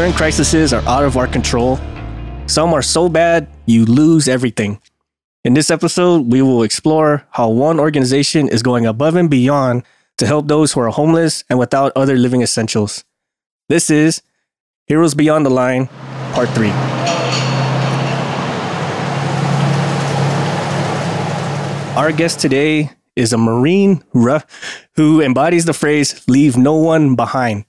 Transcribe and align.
Certain 0.00 0.16
crises 0.16 0.72
are 0.72 0.80
out 0.88 1.04
of 1.04 1.18
our 1.18 1.26
control. 1.26 1.78
Some 2.46 2.72
are 2.72 2.80
so 2.80 3.10
bad, 3.10 3.46
you 3.66 3.84
lose 3.84 4.28
everything. 4.28 4.80
In 5.44 5.52
this 5.52 5.70
episode, 5.70 6.32
we 6.32 6.40
will 6.40 6.62
explore 6.62 7.26
how 7.32 7.50
one 7.50 7.78
organization 7.78 8.48
is 8.48 8.62
going 8.62 8.86
above 8.86 9.14
and 9.14 9.28
beyond 9.28 9.82
to 10.16 10.26
help 10.26 10.48
those 10.48 10.72
who 10.72 10.80
are 10.80 10.88
homeless 10.88 11.44
and 11.50 11.58
without 11.58 11.92
other 11.94 12.16
living 12.16 12.40
essentials. 12.40 13.04
This 13.68 13.90
is 13.90 14.22
Heroes 14.86 15.14
Beyond 15.14 15.44
the 15.44 15.50
Line, 15.50 15.88
Part 16.32 16.48
3. 16.48 16.70
Our 21.94 22.10
guest 22.10 22.40
today 22.40 22.92
is 23.16 23.34
a 23.34 23.36
Marine 23.36 24.02
who 24.94 25.20
embodies 25.20 25.66
the 25.66 25.74
phrase, 25.74 26.26
leave 26.26 26.56
no 26.56 26.76
one 26.76 27.16
behind. 27.16 27.66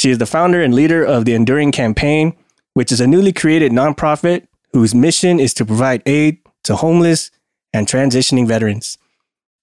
She 0.00 0.08
is 0.08 0.16
the 0.16 0.24
founder 0.24 0.62
and 0.62 0.72
leader 0.72 1.04
of 1.04 1.26
the 1.26 1.34
Enduring 1.34 1.72
Campaign, 1.72 2.34
which 2.72 2.90
is 2.90 3.02
a 3.02 3.06
newly 3.06 3.34
created 3.34 3.70
nonprofit 3.70 4.46
whose 4.72 4.94
mission 4.94 5.38
is 5.38 5.52
to 5.52 5.66
provide 5.66 6.02
aid 6.06 6.38
to 6.64 6.76
homeless 6.76 7.30
and 7.74 7.86
transitioning 7.86 8.48
veterans. 8.48 8.96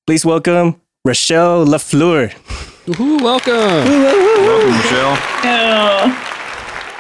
Please 0.06 0.24
welcome 0.24 0.80
Rochelle 1.04 1.66
Lafleur. 1.66 2.32
Ooh, 3.00 3.18
welcome. 3.18 3.56
Welcome, 3.56 4.78
Michelle. 4.78 5.16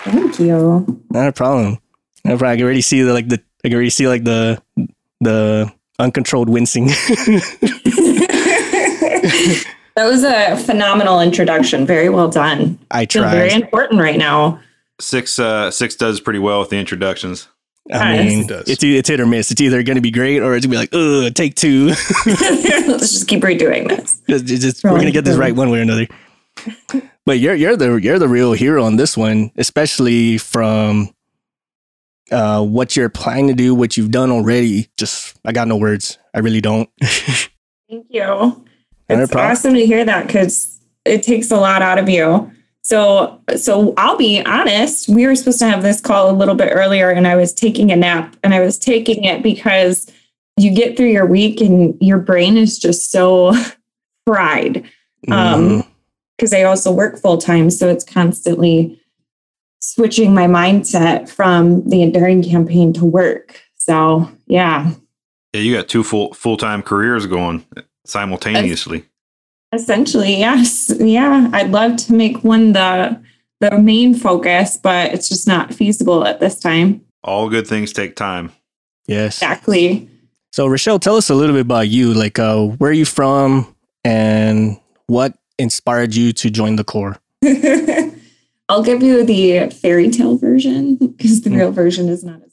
Thank 0.04 0.40
you. 0.40 1.04
Not 1.12 1.27
a 1.27 1.32
problem. 1.32 1.77
No 2.26 2.40
problem. 2.40 2.54
I 2.54 2.55
can 2.55 2.63
already 2.63 2.82
see 2.82 3.04
the 3.04 3.13
like 3.13 3.30
the 3.30 3.40
I 3.63 3.68
can 3.68 3.76
already 3.76 3.91
see 3.91 4.08
like 4.08 4.24
the 4.24 4.60
the 5.22 5.72
uncontrolled 5.99 6.49
wincing. 6.49 6.90
That 9.98 10.05
was 10.05 10.23
a 10.23 10.55
phenomenal 10.57 11.20
introduction. 11.21 11.84
Very 11.87 12.07
well 12.09 12.29
done. 12.29 12.77
I 12.91 13.07
Feel 13.07 13.23
very 13.27 13.51
important 13.51 13.99
right 13.99 14.20
now. 14.20 14.59
Six 15.01 15.39
uh 15.39 15.71
six 15.71 15.95
does 15.95 16.20
pretty 16.20 16.37
well 16.37 16.59
with 16.59 16.70
the 16.70 16.77
introductions. 16.77 17.48
I 17.91 18.17
Nice. 18.17 18.26
mean, 18.29 18.39
It 18.43 18.48
does. 18.48 18.70
it's 18.70 18.84
it's 18.84 19.09
hit 19.09 19.20
or 19.20 19.26
miss. 19.26 19.49
It's 19.49 19.59
either 19.59 19.81
going 19.81 19.95
to 19.95 20.01
be 20.01 20.12
great 20.12 20.43
or 20.43 20.55
it's 20.55 20.67
going 20.67 20.87
to 20.87 20.93
be 20.93 20.98
like, 20.99 21.26
ugh, 21.26 21.34
take 21.34 21.55
two. 21.55 21.87
Let's 22.27 23.12
just 23.12 23.27
keep 23.27 23.41
redoing 23.41 23.87
this. 23.87 24.21
Just- 24.29 24.49
it's 24.51 24.62
just- 24.63 24.84
we're 24.84 24.91
going 24.91 25.05
to 25.05 25.12
get 25.12 25.26
this 25.26 25.35
right 25.37 25.55
one 25.55 25.71
way 25.71 25.79
or 25.79 25.81
another. 25.81 26.07
But 27.26 27.39
you're 27.39 27.55
you're 27.55 27.76
the 27.76 27.95
you're 27.95 28.20
the 28.20 28.27
real 28.29 28.54
hero 28.54 28.84
on 28.85 28.95
this 28.98 29.17
one, 29.17 29.51
especially 29.57 30.37
from 30.37 31.09
uh, 32.32 32.63
what 32.63 32.95
you're 32.95 33.09
planning 33.09 33.48
to 33.49 33.54
do, 33.54 33.76
what 33.76 33.98
you've 33.98 34.11
done 34.11 34.32
already. 34.32 34.87
Just 34.95 35.35
I 35.43 35.51
got 35.51 35.67
no 35.67 35.76
words. 35.76 36.17
I 36.34 36.39
really 36.39 36.61
don't. 36.61 36.87
Thank 37.01 38.05
you. 38.09 38.63
Not 39.10 39.20
a 39.20 39.22
It's 39.24 39.32
problem. 39.32 39.52
awesome 39.52 39.74
to 39.76 39.86
hear 39.86 40.04
that 40.05 40.27
because 40.27 40.80
it 41.05 41.24
takes 41.24 41.52
a 41.52 41.58
lot 41.58 41.82
out 41.82 41.98
of 42.00 42.10
you. 42.10 42.52
So, 42.84 43.41
so 43.58 43.94
I'll 43.98 44.18
be 44.18 44.41
honest. 44.46 45.10
We 45.10 45.26
were 45.27 45.36
supposed 45.36 45.60
to 45.60 45.68
have 45.68 45.84
this 45.84 46.00
call 46.00 46.30
a 46.30 46.32
little 46.34 46.55
bit 46.55 46.70
earlier, 46.74 47.10
and 47.10 47.28
I 47.28 47.35
was 47.35 47.54
taking 47.54 47.91
a 47.91 47.96
nap, 47.96 48.35
and 48.44 48.54
I 48.54 48.62
was 48.62 48.78
taking 48.80 49.24
it 49.26 49.44
because 49.44 50.10
you 50.58 50.74
get 50.74 50.96
through 50.98 51.10
your 51.12 51.26
week 51.26 51.62
and 51.62 51.96
your 52.02 52.18
brain 52.18 52.58
is 52.58 52.80
just 52.80 53.12
so 53.12 53.54
fried. 54.26 54.90
Um, 55.30 55.84
because 56.38 56.54
I 56.54 56.63
also 56.63 56.91
work 56.91 57.18
full 57.20 57.38
time. 57.38 57.70
So 57.70 57.90
it's 57.90 58.04
constantly 58.04 59.02
switching 59.82 60.34
my 60.34 60.46
mindset 60.48 61.30
from 61.30 61.88
the 61.90 62.02
enduring 62.04 62.44
campaign 62.44 62.94
to 62.94 63.05
work. 63.05 63.60
So 63.76 64.30
yeah, 64.47 64.91
Yeah, 65.53 65.62
you 65.62 65.75
got 65.75 65.88
two 65.90 66.03
full 66.03 66.34
full 66.34 66.56
time 66.58 66.81
careers 66.84 67.25
going 67.25 67.66
simultaneously. 68.08 69.03
essentially, 69.73 70.38
yes. 70.38 70.91
Yeah. 71.00 71.50
I'd 71.53 71.72
love 71.72 71.97
to 71.97 72.13
make 72.13 72.44
one 72.44 72.73
the 72.73 73.22
the 73.59 73.78
main 73.79 74.13
focus, 74.13 74.78
but 74.78 75.13
it's 75.13 75.28
just 75.29 75.47
not 75.47 75.73
feasible 75.73 76.25
at 76.25 76.40
this 76.40 76.59
time. 76.59 77.01
All 77.23 77.50
good 77.50 77.66
things 77.67 77.91
take 77.91 78.16
time. 78.16 78.51
yes. 79.07 79.38
Exactly. 79.41 80.07
So 80.51 80.67
Rochelle, 80.67 81.00
tell 81.00 81.17
us 81.17 81.29
a 81.29 81.35
little 81.35 81.56
bit 81.56 81.62
about 81.62 81.88
you. 81.90 82.13
Like, 82.13 82.40
uh, 82.40 82.66
where 82.66 82.90
are 82.91 82.94
you 82.94 83.06
from, 83.06 83.75
and 84.03 84.79
what 85.07 85.34
inspired 85.59 86.16
you 86.16 86.34
to 86.34 86.50
join 86.50 86.75
the 86.78 86.84
Corps? 86.84 87.17
I'll 88.69 88.84
give 88.84 89.01
you 89.03 89.23
the 89.25 89.69
fairy 89.69 90.09
tale 90.09 90.38
version 90.38 90.96
because 90.96 91.41
the 91.41 91.50
Mm. 91.50 91.57
real 91.57 91.72
version 91.72 92.09
is 92.09 92.23
not 92.23 92.41
as 92.44 92.47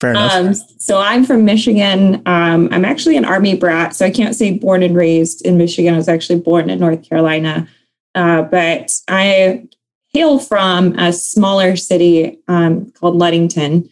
Fair 0.00 0.10
enough. 0.10 0.32
Um, 0.32 0.54
so 0.54 0.98
I'm 0.98 1.24
from 1.24 1.44
Michigan. 1.44 2.22
Um, 2.26 2.68
I'm 2.70 2.84
actually 2.84 3.16
an 3.16 3.24
Army 3.24 3.56
brat, 3.56 3.96
so 3.96 4.06
I 4.06 4.10
can't 4.10 4.34
say 4.34 4.52
born 4.52 4.82
and 4.82 4.96
raised 4.96 5.44
in 5.44 5.58
Michigan. 5.58 5.94
I 5.94 5.96
was 5.96 6.08
actually 6.08 6.40
born 6.40 6.70
in 6.70 6.78
North 6.78 7.08
Carolina, 7.08 7.68
uh, 8.14 8.42
but 8.42 8.92
I 9.08 9.66
hail 10.12 10.38
from 10.38 10.96
a 10.98 11.12
smaller 11.12 11.74
city 11.74 12.38
um, 12.46 12.92
called 12.92 13.16
Ludington, 13.16 13.90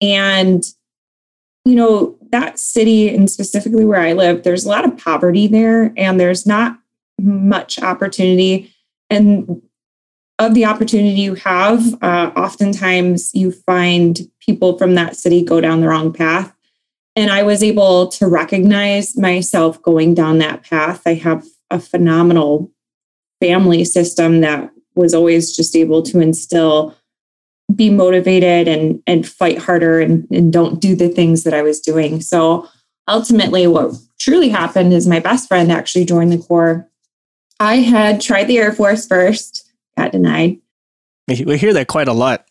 and 0.00 0.62
you 1.64 1.74
know 1.74 2.16
that 2.30 2.60
city, 2.60 3.12
and 3.12 3.28
specifically 3.28 3.84
where 3.84 4.00
I 4.00 4.12
live, 4.12 4.44
there's 4.44 4.64
a 4.64 4.68
lot 4.68 4.84
of 4.84 4.96
poverty 4.96 5.48
there, 5.48 5.92
and 5.96 6.20
there's 6.20 6.46
not 6.46 6.78
much 7.20 7.82
opportunity. 7.82 8.72
And 9.10 9.62
of 10.38 10.54
the 10.54 10.66
opportunity 10.66 11.20
you 11.20 11.34
have, 11.34 12.00
uh, 12.00 12.30
oftentimes 12.36 13.34
you 13.34 13.50
find 13.50 14.20
people 14.48 14.78
from 14.78 14.94
that 14.94 15.14
city 15.14 15.44
go 15.44 15.60
down 15.60 15.82
the 15.82 15.88
wrong 15.88 16.10
path. 16.10 16.54
And 17.14 17.30
I 17.30 17.42
was 17.42 17.62
able 17.62 18.08
to 18.08 18.26
recognize 18.26 19.14
myself 19.14 19.82
going 19.82 20.14
down 20.14 20.38
that 20.38 20.62
path. 20.62 21.02
I 21.04 21.14
have 21.14 21.44
a 21.70 21.78
phenomenal 21.78 22.72
family 23.42 23.84
system 23.84 24.40
that 24.40 24.70
was 24.94 25.12
always 25.12 25.54
just 25.54 25.76
able 25.76 26.02
to 26.04 26.20
instill 26.20 26.96
be 27.74 27.90
motivated 27.90 28.66
and 28.66 29.02
and 29.06 29.28
fight 29.28 29.58
harder 29.58 30.00
and, 30.00 30.26
and 30.30 30.50
don't 30.50 30.80
do 30.80 30.96
the 30.96 31.10
things 31.10 31.44
that 31.44 31.52
I 31.52 31.60
was 31.60 31.80
doing. 31.80 32.22
So 32.22 32.66
ultimately 33.06 33.66
what 33.66 33.94
truly 34.18 34.48
happened 34.48 34.94
is 34.94 35.06
my 35.06 35.20
best 35.20 35.48
friend 35.48 35.70
actually 35.70 36.06
joined 36.06 36.32
the 36.32 36.38
Corps. 36.38 36.88
I 37.60 37.76
had 37.76 38.22
tried 38.22 38.44
the 38.44 38.56
Air 38.56 38.72
Force 38.72 39.06
first, 39.06 39.70
got 39.98 40.12
denied 40.12 40.58
we 41.28 41.58
hear 41.58 41.74
that 41.74 41.88
quite 41.88 42.08
a 42.08 42.12
lot. 42.12 42.47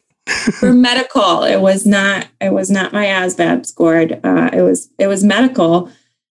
For 0.60 0.74
medical 0.74 1.44
it 1.44 1.62
was 1.62 1.86
not 1.86 2.28
it 2.42 2.52
was 2.52 2.70
not 2.70 2.94
my 2.94 3.06
asvab 3.06 3.66
scored 3.66 4.20
uh, 4.24 4.50
it 4.54 4.62
was 4.62 4.90
it 5.00 5.08
was 5.08 5.24
medical. 5.24 5.92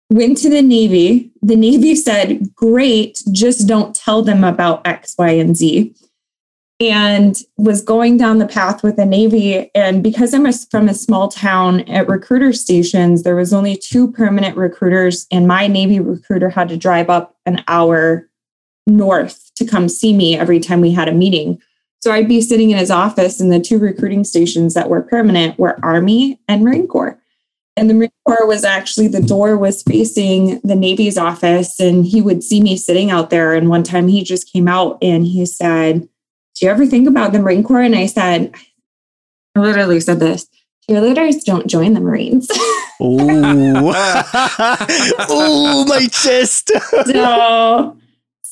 Went 0.10 0.38
to 0.40 0.50
the 0.50 0.62
navy. 0.62 1.32
The 1.42 1.56
navy 1.56 1.96
said 1.96 2.54
great 2.54 3.22
just 3.32 3.68
don't 3.68 3.96
tell 3.96 4.22
them 4.22 4.44
about 4.44 4.86
x 4.86 5.16
y 5.18 5.32
and 5.32 5.56
z. 5.58 5.96
And 6.80 7.38
was 7.58 7.82
going 7.82 8.18
down 8.18 8.40
the 8.40 8.48
path 8.48 8.84
with 8.84 8.98
the 8.98 9.06
navy 9.06 9.72
and 9.74 10.04
because 10.04 10.34
i'm 10.34 10.46
a, 10.46 10.52
from 10.52 10.90
a 10.90 10.94
small 10.94 11.30
town 11.30 11.82
at 11.82 12.10
recruiter 12.10 12.52
stations 12.52 13.24
there 13.24 13.36
was 13.36 13.54
only 13.54 13.78
two 13.78 14.12
permanent 14.12 14.58
recruiters 14.58 15.26
and 15.32 15.48
my 15.48 15.68
navy 15.68 16.00
recruiter 16.00 16.50
had 16.50 16.68
to 16.70 16.76
drive 16.76 17.10
up 17.10 17.38
an 17.46 17.64
hour 17.70 18.28
north 18.86 19.52
to 19.56 19.66
come 19.66 19.88
see 19.88 20.14
me 20.14 20.36
every 20.36 20.60
time 20.60 20.82
we 20.82 20.92
had 20.92 21.08
a 21.08 21.14
meeting 21.14 21.62
so 22.04 22.12
I'd 22.12 22.28
be 22.28 22.42
sitting 22.42 22.72
in 22.72 22.78
his 22.78 22.92
office, 22.92 23.40
and 23.40 23.50
the 23.50 23.62
two 23.62 23.80
recruiting 23.80 24.26
stations 24.26 24.74
that 24.74 24.90
were 24.90 25.04
permanent 25.04 25.58
were 25.58 25.80
Army 25.82 26.38
and 26.50 26.62
Marine 26.62 26.86
Corps. 26.86 27.18
And 27.78 27.90
the 27.90 27.94
Marine 27.94 28.12
Corps 28.28 28.46
was 28.46 28.66
actually 28.66 29.08
the 29.08 29.22
door 29.22 29.58
was 29.58 29.84
facing 29.84 30.60
the 30.66 30.76
Navy's 30.76 31.18
office, 31.18 31.80
and 31.80 32.06
he 32.06 32.22
would 32.22 32.44
see 32.44 32.60
me 32.60 32.76
sitting 32.76 33.10
out 33.10 33.30
there. 33.30 33.54
And 33.54 33.70
one 33.70 33.84
time 33.84 34.10
he 34.10 34.22
just 34.22 34.52
came 34.52 34.68
out 34.68 34.98
and 35.02 35.26
he 35.26 35.46
said, 35.46 36.02
Do 36.56 36.66
you 36.66 36.70
ever 36.70 36.86
think 36.86 37.08
about 37.08 37.32
the 37.32 37.40
Marine 37.40 37.64
Corps? 37.64 37.80
And 37.80 37.96
I 37.96 38.08
said, 38.08 38.54
I 39.56 39.62
literally 39.62 40.02
said 40.02 40.20
this 40.20 40.50
cheerleaders 40.90 41.46
don't 41.46 41.68
join 41.68 41.94
the 41.94 42.02
Marines. 42.02 42.52
Ooh, 43.02 43.18
ooh, 45.32 45.86
my 45.86 46.06
chest. 46.12 46.70
so 47.06 47.98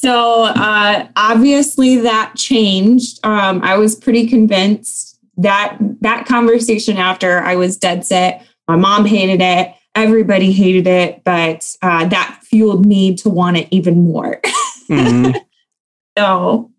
so 0.01 0.43
uh, 0.45 1.07
obviously 1.15 1.97
that 1.97 2.33
changed. 2.35 3.19
Um, 3.23 3.61
i 3.63 3.77
was 3.77 3.95
pretty 3.95 4.27
convinced 4.27 5.19
that 5.37 5.77
that 6.01 6.25
conversation 6.25 6.97
after 6.97 7.39
i 7.39 7.55
was 7.55 7.77
dead 7.77 8.05
set. 8.05 8.45
My 8.67 8.75
mom 8.75 9.05
hated 9.05 9.41
it. 9.41 9.73
Everybody 9.95 10.51
hated 10.51 10.87
it 10.87 11.23
but 11.23 11.75
uh, 11.81 12.05
that 12.07 12.39
fueled 12.43 12.85
me 12.85 13.15
to 13.17 13.29
want 13.29 13.57
it 13.57 13.67
even 13.71 14.03
more. 14.03 14.41
Mhm. 14.89 15.35
so. 16.17 16.69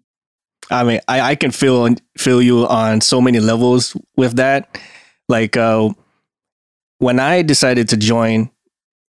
I 0.70 0.84
mean, 0.84 1.00
I, 1.06 1.20
I 1.20 1.34
can 1.34 1.50
feel 1.50 1.94
feel 2.16 2.40
you 2.40 2.66
on 2.66 3.02
so 3.02 3.20
many 3.20 3.40
levels 3.40 3.94
with 4.16 4.36
that. 4.36 4.78
Like 5.28 5.56
uh, 5.56 5.90
when 6.98 7.20
I 7.20 7.42
decided 7.42 7.88
to 7.90 7.96
join, 7.96 8.50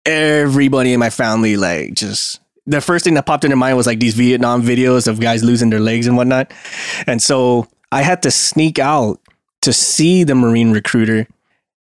everybody 0.05 0.93
in 0.93 0.99
my 0.99 1.09
family 1.09 1.57
like 1.57 1.93
just 1.93 2.39
the 2.69 2.81
first 2.81 3.03
thing 3.03 3.15
that 3.15 3.25
popped 3.25 3.43
in 3.43 3.49
their 3.49 3.57
mind 3.57 3.75
was 3.75 3.87
like 3.87 3.99
these 3.99 4.13
Vietnam 4.13 4.61
videos 4.61 5.07
of 5.07 5.19
guys 5.19 5.43
losing 5.43 5.69
their 5.69 5.79
legs 5.79 6.07
and 6.07 6.15
whatnot, 6.15 6.51
and 7.07 7.21
so 7.21 7.67
I 7.91 8.03
had 8.03 8.21
to 8.23 8.31
sneak 8.31 8.79
out 8.79 9.19
to 9.61 9.73
see 9.73 10.23
the 10.23 10.35
Marine 10.35 10.71
recruiter. 10.71 11.27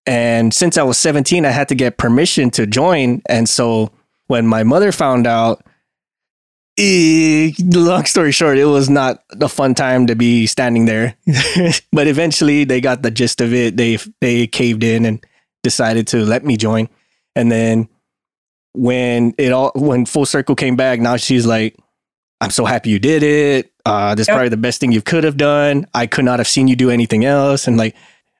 And 0.06 0.55
since 0.55 0.79
I 0.79 0.83
was 0.83 0.99
17, 0.99 1.44
I 1.44 1.50
had 1.50 1.69
to 1.69 1.75
get 1.75 1.99
permission 1.99 2.50
to 2.50 2.67
join. 2.67 3.23
And 3.29 3.49
so 3.49 3.91
when 4.29 4.47
my 4.47 4.62
mother 4.62 4.93
found 4.93 5.27
out, 5.27 5.65
eh, 6.79 7.50
long 7.61 8.05
story 8.05 8.31
short, 8.31 8.56
it 8.59 8.67
was 8.67 8.88
not 8.88 9.25
a 9.41 9.49
fun 9.49 9.75
time 9.75 10.06
to 10.06 10.15
be 10.15 10.47
standing 10.47 10.87
there. 10.87 11.17
but 11.93 12.06
eventually, 12.06 12.65
they 12.65 12.81
got 12.81 13.03
the 13.03 13.11
gist 13.11 13.41
of 13.41 13.53
it. 13.53 13.77
They 13.77 13.99
they 14.21 14.47
caved 14.47 14.85
in 14.85 15.05
and 15.05 15.25
decided 15.65 16.06
to 16.09 16.25
let 16.25 16.44
me 16.44 16.56
join. 16.56 16.88
And 17.35 17.50
then 17.50 17.88
when 18.76 19.34
it 19.38 19.52
all 19.52 19.73
when 19.75 20.06
full 20.06 20.26
circle 20.26 20.55
came 20.55 20.76
back, 20.76 21.00
now 21.00 21.17
she's 21.17 21.46
like, 21.46 21.76
"I'm 22.40 22.50
so 22.50 22.64
happy 22.64 22.90
you 22.90 22.99
did 22.99 23.23
it. 23.23 23.73
Uh, 23.84 24.14
this 24.14 24.23
is 24.25 24.28
Yep. 24.28 24.34
probably 24.34 24.49
the 24.50 24.56
best 24.56 24.81
thing 24.81 24.93
you 24.93 25.02
could 25.02 25.25
have 25.25 25.37
done. 25.37 25.87
I 25.94 26.06
could 26.06 26.25
not 26.25 26.38
have 26.38 26.49
seen 26.49 26.69
you 26.69 26.76
do 26.76 26.90
anything 26.90 27.25
else." 27.25 27.67
And 27.67 27.76
like. 27.76 27.94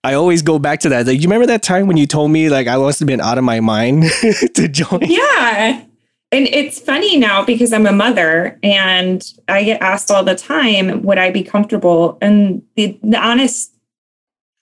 I 0.05 0.15
always 0.15 0.41
go 0.41 0.61
back 0.61 0.79
to 0.81 0.89
that. 0.91 1.05
Like, 1.09 1.17
you 1.21 1.23
remember 1.27 1.47
that 1.47 1.65
time 1.65 1.89
when 1.89 1.97
you 1.97 2.07
told 2.07 2.31
me 2.31 2.49
like 2.49 2.69
I 2.69 2.77
must 2.77 3.01
have 3.01 3.09
been 3.09 3.21
out 3.21 3.39
of 3.39 3.45
my 3.45 3.59
mind 3.59 4.05
to 4.55 4.69
join? 4.69 5.01
Yeah. 5.03 5.83
And 6.31 6.47
it's 6.47 6.79
funny 6.79 7.17
now 7.17 7.45
because 7.45 7.73
I'm 7.73 7.87
a 7.87 7.93
mother 7.93 8.57
and 8.63 9.25
I 9.49 9.65
get 9.65 9.83
asked 9.83 10.13
all 10.13 10.23
the 10.23 10.37
time, 10.37 11.03
would 11.03 11.19
I 11.19 11.33
be 11.33 11.43
comfortable? 11.43 12.19
And 12.23 12.63
the, 12.77 12.97
the 13.03 13.19
honest 13.19 13.73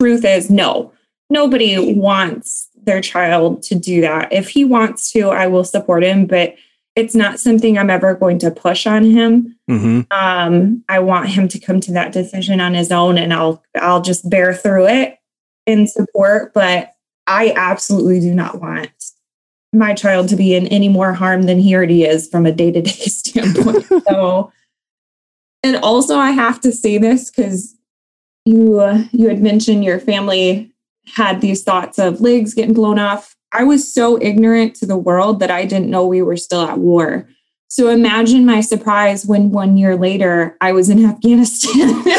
truth 0.00 0.24
is 0.24 0.48
no. 0.48 0.92
Nobody 1.28 1.92
wants 1.94 2.63
their 2.84 3.00
child 3.00 3.62
to 3.64 3.74
do 3.74 4.00
that. 4.02 4.32
If 4.32 4.48
he 4.48 4.64
wants 4.64 5.12
to, 5.12 5.30
I 5.30 5.46
will 5.46 5.64
support 5.64 6.02
him, 6.02 6.26
but 6.26 6.54
it's 6.96 7.14
not 7.14 7.40
something 7.40 7.76
I'm 7.76 7.90
ever 7.90 8.14
going 8.14 8.38
to 8.40 8.50
push 8.50 8.86
on 8.86 9.04
him. 9.04 9.56
hmm 9.68 10.02
Um, 10.10 10.84
I 10.88 11.00
want 11.00 11.28
him 11.28 11.48
to 11.48 11.58
come 11.58 11.80
to 11.80 11.92
that 11.92 12.12
decision 12.12 12.60
on 12.60 12.74
his 12.74 12.92
own 12.92 13.18
and 13.18 13.32
I'll 13.32 13.62
I'll 13.80 14.02
just 14.02 14.28
bear 14.30 14.54
through 14.54 14.88
it 14.88 15.18
in 15.66 15.86
support. 15.86 16.54
But 16.54 16.92
I 17.26 17.52
absolutely 17.56 18.20
do 18.20 18.34
not 18.34 18.60
want 18.60 18.90
my 19.72 19.92
child 19.94 20.28
to 20.28 20.36
be 20.36 20.54
in 20.54 20.68
any 20.68 20.88
more 20.88 21.12
harm 21.12 21.42
than 21.42 21.58
he 21.58 21.74
already 21.74 22.04
is 22.04 22.28
from 22.28 22.46
a 22.46 22.52
day-to-day 22.52 22.90
standpoint. 22.90 23.86
so 24.06 24.52
and 25.64 25.76
also 25.76 26.16
I 26.16 26.30
have 26.30 26.60
to 26.60 26.70
say 26.70 26.98
this 26.98 27.30
because 27.30 27.74
you 28.44 28.78
uh, 28.80 29.02
you 29.12 29.28
had 29.28 29.42
mentioned 29.42 29.84
your 29.84 29.98
family 29.98 30.73
had 31.06 31.40
these 31.40 31.62
thoughts 31.62 31.98
of 31.98 32.20
legs 32.20 32.54
getting 32.54 32.74
blown 32.74 32.98
off. 32.98 33.36
I 33.52 33.64
was 33.64 33.92
so 33.92 34.20
ignorant 34.20 34.74
to 34.76 34.86
the 34.86 34.96
world 34.96 35.40
that 35.40 35.50
I 35.50 35.64
didn't 35.64 35.90
know 35.90 36.06
we 36.06 36.22
were 36.22 36.36
still 36.36 36.62
at 36.62 36.78
war. 36.78 37.28
So 37.68 37.88
imagine 37.88 38.46
my 38.46 38.60
surprise 38.60 39.26
when 39.26 39.50
one 39.50 39.76
year 39.76 39.96
later 39.96 40.56
I 40.60 40.72
was 40.72 40.90
in 40.90 41.04
Afghanistan. 41.10 42.02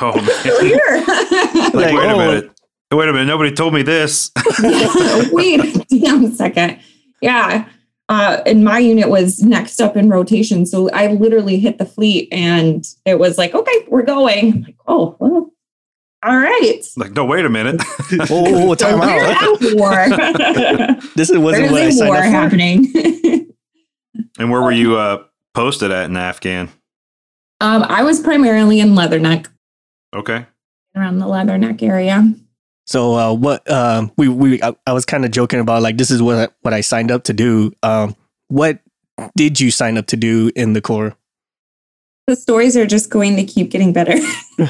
Oh 0.00 0.12
man. 0.16 0.24
still 0.40 0.64
here. 0.64 1.04
Like, 1.06 1.74
Like, 1.74 1.94
wait 1.94 1.94
a 1.94 2.12
oh. 2.12 2.18
minute. 2.18 2.50
Wait 2.92 3.08
a 3.08 3.12
minute. 3.12 3.26
Nobody 3.26 3.52
told 3.52 3.74
me 3.74 3.82
this. 3.82 4.30
Wait 5.32 5.60
a 5.60 5.84
damn 5.90 6.32
second. 6.32 6.78
Yeah. 7.20 7.68
Uh, 8.08 8.42
and 8.46 8.64
my 8.64 8.78
unit 8.78 9.08
was 9.08 9.42
next 9.42 9.80
up 9.80 9.96
in 9.96 10.08
rotation. 10.08 10.64
So 10.66 10.90
I 10.90 11.08
literally 11.08 11.58
hit 11.58 11.78
the 11.78 11.86
fleet 11.86 12.28
and 12.30 12.84
it 13.04 13.18
was 13.18 13.38
like, 13.38 13.54
okay, 13.54 13.84
we're 13.88 14.02
going. 14.02 14.52
I'm 14.52 14.62
like, 14.62 14.76
oh, 14.86 15.16
well, 15.18 15.50
all 16.24 16.36
right. 16.38 16.80
Like, 16.96 17.12
no, 17.12 17.24
wait 17.24 17.44
a 17.44 17.48
minute. 17.50 17.80
oh, 18.30 18.74
So 18.74 18.74
time 18.74 18.98
we're 18.98 19.34
out. 19.34 19.58
war. 19.74 20.98
This 21.16 21.30
is- 21.30 21.38
wasn't 21.38 21.70
what 21.70 21.80
I 21.82 21.84
There's 21.84 21.94
a 21.96 21.98
signed 21.98 22.08
war 22.08 22.16
up 22.18 22.24
for. 22.24 22.30
happening. 22.30 22.92
and 24.38 24.50
where 24.50 24.62
were 24.62 24.72
you 24.72 24.96
uh, 24.96 25.24
posted 25.54 25.90
at 25.90 26.06
in 26.06 26.16
Afghan? 26.16 26.70
um, 27.60 27.82
I 27.84 28.02
was 28.02 28.20
primarily 28.20 28.80
in 28.80 28.90
Leatherneck, 28.90 29.46
Okay. 30.14 30.44
around 30.96 31.18
the 31.18 31.26
Leatherneck 31.26 31.82
area. 31.82 32.32
So 32.86 33.14
uh, 33.14 33.32
what 33.32 33.68
um, 33.70 34.12
we 34.18 34.28
we 34.28 34.62
I, 34.62 34.74
I 34.86 34.92
was 34.92 35.04
kind 35.06 35.24
of 35.24 35.30
joking 35.30 35.60
about 35.60 35.82
like 35.82 35.96
this 35.96 36.10
is 36.10 36.20
what 36.20 36.36
I, 36.36 36.48
what 36.62 36.74
I 36.74 36.80
signed 36.82 37.10
up 37.10 37.24
to 37.24 37.32
do. 37.32 37.72
Um, 37.82 38.14
what 38.48 38.80
did 39.36 39.58
you 39.60 39.70
sign 39.70 39.96
up 39.96 40.06
to 40.08 40.16
do 40.16 40.50
in 40.56 40.72
the 40.74 40.82
Corps? 40.82 41.16
The 42.26 42.36
stories 42.36 42.76
are 42.76 42.86
just 42.86 43.10
going 43.10 43.36
to 43.36 43.44
keep 43.44 43.70
getting 43.70 43.92
better. 43.92 44.16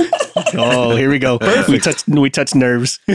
Oh, 0.56 0.94
here 0.96 1.10
we 1.10 1.18
go. 1.18 1.38
we 1.68 1.78
touched 1.78 2.06
we 2.08 2.30
touched 2.30 2.54
nerves. 2.54 2.98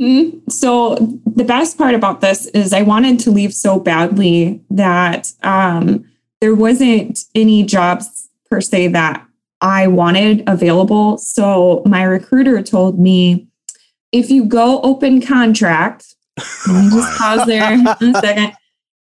Mm, 0.00 0.40
So 0.50 0.96
the 1.26 1.44
best 1.44 1.76
part 1.76 1.94
about 1.94 2.22
this 2.22 2.46
is 2.46 2.72
I 2.72 2.82
wanted 2.82 3.20
to 3.20 3.30
leave 3.30 3.52
so 3.52 3.78
badly 3.78 4.60
that 4.70 5.30
um, 5.42 6.04
there 6.40 6.54
wasn't 6.54 7.20
any 7.34 7.62
jobs 7.62 8.28
per 8.50 8.60
se 8.62 8.88
that 8.88 9.24
I 9.60 9.86
wanted 9.88 10.44
available. 10.48 11.18
So 11.18 11.82
my 11.84 12.02
recruiter 12.04 12.62
told 12.62 12.98
me, 12.98 13.46
if 14.12 14.30
you 14.30 14.44
go 14.46 14.80
open 14.80 15.20
contract, 15.20 16.14
let 16.66 16.84
me 16.84 16.90
just 16.90 17.18
pause 17.18 17.46
there 17.46 17.74
a 17.74 18.14
second. 18.20 18.54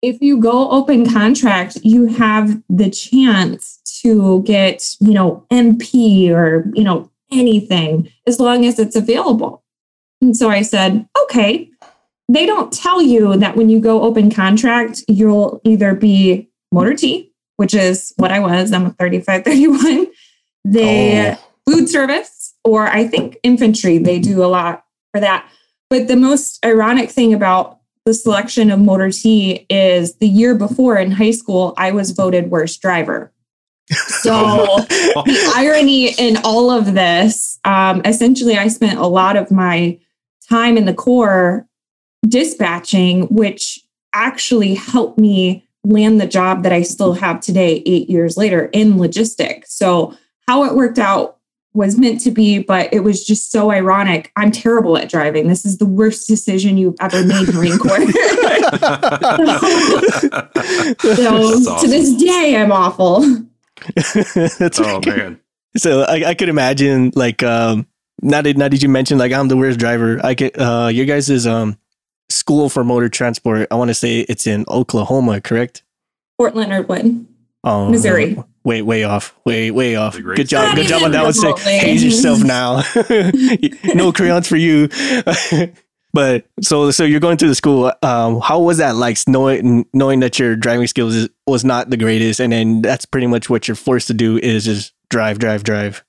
If 0.05 0.21
you 0.21 0.39
go 0.39 0.69
open 0.69 1.09
contract, 1.11 1.77
you 1.83 2.05
have 2.05 2.61
the 2.69 2.91
chance 2.91 3.79
to 4.03 4.43
get, 4.43 4.95
you 4.99 5.13
know, 5.13 5.43
MP 5.51 6.29
or, 6.29 6.71
you 6.75 6.83
know, 6.83 7.09
anything 7.31 8.11
as 8.27 8.39
long 8.39 8.65
as 8.65 8.77
it's 8.77 8.95
available. 8.95 9.63
And 10.21 10.37
so 10.37 10.49
I 10.49 10.61
said, 10.61 11.07
okay. 11.23 11.69
They 12.27 12.45
don't 12.45 12.71
tell 12.71 13.01
you 13.01 13.35
that 13.37 13.55
when 13.55 13.69
you 13.69 13.79
go 13.79 14.03
open 14.03 14.31
contract, 14.31 15.03
you'll 15.07 15.59
either 15.63 15.95
be 15.95 16.49
motor 16.71 16.93
T, 16.93 17.31
which 17.57 17.73
is 17.73 18.13
what 18.17 18.31
I 18.31 18.39
was. 18.39 18.71
I'm 18.73 18.85
a 18.85 18.91
3531. 18.91 20.07
They 20.63 21.31
Oh. 21.31 21.37
food 21.67 21.89
service, 21.89 22.53
or 22.63 22.87
I 22.87 23.07
think 23.07 23.37
infantry, 23.43 23.97
they 23.97 24.19
do 24.19 24.43
a 24.43 24.47
lot 24.47 24.85
for 25.13 25.19
that. 25.19 25.47
But 25.89 26.07
the 26.07 26.15
most 26.15 26.63
ironic 26.65 27.09
thing 27.11 27.33
about 27.33 27.79
the 28.05 28.13
selection 28.13 28.69
of 28.69 28.79
motor 28.79 29.09
T 29.09 29.65
is 29.67 30.15
the 30.17 30.27
year 30.27 30.53
before 30.53 30.95
in 30.97 31.11
high 31.11 31.31
school, 31.31 31.73
I 31.75 31.91
was 31.91 32.11
voted 32.11 32.51
worst 32.51 32.79
driver. 32.81 33.31
So 33.89 34.31
the 34.89 35.53
irony 35.55 36.13
in 36.13 36.37
all 36.43 36.69
of 36.69 36.93
this, 36.93 37.59
um, 37.65 38.01
essentially, 38.05 38.57
I 38.57 38.67
spent 38.67 38.99
a 38.99 39.07
lot 39.07 39.35
of 39.35 39.51
my 39.51 39.99
time 40.47 40.77
in 40.77 40.85
the 40.85 40.93
Corps 40.93 41.67
dispatching, 42.27 43.23
which 43.23 43.79
actually 44.13 44.75
helped 44.75 45.17
me 45.19 45.67
land 45.83 46.21
the 46.21 46.27
job 46.27 46.63
that 46.63 46.71
I 46.71 46.83
still 46.83 47.13
have 47.13 47.41
today, 47.41 47.81
eight 47.85 48.09
years 48.09 48.37
later 48.37 48.65
in 48.71 48.99
logistics. 48.99 49.73
So, 49.73 50.15
how 50.47 50.63
it 50.63 50.75
worked 50.75 50.99
out 50.99 51.34
was 51.75 51.97
meant 51.97 52.21
to 52.21 52.31
be, 52.31 52.59
but 52.59 52.91
it 52.93 53.01
was 53.01 53.25
just 53.25 53.51
so 53.51 53.69
ironic. 53.69 54.31
I'm 54.35 54.51
terrible 54.51 54.97
at 54.97 55.09
driving. 55.09 55.47
This 55.47 55.65
is 55.65 55.77
the 55.77 55.85
worst 55.85 56.27
decision 56.27 56.77
you've 56.77 56.95
ever 57.01 57.23
made, 57.25 57.53
Marine 57.53 57.77
Corps. 57.77 57.99
so, 60.99 61.59
That's 61.59 61.81
to 61.81 61.87
this 61.87 62.15
day, 62.15 62.55
I'm 62.57 62.71
awful. 62.71 63.21
That's 63.95 64.79
oh 64.79 64.95
okay. 64.97 65.15
man. 65.15 65.39
So 65.77 66.03
I, 66.03 66.29
I 66.29 66.33
could 66.33 66.47
imagine 66.47 67.11
like 67.15 67.43
um 67.43 67.85
now 68.21 68.41
that 68.41 68.55
now 68.55 68.69
did 68.69 68.81
you 68.81 68.87
mention 68.87 69.17
like 69.17 69.33
I'm 69.33 69.49
the 69.49 69.57
worst 69.57 69.77
driver. 69.77 70.19
I 70.23 70.33
could 70.33 70.57
uh 70.57 70.89
your 70.91 71.05
guys' 71.05 71.45
um 71.45 71.77
school 72.29 72.69
for 72.69 72.83
motor 72.83 73.09
transport. 73.09 73.67
I 73.69 73.75
want 73.75 73.89
to 73.89 73.93
say 73.93 74.21
it's 74.21 74.47
in 74.47 74.63
Oklahoma, 74.69 75.41
correct? 75.41 75.83
Fort 76.37 76.55
Leonard 76.55 76.87
Wood. 76.87 77.27
Oh, 77.63 77.89
Missouri. 77.89 78.37
Way 78.65 78.81
way 78.81 79.03
off. 79.03 79.35
Way 79.45 79.69
way 79.69 79.95
off. 79.95 80.13
That's 80.13 80.19
a 80.19 80.23
great 80.23 80.37
Good 80.37 80.49
job. 80.49 80.71
state. 80.71 80.81
Good 80.81 80.87
job 80.87 81.03
on 81.03 81.11
that 81.11 81.23
one. 81.23 81.33
Say, 81.33 81.77
haze 81.77 82.03
yourself 82.03 82.39
now. 82.43 82.81
no 83.93 84.11
crayons 84.11 84.47
for 84.47 84.57
you. 84.57 84.89
but 86.13 86.45
so 86.61 86.89
so 86.89 87.03
you're 87.03 87.19
going 87.19 87.37
to 87.37 87.47
the 87.47 87.53
school. 87.53 87.93
Um, 88.01 88.41
how 88.41 88.59
was 88.59 88.77
that 88.79 88.95
like 88.95 89.19
knowing 89.27 89.85
knowing 89.93 90.19
that 90.21 90.39
your 90.39 90.55
driving 90.55 90.87
skills 90.87 91.13
is, 91.13 91.29
was 91.45 91.63
not 91.63 91.91
the 91.91 91.97
greatest, 91.97 92.39
and 92.39 92.51
then 92.51 92.81
that's 92.81 93.05
pretty 93.05 93.27
much 93.27 93.51
what 93.51 93.67
you're 93.67 93.75
forced 93.75 94.07
to 94.07 94.15
do 94.15 94.37
is 94.39 94.65
just 94.65 94.93
drive, 95.09 95.37
drive, 95.37 95.63
drive. 95.63 96.03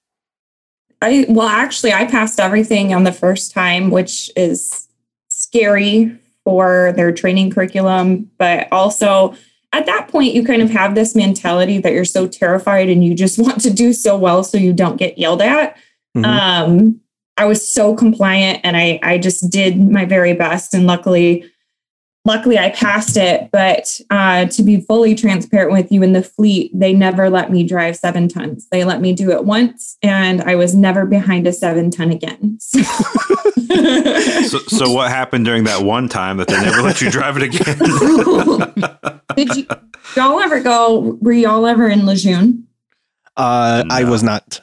I 1.02 1.26
well, 1.28 1.48
actually, 1.48 1.92
I 1.92 2.06
passed 2.06 2.40
everything 2.40 2.94
on 2.94 3.04
the 3.04 3.12
first 3.12 3.52
time, 3.52 3.90
which 3.90 4.30
is 4.34 4.88
scary 5.28 6.18
for 6.42 6.94
their 6.96 7.12
training 7.12 7.50
curriculum. 7.50 8.30
But 8.38 8.72
also, 8.72 9.34
at 9.72 9.86
that 9.86 10.08
point, 10.08 10.34
you 10.34 10.44
kind 10.44 10.62
of 10.62 10.70
have 10.70 10.94
this 10.94 11.14
mentality 11.14 11.78
that 11.78 11.92
you're 11.92 12.04
so 12.04 12.26
terrified 12.26 12.88
and 12.88 13.04
you 13.04 13.14
just 13.14 13.38
want 13.44 13.60
to 13.62 13.70
do 13.70 13.92
so 13.92 14.16
well 14.16 14.42
so 14.44 14.56
you 14.58 14.72
don't 14.72 14.96
get 14.96 15.18
yelled 15.18 15.42
at. 15.42 15.76
Mhm. 16.16 16.24
Um, 16.24 17.00
I 17.36 17.44
was 17.44 17.66
so 17.66 17.94
compliant 17.94 18.60
and 18.64 18.76
I 18.76 18.98
I 19.02 19.18
just 19.18 19.50
did 19.50 19.78
my 19.78 20.04
very 20.04 20.32
best, 20.32 20.74
and 20.74 20.86
luckily. 20.86 21.44
Luckily, 22.26 22.58
I 22.58 22.70
passed 22.70 23.16
it, 23.16 23.50
but 23.52 24.00
uh, 24.10 24.46
to 24.46 24.62
be 24.64 24.80
fully 24.80 25.14
transparent 25.14 25.70
with 25.70 25.92
you, 25.92 26.02
in 26.02 26.12
the 26.12 26.22
fleet, 26.22 26.72
they 26.74 26.92
never 26.92 27.30
let 27.30 27.52
me 27.52 27.62
drive 27.62 27.96
seven 27.96 28.26
tons. 28.28 28.66
They 28.72 28.82
let 28.84 29.00
me 29.00 29.12
do 29.12 29.30
it 29.30 29.44
once, 29.44 29.96
and 30.02 30.42
I 30.42 30.56
was 30.56 30.74
never 30.74 31.06
behind 31.06 31.46
a 31.46 31.52
seven 31.52 31.90
ton 31.92 32.10
again. 32.10 32.58
So- 32.60 32.82
So, 34.48 34.58
so 34.58 34.90
what 34.96 35.10
happened 35.10 35.44
during 35.44 35.64
that 35.64 35.82
one 35.82 36.08
time 36.08 36.36
that 36.38 36.48
they 36.48 36.60
never 36.60 36.82
let 36.82 37.00
you 37.00 37.10
drive 37.10 37.36
it 37.36 37.42
again? 37.44 37.78
Did 39.36 39.54
you 39.56 39.66
y'all 40.16 40.40
ever 40.40 40.60
go? 40.60 41.16
Were 41.20 41.32
y'all 41.32 41.66
ever 41.66 41.88
in 41.88 42.06
Lejeune? 42.06 42.66
Uh, 43.36 43.84
I 43.90 44.04
was 44.04 44.22
not. 44.22 44.60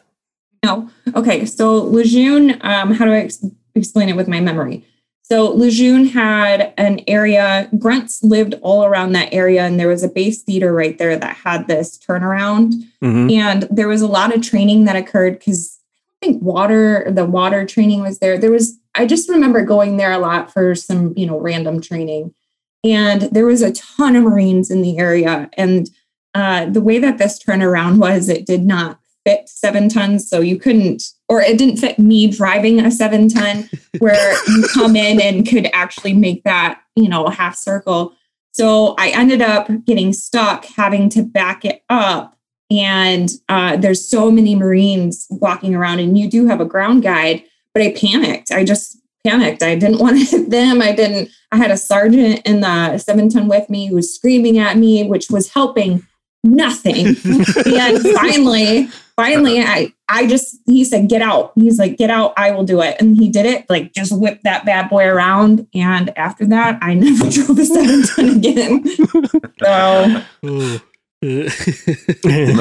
No. 0.65 0.89
Okay. 1.15 1.45
So 1.45 1.77
Lejeune, 1.83 2.57
um, 2.61 2.93
how 2.93 3.05
do 3.05 3.11
I 3.11 3.19
ex- 3.19 3.45
explain 3.75 4.09
it 4.09 4.15
with 4.15 4.27
my 4.27 4.39
memory? 4.39 4.83
So 5.25 5.49
Lejeune 5.51 6.07
had 6.07 6.73
an 6.77 6.99
area, 7.07 7.69
grunts 7.79 8.21
lived 8.23 8.55
all 8.61 8.83
around 8.83 9.13
that 9.13 9.33
area, 9.33 9.63
and 9.63 9.79
there 9.79 9.87
was 9.87 10.03
a 10.03 10.09
base 10.09 10.41
theater 10.41 10.73
right 10.73 10.97
there 10.97 11.17
that 11.17 11.37
had 11.37 11.67
this 11.67 11.97
turnaround. 11.97 12.73
Mhm. 13.01 13.31
And 13.31 13.63
there 13.71 13.87
was 13.87 14.01
a 14.01 14.07
lot 14.07 14.35
of 14.35 14.41
training 14.41 14.83
that 14.83 14.97
occurred 14.97 15.39
because 15.39 15.79
I 16.21 16.25
think 16.25 16.43
water, 16.43 17.09
the 17.09 17.25
water 17.25 17.65
training 17.65 18.01
was 18.01 18.19
there. 18.19 18.37
There 18.37 18.51
was, 18.51 18.77
I 18.95 19.05
just 19.05 19.29
remember 19.29 19.63
going 19.63 19.95
there 19.95 20.11
a 20.11 20.19
lot 20.19 20.51
for 20.51 20.75
some, 20.75 21.13
you 21.15 21.25
know, 21.25 21.39
random 21.39 21.79
training. 21.79 22.33
And 22.83 23.23
there 23.23 23.45
was 23.45 23.61
a 23.61 23.71
ton 23.71 24.17
of 24.17 24.23
Marines 24.23 24.69
in 24.69 24.81
the 24.81 24.97
area. 24.97 25.49
And 25.53 25.89
uh, 26.35 26.65
the 26.65 26.81
way 26.81 26.99
that 26.99 27.17
this 27.17 27.41
turnaround 27.41 27.97
was, 27.97 28.27
it 28.27 28.45
did 28.45 28.65
not 28.65 28.99
fit 29.25 29.47
seven 29.47 29.87
tons. 29.87 30.27
So 30.29 30.41
you 30.41 30.57
couldn't, 30.57 31.03
or 31.33 31.41
it 31.41 31.57
didn't 31.57 31.77
fit 31.77 31.97
me 31.97 32.27
driving 32.27 32.79
a 32.79 32.91
seven 32.91 33.27
ton 33.27 33.67
where 33.99 34.35
you 34.47 34.67
come 34.71 34.95
in 34.95 35.19
and 35.19 35.47
could 35.47 35.67
actually 35.73 36.13
make 36.13 36.43
that, 36.43 36.79
you 36.95 37.09
know, 37.09 37.27
half 37.27 37.55
circle. 37.55 38.13
So 38.51 38.93
I 38.99 39.09
ended 39.09 39.41
up 39.41 39.67
getting 39.85 40.13
stuck 40.13 40.65
having 40.65 41.09
to 41.09 41.23
back 41.23 41.65
it 41.65 41.83
up. 41.89 42.37
And 42.69 43.29
uh, 43.49 43.77
there's 43.77 44.07
so 44.07 44.29
many 44.31 44.55
Marines 44.55 45.27
walking 45.29 45.75
around, 45.75 45.99
and 45.99 46.17
you 46.17 46.29
do 46.29 46.47
have 46.47 46.61
a 46.61 46.65
ground 46.65 47.03
guide, 47.03 47.43
but 47.73 47.83
I 47.83 47.93
panicked. 47.93 48.51
I 48.51 48.63
just 48.63 48.97
panicked. 49.25 49.63
I 49.63 49.75
didn't 49.75 49.99
want 49.99 50.19
to 50.19 50.25
hit 50.25 50.49
them. 50.51 50.81
I 50.81 50.91
didn't, 50.91 51.29
I 51.51 51.57
had 51.57 51.71
a 51.71 51.77
sergeant 51.77 52.41
in 52.45 52.61
the 52.61 52.97
seven 52.99 53.29
ton 53.29 53.47
with 53.47 53.69
me 53.69 53.87
who 53.87 53.95
was 53.95 54.13
screaming 54.13 54.59
at 54.59 54.77
me, 54.77 55.03
which 55.03 55.29
was 55.31 55.51
helping 55.51 56.05
nothing. 56.43 57.07
and 57.65 58.01
finally, 58.15 58.87
finally, 59.15 59.61
I, 59.61 59.93
I 60.13 60.27
just, 60.27 60.59
he 60.67 60.85
said, 60.85 61.09
get 61.09 61.23
out. 61.23 61.53
He's 61.55 61.79
like, 61.79 61.97
get 61.97 62.11
out. 62.11 62.35
I 62.37 62.51
will 62.51 62.63
do 62.63 62.81
it. 62.81 62.97
And 62.99 63.17
he 63.17 63.29
did 63.29 63.47
it, 63.47 63.67
like 63.67 63.93
just 63.93 64.15
whipped 64.15 64.43
that 64.43 64.63
bad 64.63 64.87
boy 64.87 65.05
around. 65.05 65.65
And 65.73 66.15
after 66.15 66.45
that, 66.45 66.77
I 66.83 66.93
never 66.93 67.31
drove 67.31 67.57
a 67.57 67.65
seven 67.65 68.03
ton 68.03 68.29
again. 68.37 68.85
So 69.59 70.21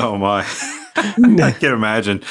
oh 0.00 0.16
my, 0.16 0.46
I 0.96 1.52
can 1.52 1.74
imagine. 1.74 2.22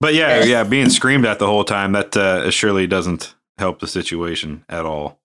But 0.00 0.14
yeah, 0.14 0.44
yeah, 0.44 0.64
being 0.64 0.88
screamed 0.88 1.26
at 1.26 1.38
the 1.38 1.46
whole 1.46 1.64
time 1.64 1.92
that 1.92 2.16
uh, 2.16 2.50
surely 2.50 2.86
doesn't 2.86 3.34
help 3.58 3.80
the 3.80 3.86
situation 3.86 4.64
at 4.70 4.86
all. 4.86 5.20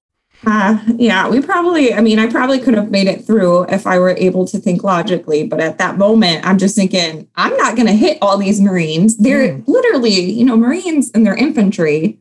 Uh, 0.46 0.80
yeah, 0.96 1.28
we 1.28 1.42
probably, 1.42 1.94
I 1.94 2.02
mean, 2.02 2.18
I 2.18 2.28
probably 2.28 2.60
could 2.60 2.74
have 2.74 2.90
made 2.90 3.08
it 3.08 3.26
through 3.26 3.64
if 3.64 3.86
I 3.86 4.00
were 4.00 4.12
able 4.12 4.46
to 4.48 4.58
think 4.58 4.84
logically. 4.84 5.46
But 5.46 5.60
at 5.60 5.78
that 5.80 5.98
moment, 5.98 6.46
I'm 6.46 6.58
just 6.58 6.76
thinking, 6.76 7.28
I'm 7.36 7.56
not 7.58 7.76
going 7.76 7.88
to 7.88 7.94
hit 7.94 8.18
all 8.22 8.38
these 8.38 8.62
Marines. 8.62 9.18
They're 9.18 9.62
literally, 9.68 10.32
you 10.32 10.46
know, 10.46 10.56
Marines 10.56 11.12
and 11.12 11.26
they're 11.26 11.36
infantry. 11.36 12.20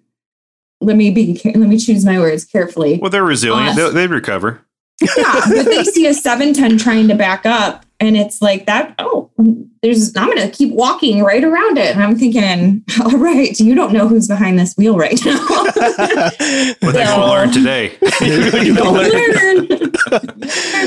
Let 0.81 0.97
me 0.97 1.11
be, 1.11 1.41
let 1.45 1.57
me 1.69 1.79
choose 1.79 2.05
my 2.05 2.19
words 2.19 2.45
carefully. 2.45 2.99
Well, 2.99 3.11
they're 3.11 3.25
resilient. 3.25 3.79
Uh, 3.79 3.89
They, 3.89 3.95
they 3.95 4.07
recover. 4.07 4.65
Yeah, 5.00 5.40
but 5.49 5.64
they 5.64 5.85
see 5.85 6.07
a 6.07 6.14
seven 6.14 6.52
ton 6.52 6.76
trying 6.78 7.07
to 7.09 7.14
back 7.14 7.47
up, 7.47 7.85
and 8.00 8.17
it's 8.17 8.43
like 8.43 8.67
that. 8.67 8.95
Oh, 8.99 9.31
there's. 9.83 10.17
I'm 10.17 10.35
to 10.37 10.50
keep 10.50 10.73
walking 10.73 11.23
right 11.23 11.45
around 11.45 11.78
it, 11.78 11.95
and 11.95 12.02
I'm 12.02 12.17
thinking, 12.17 12.83
all 13.05 13.17
right, 13.19 13.59
you 13.61 13.75
don't 13.76 13.93
know 13.93 14.09
who's 14.09 14.26
behind 14.26 14.59
this 14.59 14.75
wheel 14.76 14.97
right 14.97 15.19
now. 15.25 15.38
But 16.81 16.93
they 16.93 17.05
No. 17.05 17.21
will 17.21 17.28
learn 17.28 17.52
today. 17.52 17.93
You 18.21 18.75
don't 18.75 18.95
learn. 18.95 19.69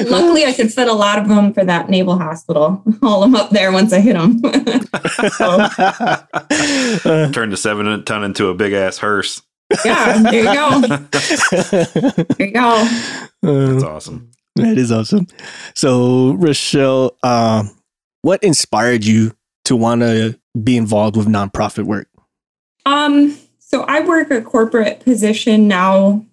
Luckily, 0.09 0.45
I 0.45 0.53
could 0.55 0.71
fit 0.73 0.87
a 0.87 0.93
lot 0.93 1.19
of 1.19 1.27
them 1.27 1.53
for 1.53 1.63
that 1.63 1.89
naval 1.89 2.17
hospital. 2.17 2.83
Haul 3.01 3.21
them 3.21 3.35
up 3.35 3.51
there 3.51 3.71
once 3.71 3.93
I 3.93 3.99
hit 4.01 4.13
them. 4.13 4.41
Uh, 4.43 4.49
Turn 7.31 7.49
the 7.49 7.57
seven 7.57 8.03
ton 8.05 8.23
into 8.23 8.47
a 8.49 8.53
big 8.53 8.73
ass 8.73 8.97
hearse. 8.97 9.41
Yeah, 9.85 10.21
there 10.23 10.43
you 10.43 10.53
go. 10.53 10.81
There 10.81 12.47
you 12.47 12.51
go. 12.51 12.87
That's 13.41 13.83
uh, 13.83 13.89
awesome. 13.89 14.31
that 14.55 14.77
is 14.77 14.91
awesome. 14.91 15.27
So, 15.75 16.33
Rochelle, 16.33 17.17
um, 17.23 17.71
what 18.21 18.43
inspired 18.43 19.03
you 19.05 19.35
to 19.65 19.75
want 19.75 20.01
to 20.01 20.39
be 20.61 20.77
involved 20.77 21.15
with 21.15 21.27
nonprofit 21.27 21.85
work? 21.85 22.07
Um, 22.85 23.37
so 23.59 23.83
I 23.83 24.01
work 24.01 24.31
a 24.31 24.41
corporate 24.41 24.99
position 25.01 25.67
now, 25.67 26.25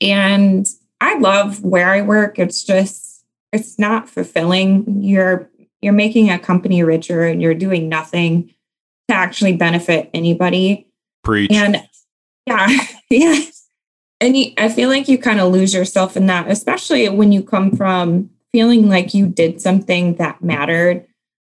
and 0.00 0.66
I 1.00 1.18
love 1.18 1.62
where 1.62 1.90
I 1.90 2.02
work. 2.02 2.38
It's 2.38 2.64
just 2.64 3.24
it's 3.52 3.78
not 3.78 4.08
fulfilling. 4.08 5.02
You're 5.02 5.50
you're 5.82 5.92
making 5.92 6.30
a 6.30 6.38
company 6.38 6.82
richer, 6.82 7.24
and 7.24 7.42
you're 7.42 7.54
doing 7.54 7.88
nothing 7.88 8.54
to 9.08 9.14
actually 9.14 9.56
benefit 9.56 10.10
anybody. 10.14 10.86
Preach. 11.22 11.52
And 11.52 11.86
yeah, 12.50 12.86
yeah. 13.10 13.40
And 14.20 14.36
you, 14.36 14.52
I 14.58 14.68
feel 14.68 14.88
like 14.88 15.08
you 15.08 15.18
kind 15.18 15.40
of 15.40 15.52
lose 15.52 15.72
yourself 15.72 16.16
in 16.16 16.26
that, 16.26 16.50
especially 16.50 17.08
when 17.08 17.32
you 17.32 17.42
come 17.42 17.74
from 17.74 18.30
feeling 18.52 18.88
like 18.88 19.14
you 19.14 19.26
did 19.26 19.60
something 19.60 20.16
that 20.16 20.42
mattered. 20.42 21.06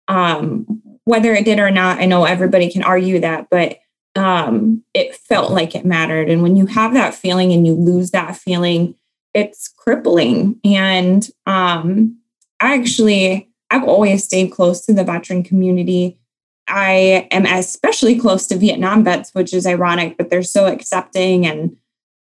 Um, 0.08 0.82
whether 1.06 1.34
it 1.34 1.46
did 1.46 1.60
or 1.60 1.72
not, 1.72 2.00
I 2.00 2.06
know 2.06 2.26
everybody 2.26 2.70
can 2.70 2.84
argue 2.84 3.20
that, 3.20 3.48
but 3.50 3.80
um, 4.16 4.84
it 4.94 5.16
felt 5.16 5.52
like 5.52 5.76
it 5.76 5.86
mattered. 5.86 6.30
And 6.30 6.42
when 6.42 6.56
you 6.56 6.66
have 6.66 6.94
that 6.94 7.14
feeling 7.14 7.54
and 7.54 7.66
you 7.66 7.74
lose 7.74 8.12
that 8.12 8.36
feeling, 8.36 8.96
it's 9.34 9.68
crippling. 9.68 10.60
And 10.66 11.28
um, 11.46 12.18
I 12.60 12.76
actually, 12.76 13.50
I've 13.70 13.84
always 13.84 14.24
stayed 14.24 14.52
close 14.52 14.86
to 14.86 14.94
the 14.94 15.04
veteran 15.04 15.44
community. 15.44 16.20
I 16.68 17.28
am 17.32 17.46
especially 17.46 18.20
close 18.20 18.48
to 18.48 18.58
Vietnam 18.58 19.04
vets, 19.04 19.32
which 19.34 19.54
is 19.54 19.66
ironic, 19.66 20.18
but 20.18 20.30
they're 20.30 20.44
so 20.44 20.66
accepting 20.66 21.46
and 21.46 21.78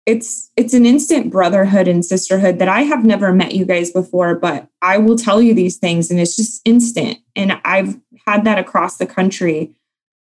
it's 0.08 0.50
it's 0.58 0.74
an 0.74 0.86
instant 0.86 1.32
brotherhood 1.32 1.88
and 1.88 2.04
sisterhood 2.04 2.58
that 2.60 2.68
I 2.68 2.82
have 2.82 3.06
never 3.06 3.32
met 3.32 3.54
you 3.54 3.66
guys 3.66 3.92
before, 3.92 4.36
but 4.36 4.68
I 4.82 4.98
will 4.98 5.16
tell 5.16 5.42
you 5.42 5.54
these 5.54 5.78
things 5.78 6.10
and 6.10 6.20
it's 6.20 6.36
just 6.36 6.62
instant. 6.66 7.20
And 7.36 7.60
I've 7.64 8.00
had 8.26 8.44
that 8.46 8.58
across 8.58 8.98
the 8.98 9.06
country. 9.06 9.76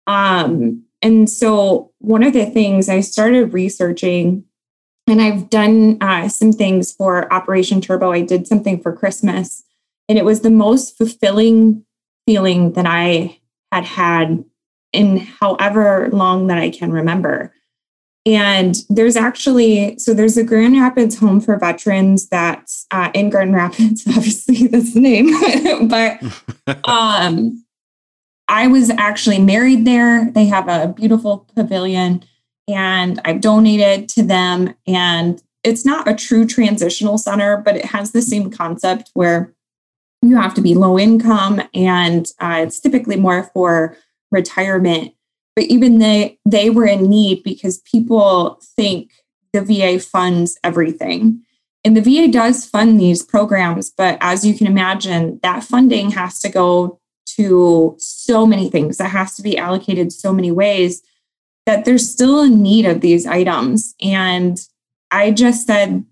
Um, 0.07 0.83
and 1.01 1.29
so 1.29 1.91
one 1.99 2.23
of 2.23 2.33
the 2.33 2.45
things 2.45 2.89
I 2.89 3.01
started 3.01 3.53
researching, 3.53 4.45
and 5.05 5.21
I've 5.21 5.49
done 5.49 5.97
uh, 6.01 6.27
some 6.27 6.51
things 6.51 6.91
for 6.91 7.31
Operation 7.31 7.81
Turbo. 7.81 8.11
I 8.11 8.21
did 8.21 8.47
something 8.47 8.81
for 8.81 8.91
Christmas, 8.93 9.63
and 10.09 10.17
it 10.17 10.25
was 10.25 10.41
the 10.41 10.49
most 10.49 10.97
fulfilling 10.97 11.85
feeling 12.25 12.73
that 12.73 12.85
I 12.85 13.39
had 13.71 13.85
had 13.85 14.43
in 14.93 15.17
however 15.17 16.09
long 16.11 16.47
that 16.47 16.57
I 16.57 16.69
can 16.69 16.91
remember. 16.91 17.53
And 18.25 18.75
there's 18.89 19.15
actually, 19.15 19.97
so 19.99 20.13
there's 20.13 20.35
a 20.37 20.43
Grand 20.43 20.75
Rapids 20.75 21.17
Home 21.19 21.39
for 21.39 21.57
Veterans 21.57 22.27
that's 22.27 22.85
uh, 22.91 23.09
in 23.13 23.29
Grand 23.29 23.53
Rapids, 23.53 24.05
obviously 24.07 24.67
that's 24.67 24.93
the 24.93 24.99
name, 24.99 25.87
but 25.87 26.19
um, 26.89 27.63
I 28.49 28.67
was 28.67 28.89
actually 28.89 29.39
married 29.39 29.85
there. 29.85 30.29
They 30.31 30.45
have 30.45 30.67
a 30.67 30.93
beautiful 30.93 31.47
pavilion 31.55 32.23
and 32.67 33.19
I've 33.23 33.41
donated 33.41 34.09
to 34.09 34.23
them. 34.23 34.75
And 34.85 35.41
it's 35.63 35.85
not 35.85 36.07
a 36.07 36.15
true 36.15 36.45
transitional 36.45 37.17
center, 37.17 37.57
but 37.57 37.77
it 37.77 37.85
has 37.85 38.11
the 38.11 38.21
same 38.21 38.51
concept 38.51 39.09
where 39.13 39.53
you 40.27 40.37
have 40.37 40.53
to 40.55 40.61
be 40.61 40.75
low 40.75 40.97
income 40.97 41.61
and 41.73 42.27
uh, 42.39 42.61
it's 42.63 42.79
typically 42.79 43.15
more 43.15 43.43
for 43.53 43.97
retirement. 44.31 45.13
But 45.55 45.65
even 45.65 45.99
they 45.99 46.39
they 46.45 46.69
were 46.69 46.85
in 46.85 47.09
need 47.09 47.43
because 47.43 47.79
people 47.79 48.59
think 48.75 49.11
the 49.53 49.61
VA 49.61 49.99
funds 49.99 50.57
everything. 50.63 51.43
And 51.83 51.95
the 51.95 52.01
VA 52.01 52.27
does 52.27 52.65
fund 52.65 52.99
these 52.99 53.23
programs, 53.23 53.89
but 53.89 54.17
as 54.19 54.45
you 54.45 54.53
can 54.53 54.67
imagine, 54.67 55.39
that 55.41 55.63
funding 55.63 56.11
has 56.11 56.39
to 56.41 56.49
go 56.49 56.99
to 57.37 57.95
so 57.97 58.45
many 58.45 58.69
things 58.69 58.97
that 58.97 59.11
has 59.11 59.35
to 59.35 59.41
be 59.41 59.57
allocated 59.57 60.11
so 60.11 60.33
many 60.33 60.51
ways 60.51 61.01
that 61.65 61.85
there's 61.85 62.09
still 62.09 62.41
a 62.41 62.49
need 62.49 62.85
of 62.85 63.01
these 63.01 63.25
items. 63.25 63.93
And 64.01 64.57
I 65.11 65.31
just 65.31 65.67
said, 65.67 66.05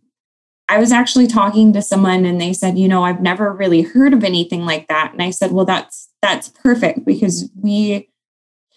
I 0.68 0.80
was 0.80 0.92
actually 0.92 1.28
talking 1.28 1.74
to 1.74 1.82
someone 1.82 2.26
and 2.26 2.42
they 2.42 2.54
said, 2.54 2.78
you 2.78 2.88
know, 2.88 3.04
I've 3.04 3.22
never 3.22 3.54
really 3.54 3.82
heard 3.82 4.14
of 4.14 4.24
anything 4.24 4.66
like 4.66 4.88
that. 4.88 5.12
And 5.12 5.22
I 5.22 5.30
said, 5.30 5.52
well, 5.52 5.66
that's 5.66 6.10
that's 6.22 6.50
perfect 6.50 7.06
because 7.06 7.50
we 7.62 8.10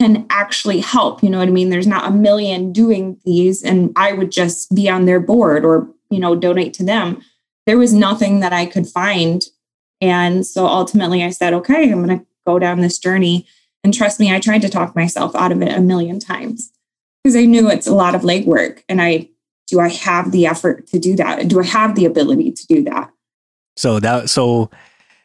can 0.00 0.26
actually 0.30 0.80
help. 0.80 1.22
You 1.22 1.30
know 1.30 1.38
what 1.38 1.48
I 1.48 1.52
mean? 1.52 1.70
There's 1.70 1.86
not 1.86 2.06
a 2.06 2.14
million 2.14 2.72
doing 2.72 3.18
these, 3.24 3.62
and 3.62 3.92
I 3.96 4.12
would 4.12 4.30
just 4.30 4.74
be 4.74 4.88
on 4.88 5.06
their 5.06 5.20
board 5.20 5.64
or, 5.64 5.88
you 6.10 6.20
know, 6.20 6.34
donate 6.34 6.74
to 6.74 6.84
them. 6.84 7.22
There 7.66 7.78
was 7.78 7.92
nothing 7.92 8.40
that 8.40 8.52
I 8.52 8.66
could 8.66 8.86
find. 8.86 9.42
And 10.00 10.46
so 10.46 10.66
ultimately 10.66 11.24
I 11.24 11.30
said, 11.30 11.52
okay, 11.52 11.90
I'm 11.90 12.06
to 12.06 12.24
go 12.46 12.58
down 12.58 12.80
this 12.80 12.98
journey. 12.98 13.46
And 13.82 13.92
trust 13.92 14.20
me, 14.20 14.32
I 14.32 14.40
tried 14.40 14.62
to 14.62 14.68
talk 14.68 14.94
myself 14.94 15.34
out 15.34 15.52
of 15.52 15.62
it 15.62 15.76
a 15.76 15.80
million 15.80 16.20
times 16.20 16.72
because 17.22 17.36
I 17.36 17.44
knew 17.44 17.68
it's 17.68 17.86
a 17.86 17.94
lot 17.94 18.14
of 18.14 18.22
legwork. 18.22 18.82
And 18.88 19.02
I, 19.02 19.28
do 19.68 19.80
I 19.80 19.88
have 19.88 20.32
the 20.32 20.46
effort 20.46 20.86
to 20.88 20.98
do 20.98 21.14
that? 21.16 21.48
Do 21.48 21.60
I 21.60 21.64
have 21.64 21.94
the 21.94 22.06
ability 22.06 22.52
to 22.52 22.66
do 22.66 22.84
that? 22.84 23.10
So 23.76 24.00
that 24.00 24.30
so 24.30 24.70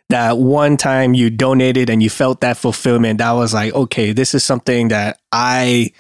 that 0.10 0.38
one 0.38 0.78
time 0.78 1.14
you 1.14 1.30
donated 1.30 1.90
and 1.90 2.04
you 2.04 2.10
felt 2.10 2.42
that 2.42 2.58
fulfillment, 2.58 3.18
that 3.18 3.32
was 3.32 3.54
like, 3.54 3.74
okay, 3.74 4.12
this 4.12 4.36
is 4.36 4.44
something 4.44 4.90
that 4.90 5.20
I 5.32 5.92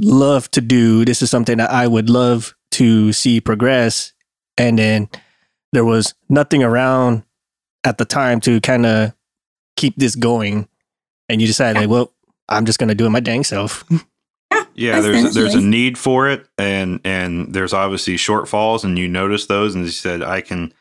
love 0.00 0.50
to 0.52 0.60
do. 0.60 1.04
This 1.04 1.22
is 1.22 1.30
something 1.30 1.58
that 1.58 1.70
I 1.70 1.86
would 1.86 2.08
love 2.08 2.54
to 2.72 3.12
see 3.12 3.40
progress. 3.40 4.12
And 4.58 4.78
then 4.78 5.08
there 5.72 5.84
was 5.84 6.14
nothing 6.28 6.62
around 6.62 7.24
at 7.82 7.98
the 7.98 8.04
time 8.04 8.40
to 8.40 8.60
kind 8.60 8.86
of 8.86 9.14
keep 9.76 9.96
this 9.96 10.14
going. 10.14 10.68
And 11.28 11.40
you 11.40 11.46
decided, 11.46 11.76
yeah. 11.76 11.80
like, 11.82 11.90
well, 11.90 12.12
I'm 12.48 12.66
just 12.66 12.78
going 12.78 12.88
to 12.88 12.94
do 12.94 13.06
it 13.06 13.10
my 13.10 13.20
dang 13.20 13.42
self. 13.42 13.84
yeah, 14.76 15.00
there's 15.00 15.34
there's 15.34 15.54
a 15.54 15.60
need 15.60 15.96
for 15.96 16.28
it, 16.28 16.46
and 16.58 17.00
and 17.02 17.54
there's 17.54 17.72
obviously 17.72 18.16
shortfalls, 18.16 18.84
and 18.84 18.98
you 18.98 19.08
notice 19.08 19.46
those, 19.46 19.74
and 19.74 19.84
you 19.84 19.90
said, 19.90 20.22
I 20.22 20.42
can, 20.42 20.74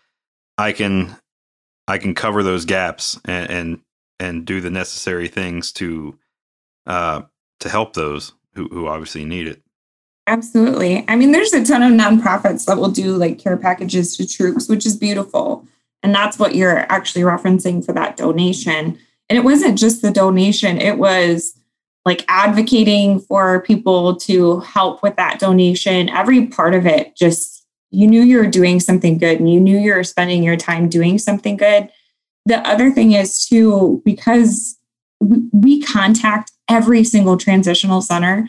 I 0.58 0.74
can, 0.74 1.16
I 1.88 1.98
can 1.98 2.14
cover 2.14 2.44
those 2.44 2.66
gaps, 2.66 3.18
and 3.24 3.50
and, 3.50 3.82
and 4.20 4.46
do 4.46 4.60
the 4.60 4.70
necessary 4.70 5.30
things 5.30 5.72
to, 5.74 6.20
uh, 6.86 7.22
to 7.62 7.70
help 7.70 7.94
those 7.94 8.34
who 8.54 8.68
who 8.68 8.88
obviously 8.88 9.24
need 9.24 9.48
it. 9.48 9.62
Absolutely. 10.28 11.06
I 11.08 11.16
mean, 11.16 11.32
there's 11.32 11.54
a 11.54 11.64
ton 11.64 11.84
of 11.84 11.92
nonprofits 11.94 12.66
that 12.66 12.78
will 12.78 12.92
do 12.92 13.16
like 13.16 13.40
care 13.40 13.58
packages 13.58 14.18
to 14.18 14.28
troops, 14.28 14.68
which 14.68 14.86
is 14.86 14.98
beautiful. 14.98 15.66
And 16.04 16.14
that's 16.14 16.38
what 16.38 16.56
you're 16.56 16.92
actually 16.92 17.22
referencing 17.22 17.86
for 17.86 17.94
that 17.94 18.18
donation. 18.18 19.00
And 19.30 19.38
it 19.38 19.44
wasn't 19.44 19.78
just 19.78 20.02
the 20.02 20.12
donation, 20.12 20.80
it 20.80 20.98
was 20.98 21.58
like 22.06 22.24
advocating 22.28 23.20
for 23.20 23.62
people 23.62 24.16
to 24.16 24.60
help 24.60 25.02
with 25.02 25.16
that 25.16 25.40
donation. 25.40 26.08
Every 26.10 26.46
part 26.48 26.76
of 26.76 26.86
it 26.86 27.16
just, 27.16 27.66
you 27.90 28.08
knew 28.08 28.22
you 28.22 28.38
were 28.38 28.48
doing 28.48 28.80
something 28.80 29.18
good 29.18 29.40
and 29.40 29.52
you 29.52 29.60
knew 29.60 29.78
you 29.78 29.94
were 29.94 30.04
spending 30.04 30.44
your 30.44 30.56
time 30.56 30.88
doing 30.88 31.18
something 31.18 31.58
good. 31.58 31.90
The 32.46 32.60
other 32.60 32.92
thing 32.92 33.14
is, 33.14 33.48
too, 33.48 34.04
because 34.06 34.78
we 35.20 35.82
contact 35.82 36.52
every 36.70 37.04
single 37.04 37.38
transitional 37.38 38.02
center. 38.02 38.48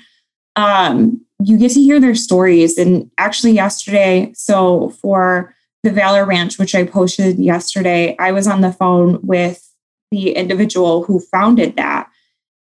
Um, 0.57 1.23
you 1.43 1.57
get 1.57 1.73
to 1.73 1.81
hear 1.81 1.99
their 1.99 2.15
stories. 2.15 2.77
And 2.77 3.11
actually, 3.17 3.53
yesterday, 3.53 4.33
so 4.35 4.91
for 5.01 5.55
the 5.83 5.91
Valor 5.91 6.27
Ranch, 6.27 6.59
which 6.59 6.75
I 6.75 6.85
posted 6.85 7.39
yesterday, 7.39 8.17
I 8.19 8.33
was 8.33 8.47
on 8.47 8.61
the 8.61 8.73
phone 8.73 9.21
with 9.23 9.63
the 10.11 10.33
individual 10.33 11.05
who 11.05 11.21
founded 11.21 11.77
that. 11.77 12.11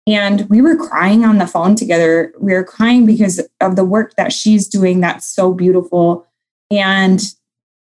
And 0.08 0.48
we 0.50 0.62
were 0.62 0.76
crying 0.76 1.26
on 1.26 1.40
the 1.40 1.48
phone 1.48 1.76
together. 1.76 2.34
We 2.40 2.54
were 2.54 2.64
crying 2.64 3.06
because 3.06 3.42
of 3.60 3.76
the 3.76 3.86
work 3.86 4.16
that 4.16 4.32
she's 4.32 4.68
doing 4.68 5.02
that's 5.02 5.26
so 5.26 5.54
beautiful. 5.54 6.28
And, 6.70 7.22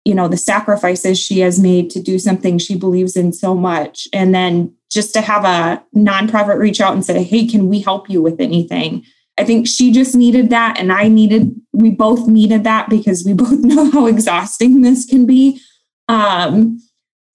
you 0.05 0.13
know, 0.13 0.27
the 0.27 0.37
sacrifices 0.37 1.19
she 1.19 1.39
has 1.39 1.59
made 1.59 1.89
to 1.91 2.01
do 2.01 2.19
something 2.19 2.59
she 2.59 2.75
believes 2.75 3.15
in 3.15 3.33
so 3.33 3.55
much. 3.55 4.07
And 4.13 4.33
then 4.33 4.75
just 4.91 5.13
to 5.15 5.21
have 5.21 5.43
a 5.43 5.83
nonprofit 5.95 6.59
reach 6.59 6.79
out 6.79 6.93
and 6.93 7.03
say, 7.03 7.23
hey, 7.23 7.47
can 7.47 7.67
we 7.67 7.81
help 7.81 8.09
you 8.09 8.21
with 8.21 8.39
anything? 8.39 9.03
I 9.39 9.43
think 9.43 9.67
she 9.67 9.91
just 9.91 10.15
needed 10.15 10.51
that. 10.51 10.77
And 10.79 10.93
I 10.93 11.07
needed, 11.07 11.55
we 11.71 11.89
both 11.89 12.27
needed 12.27 12.63
that 12.65 12.89
because 12.89 13.23
we 13.25 13.33
both 13.33 13.59
know 13.59 13.89
how 13.89 14.05
exhausting 14.05 14.81
this 14.81 15.05
can 15.05 15.25
be. 15.25 15.59
Um, 16.07 16.79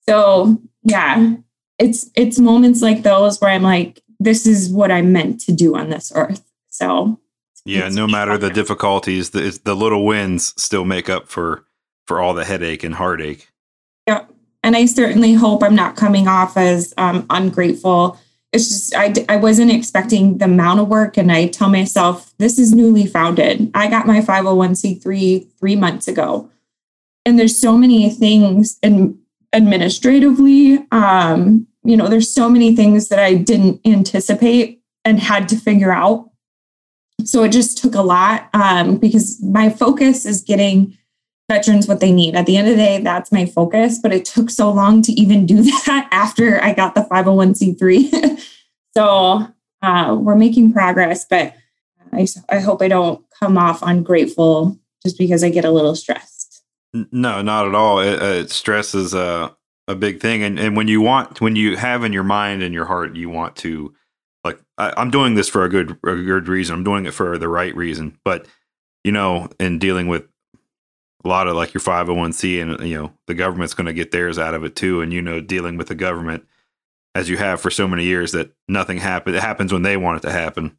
so 0.09 0.63
yeah, 0.85 1.35
it's 1.79 2.11
it's 2.17 2.39
moments 2.39 2.83
like 2.83 3.03
those 3.03 3.41
where 3.41 3.51
I'm 3.51 3.63
like, 3.63 4.03
this 4.21 4.47
is 4.47 4.71
what 4.71 4.91
I'm 4.91 5.13
meant 5.13 5.41
to 5.43 5.53
do 5.53 5.77
on 5.77 5.91
this 5.91 6.13
earth. 6.15 6.43
So 6.69 7.21
yeah, 7.65 7.89
no 7.89 8.07
matter 8.07 8.39
the 8.39 8.51
difficulties, 8.51 9.31
the 9.31 9.59
the 9.63 9.77
little 9.77 10.07
wins 10.07 10.55
still 10.61 10.85
make 10.85 11.09
up 11.09 11.29
for 11.29 11.65
for 12.07 12.21
all 12.21 12.35
the 12.35 12.45
headache 12.45 12.83
and 12.83 12.95
heartache. 12.95 13.49
Yeah, 14.07 14.25
and 14.63 14.75
I 14.75 14.87
certainly 14.87 15.35
hope 15.35 15.63
I'm 15.63 15.75
not 15.75 15.97
coming 15.97 16.29
off 16.29 16.57
as 16.57 16.95
um, 16.97 17.27
ungrateful. 17.31 18.19
It's 18.53 18.69
just 18.69 18.97
I, 18.97 19.13
I 19.29 19.37
wasn't 19.37 19.71
expecting 19.71 20.39
the 20.39 20.47
amount 20.47 20.81
of 20.81 20.89
work 20.89 21.19
and 21.19 21.31
i 21.31 21.49
tell 21.49 21.69
myself 21.69 22.33
this 22.39 22.59
is 22.59 22.73
newly 22.73 23.07
founded. 23.07 23.71
I 23.75 23.89
got 23.89 24.07
my 24.07 24.21
501c3 24.21 25.47
three 25.59 25.77
months 25.77 26.09
ago. 26.09 26.51
And 27.27 27.39
there's 27.39 27.59
so 27.59 27.77
many 27.77 28.09
things 28.09 28.79
and 28.83 29.19
administratively 29.53 30.87
um, 30.91 31.68
you 31.85 31.97
know 31.97 32.09
there's 32.09 32.33
so 32.33 32.49
many 32.49 32.75
things 32.75 33.09
that 33.09 33.19
i 33.19 33.35
didn't 33.35 33.81
anticipate 33.85 34.83
and 35.05 35.21
had 35.21 35.49
to 35.49 35.57
figure 35.57 35.93
out 35.93 36.29
so 37.25 37.43
it 37.43 37.51
just 37.51 37.79
took 37.79 37.95
a 37.95 38.03
lot 38.03 38.49
um, 38.55 38.97
because 38.97 39.43
my 39.43 39.71
focus 39.71 40.25
is 40.25 40.41
getting 40.41 40.97
veterans 41.51 41.89
what 41.89 42.01
they 42.01 42.13
need. 42.13 42.37
At 42.37 42.47
the 42.47 42.57
end 42.57 42.69
of 42.69 42.77
the 42.77 42.83
day, 42.83 43.01
that's 43.03 43.33
my 43.33 43.47
focus. 43.47 43.99
But 43.99 44.13
it 44.13 44.25
took 44.25 44.51
so 44.51 44.71
long 44.71 45.03
to 45.03 45.13
even 45.13 45.47
do 45.47 45.63
that 45.87 46.09
after 46.13 46.63
I 46.63 46.73
got 46.75 46.95
the 46.95 47.03
501c3. 47.03 48.41
so 48.97 49.49
uh, 49.83 50.17
we're 50.19 50.37
making 50.37 50.73
progress, 50.73 51.25
but 51.29 51.55
I, 52.13 52.27
I 52.49 52.61
hope 52.61 52.83
I 52.83 52.89
don't 52.89 53.25
come 53.39 53.59
off 53.59 53.83
ungrateful 53.83 54.79
just 55.05 55.19
because 55.19 55.45
I 55.45 55.51
get 55.51 55.65
a 55.65 55.71
little 55.71 55.95
stressed. 55.95 56.63
No, 57.13 57.43
not 57.43 57.67
at 57.67 57.75
all. 57.75 58.01
It, 58.01 58.21
uh, 58.21 58.47
stress 58.47 58.95
is 58.95 59.15
a, 59.15 59.55
a 59.89 59.97
big 59.97 60.21
thing. 60.21 60.45
And, 60.45 60.59
and 60.59 60.77
when 60.77 60.87
you 60.87 61.01
want, 61.01 61.41
when 61.41 61.57
you 61.57 61.77
have 61.77 62.05
in 62.05 62.13
your 62.13 62.23
mind 62.23 62.63
and 62.63 62.73
your 62.73 62.85
heart, 62.85 63.17
you 63.17 63.29
want 63.31 63.57
to, 63.57 63.95
like, 64.45 64.61
I, 64.77 64.93
I'm 64.97 65.11
doing 65.11 65.35
this 65.35 65.49
for 65.49 65.65
a 65.65 65.69
good, 65.69 65.93
a 66.05 66.15
good 66.15 66.47
reason. 66.47 66.77
I'm 66.77 66.85
doing 66.85 67.07
it 67.07 67.15
for 67.15 67.39
the 67.39 67.49
right 67.49 67.75
reason. 67.75 68.19
But, 68.25 68.47
you 69.03 69.11
know, 69.11 69.49
in 69.59 69.79
dealing 69.79 70.07
with 70.07 70.29
a 71.25 71.29
lot 71.29 71.49
of 71.49 71.57
like 71.57 71.75
your 71.75 71.81
501c 71.81 72.63
and 72.63 72.89
you 72.89 72.97
know 72.97 73.13
the 73.27 73.35
government's 73.35 73.75
going 73.75 73.87
to 73.87 73.93
get 73.93 74.13
theirs 74.13 74.39
out 74.39 74.55
of 74.55 74.65
it 74.65 74.77
too 74.77 75.01
and 75.01 75.13
you 75.13 75.21
know 75.21 75.41
dealing 75.41 75.77
with 75.77 75.89
the 75.89 75.95
government 75.95 76.47
as 77.15 77.29
you 77.29 77.37
have 77.37 77.61
for 77.61 77.71
so 77.71 77.89
many 77.89 78.05
years 78.05 78.33
that 78.33 78.53
nothing 78.69 78.99
happens 78.99 79.37
it 79.37 79.43
happens 79.43 79.73
when 79.73 79.83
they 79.83 79.97
want 79.97 80.19
it 80.19 80.27
to 80.27 80.33
happen 80.33 80.79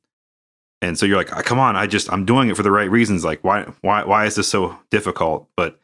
and 0.82 0.98
so 0.98 1.06
you're 1.06 1.18
like 1.18 1.36
oh, 1.36 1.42
come 1.42 1.60
on 1.60 1.76
i 1.76 1.86
just 1.86 2.12
i'm 2.12 2.26
doing 2.26 2.50
it 2.50 2.56
for 2.56 2.64
the 2.64 2.72
right 2.72 2.90
reasons 2.90 3.26
like 3.26 3.44
why 3.44 3.64
why 3.82 4.04
why 4.04 4.26
is 4.26 4.36
this 4.36 4.48
so 4.48 4.78
difficult 4.90 5.48
but 5.58 5.80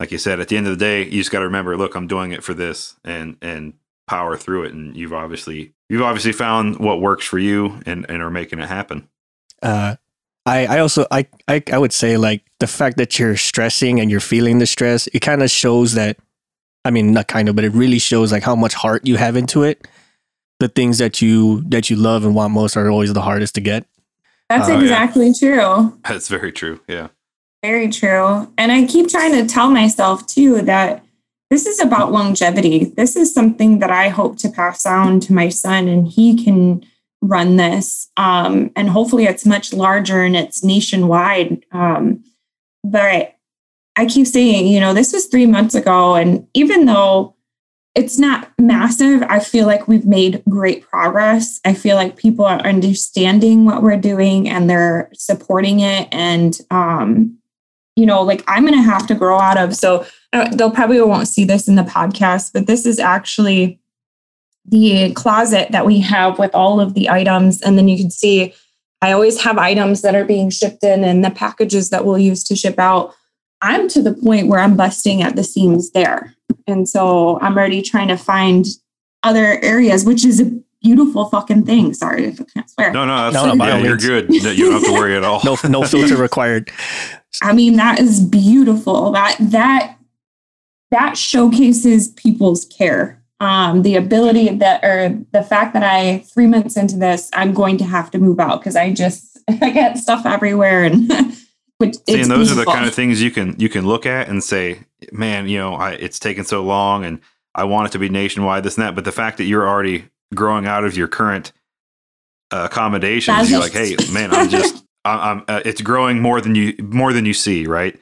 like 0.00 0.12
you 0.12 0.18
said 0.18 0.40
at 0.40 0.48
the 0.48 0.56
end 0.56 0.66
of 0.66 0.72
the 0.78 0.84
day 0.84 1.04
you 1.04 1.20
just 1.20 1.30
got 1.30 1.40
to 1.40 1.44
remember 1.44 1.76
look 1.76 1.94
i'm 1.94 2.06
doing 2.06 2.32
it 2.32 2.42
for 2.42 2.54
this 2.54 2.96
and 3.04 3.36
and 3.42 3.74
power 4.06 4.36
through 4.36 4.64
it 4.64 4.72
and 4.72 4.96
you've 4.96 5.12
obviously 5.12 5.74
you've 5.88 6.02
obviously 6.02 6.32
found 6.32 6.78
what 6.78 7.00
works 7.00 7.26
for 7.26 7.38
you 7.38 7.80
and 7.84 8.06
and 8.08 8.22
are 8.22 8.30
making 8.30 8.58
it 8.58 8.68
happen 8.68 9.08
uh 9.62 9.96
I, 10.48 10.66
I 10.66 10.78
also 10.80 11.06
I, 11.10 11.26
I 11.46 11.62
I 11.72 11.78
would 11.78 11.92
say 11.92 12.16
like 12.16 12.42
the 12.58 12.66
fact 12.66 12.96
that 12.96 13.18
you're 13.18 13.36
stressing 13.36 14.00
and 14.00 14.10
you're 14.10 14.20
feeling 14.20 14.58
the 14.58 14.66
stress, 14.66 15.06
it 15.08 15.20
kind 15.20 15.42
of 15.42 15.50
shows 15.50 15.92
that 15.94 16.16
I 16.84 16.90
mean 16.90 17.12
not 17.12 17.28
kind 17.28 17.48
of, 17.48 17.56
but 17.56 17.64
it 17.64 17.72
really 17.72 17.98
shows 17.98 18.32
like 18.32 18.42
how 18.42 18.56
much 18.56 18.74
heart 18.74 19.06
you 19.06 19.16
have 19.16 19.36
into 19.36 19.62
it. 19.62 19.86
The 20.58 20.68
things 20.68 20.98
that 20.98 21.20
you 21.20 21.62
that 21.68 21.90
you 21.90 21.96
love 21.96 22.24
and 22.24 22.34
want 22.34 22.54
most 22.54 22.76
are 22.76 22.90
always 22.90 23.12
the 23.12 23.20
hardest 23.20 23.54
to 23.56 23.60
get. 23.60 23.86
That's 24.48 24.68
uh, 24.68 24.78
exactly 24.78 25.26
yeah. 25.26 25.32
true. 25.38 25.98
That's 26.08 26.28
very 26.28 26.50
true. 26.50 26.80
Yeah. 26.88 27.08
Very 27.62 27.88
true. 27.88 28.52
And 28.56 28.70
I 28.70 28.86
keep 28.86 29.08
trying 29.08 29.32
to 29.32 29.46
tell 29.46 29.70
myself 29.70 30.26
too 30.26 30.62
that 30.62 31.04
this 31.50 31.66
is 31.66 31.80
about 31.80 32.12
longevity. 32.12 32.84
This 32.84 33.16
is 33.16 33.32
something 33.32 33.78
that 33.78 33.90
I 33.90 34.08
hope 34.08 34.36
to 34.38 34.48
pass 34.48 34.84
on 34.86 35.18
to 35.20 35.32
my 35.32 35.48
son 35.48 35.88
and 35.88 36.06
he 36.06 36.42
can 36.42 36.84
run 37.22 37.56
this. 37.56 38.10
Um, 38.16 38.70
and 38.76 38.90
hopefully 38.90 39.24
it's 39.24 39.46
much 39.46 39.72
larger 39.72 40.22
and 40.22 40.36
it's 40.36 40.62
nationwide. 40.62 41.64
Um, 41.72 42.22
but 42.84 43.34
I 43.96 44.06
keep 44.06 44.26
saying, 44.26 44.68
you 44.68 44.78
know, 44.78 44.94
this 44.94 45.12
was 45.12 45.26
three 45.26 45.46
months 45.46 45.74
ago. 45.74 46.14
And 46.14 46.46
even 46.54 46.84
though 46.84 47.34
it's 47.96 48.18
not 48.18 48.52
massive, 48.60 49.22
I 49.22 49.40
feel 49.40 49.66
like 49.66 49.88
we've 49.88 50.06
made 50.06 50.44
great 50.48 50.88
progress. 50.88 51.58
I 51.64 51.74
feel 51.74 51.96
like 51.96 52.16
people 52.16 52.44
are 52.44 52.60
understanding 52.60 53.64
what 53.64 53.82
we're 53.82 53.96
doing 53.96 54.48
and 54.48 54.70
they're 54.70 55.10
supporting 55.14 55.80
it. 55.80 56.06
And, 56.12 56.56
um, 56.70 57.37
you 57.98 58.06
know, 58.06 58.22
like 58.22 58.44
I'm 58.46 58.64
going 58.64 58.78
to 58.78 58.90
have 58.90 59.08
to 59.08 59.14
grow 59.16 59.40
out 59.40 59.58
of. 59.58 59.74
So 59.74 60.06
uh, 60.32 60.54
they'll 60.54 60.70
probably 60.70 61.00
won't 61.00 61.26
see 61.26 61.44
this 61.44 61.66
in 61.66 61.74
the 61.74 61.82
podcast, 61.82 62.52
but 62.52 62.68
this 62.68 62.86
is 62.86 63.00
actually 63.00 63.80
the 64.64 65.12
closet 65.14 65.72
that 65.72 65.84
we 65.84 65.98
have 66.00 66.38
with 66.38 66.54
all 66.54 66.80
of 66.80 66.94
the 66.94 67.10
items. 67.10 67.60
And 67.60 67.76
then 67.76 67.88
you 67.88 67.98
can 67.98 68.12
see 68.12 68.54
I 69.02 69.10
always 69.10 69.42
have 69.42 69.58
items 69.58 70.02
that 70.02 70.14
are 70.14 70.24
being 70.24 70.48
shipped 70.48 70.84
in 70.84 71.02
and 71.02 71.24
the 71.24 71.30
packages 71.30 71.90
that 71.90 72.04
we'll 72.04 72.18
use 72.18 72.44
to 72.44 72.56
ship 72.56 72.78
out. 72.78 73.14
I'm 73.62 73.88
to 73.88 74.00
the 74.00 74.14
point 74.14 74.46
where 74.46 74.60
I'm 74.60 74.76
busting 74.76 75.22
at 75.22 75.34
the 75.34 75.42
seams 75.42 75.90
there. 75.90 76.36
And 76.68 76.88
so 76.88 77.40
I'm 77.40 77.56
already 77.56 77.82
trying 77.82 78.08
to 78.08 78.16
find 78.16 78.64
other 79.24 79.58
areas, 79.62 80.04
which 80.04 80.24
is 80.24 80.40
a 80.40 80.60
beautiful 80.82 81.26
fucking 81.26 81.64
thing. 81.64 81.94
Sorry 81.94 82.26
if 82.26 82.40
I 82.40 82.44
can't 82.54 82.70
swear. 82.70 82.92
No, 82.92 83.04
no, 83.04 83.30
that's 83.30 83.34
no, 83.34 83.54
no, 83.54 83.64
yeah, 83.64 83.78
you're 83.78 83.96
good. 83.96 84.32
You 84.32 84.40
don't 84.40 84.72
have 84.72 84.84
to 84.84 84.92
worry 84.92 85.16
at 85.16 85.24
all. 85.24 85.40
no, 85.44 85.56
no 85.68 85.84
filter 85.84 86.16
required. 86.22 86.70
I 87.42 87.52
mean, 87.52 87.76
that 87.76 87.98
is 87.98 88.20
beautiful. 88.20 89.12
That 89.12 89.36
that 89.40 89.96
that 90.90 91.16
showcases 91.18 92.08
people's 92.08 92.64
care 92.64 93.18
um, 93.40 93.82
the 93.82 93.96
ability 93.96 94.48
that 94.56 94.84
or 94.84 95.16
the 95.32 95.42
fact 95.42 95.72
that 95.74 95.82
I 95.84 96.18
three 96.20 96.46
months 96.46 96.76
into 96.76 96.96
this, 96.96 97.30
I'm 97.32 97.52
going 97.52 97.78
to 97.78 97.84
have 97.84 98.10
to 98.12 98.18
move 98.18 98.40
out 98.40 98.60
because 98.60 98.76
I 98.76 98.92
just 98.92 99.38
I 99.48 99.70
get 99.70 99.98
stuff 99.98 100.26
everywhere 100.26 100.84
and 100.84 101.10
which 101.78 101.96
See, 102.08 102.20
and 102.20 102.30
those 102.30 102.48
beautiful. 102.48 102.62
are 102.62 102.64
the 102.64 102.72
kind 102.72 102.86
of 102.86 102.94
things 102.94 103.22
you 103.22 103.30
can 103.30 103.54
you 103.58 103.68
can 103.68 103.86
look 103.86 104.06
at 104.06 104.28
and 104.28 104.42
say, 104.42 104.80
man, 105.12 105.48
you 105.48 105.58
know, 105.58 105.74
I, 105.74 105.92
it's 105.92 106.18
taken 106.18 106.44
so 106.44 106.64
long 106.64 107.04
and 107.04 107.20
I 107.54 107.64
want 107.64 107.88
it 107.88 107.92
to 107.92 107.98
be 107.98 108.08
nationwide, 108.08 108.64
this 108.64 108.76
and 108.76 108.84
that. 108.84 108.94
But 108.94 109.04
the 109.04 109.12
fact 109.12 109.38
that 109.38 109.44
you're 109.44 109.68
already 109.68 110.08
growing 110.34 110.66
out 110.66 110.84
of 110.84 110.96
your 110.96 111.08
current 111.08 111.52
uh, 112.50 112.68
accommodations, 112.70 113.50
you're 113.50 113.60
like, 113.60 113.72
hey, 113.72 113.96
man, 114.12 114.32
I'm 114.32 114.48
just, 114.48 114.84
I'm, 115.04 115.20
I'm 115.38 115.44
uh, 115.48 115.60
it's 115.64 115.80
growing 115.80 116.20
more 116.20 116.40
than 116.40 116.54
you 116.54 116.74
more 116.80 117.12
than 117.12 117.24
you 117.24 117.34
see, 117.34 117.66
right? 117.66 117.98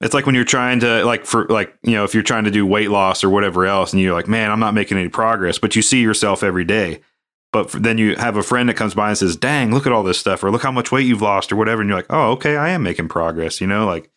It's 0.00 0.14
like 0.14 0.26
when 0.26 0.34
you're 0.34 0.44
trying 0.44 0.80
to 0.80 1.04
like 1.04 1.26
for 1.26 1.46
like 1.46 1.74
you 1.82 1.92
know 1.92 2.04
if 2.04 2.14
you're 2.14 2.22
trying 2.22 2.44
to 2.44 2.50
do 2.50 2.66
weight 2.66 2.90
loss 2.90 3.22
or 3.22 3.30
whatever 3.30 3.66
else, 3.66 3.92
and 3.92 4.02
you're 4.02 4.14
like, 4.14 4.28
man, 4.28 4.50
I'm 4.50 4.60
not 4.60 4.74
making 4.74 4.98
any 4.98 5.08
progress, 5.08 5.58
but 5.58 5.76
you 5.76 5.82
see 5.82 6.00
yourself 6.00 6.42
every 6.42 6.64
day. 6.64 7.00
But 7.52 7.70
then 7.70 7.98
you 7.98 8.16
have 8.16 8.36
a 8.36 8.42
friend 8.42 8.68
that 8.68 8.74
comes 8.74 8.94
by 8.94 9.10
and 9.10 9.18
says, 9.18 9.36
"Dang, 9.36 9.72
look 9.72 9.86
at 9.86 9.92
all 9.92 10.02
this 10.02 10.18
stuff," 10.18 10.42
or 10.42 10.50
"Look 10.50 10.62
how 10.62 10.72
much 10.72 10.90
weight 10.90 11.06
you've 11.06 11.22
lost," 11.22 11.52
or 11.52 11.56
whatever, 11.56 11.82
and 11.82 11.88
you're 11.88 11.98
like, 11.98 12.06
"Oh, 12.10 12.32
okay, 12.32 12.56
I 12.56 12.70
am 12.70 12.82
making 12.82 13.08
progress." 13.08 13.60
You 13.60 13.66
know, 13.66 13.86
like 13.86 14.10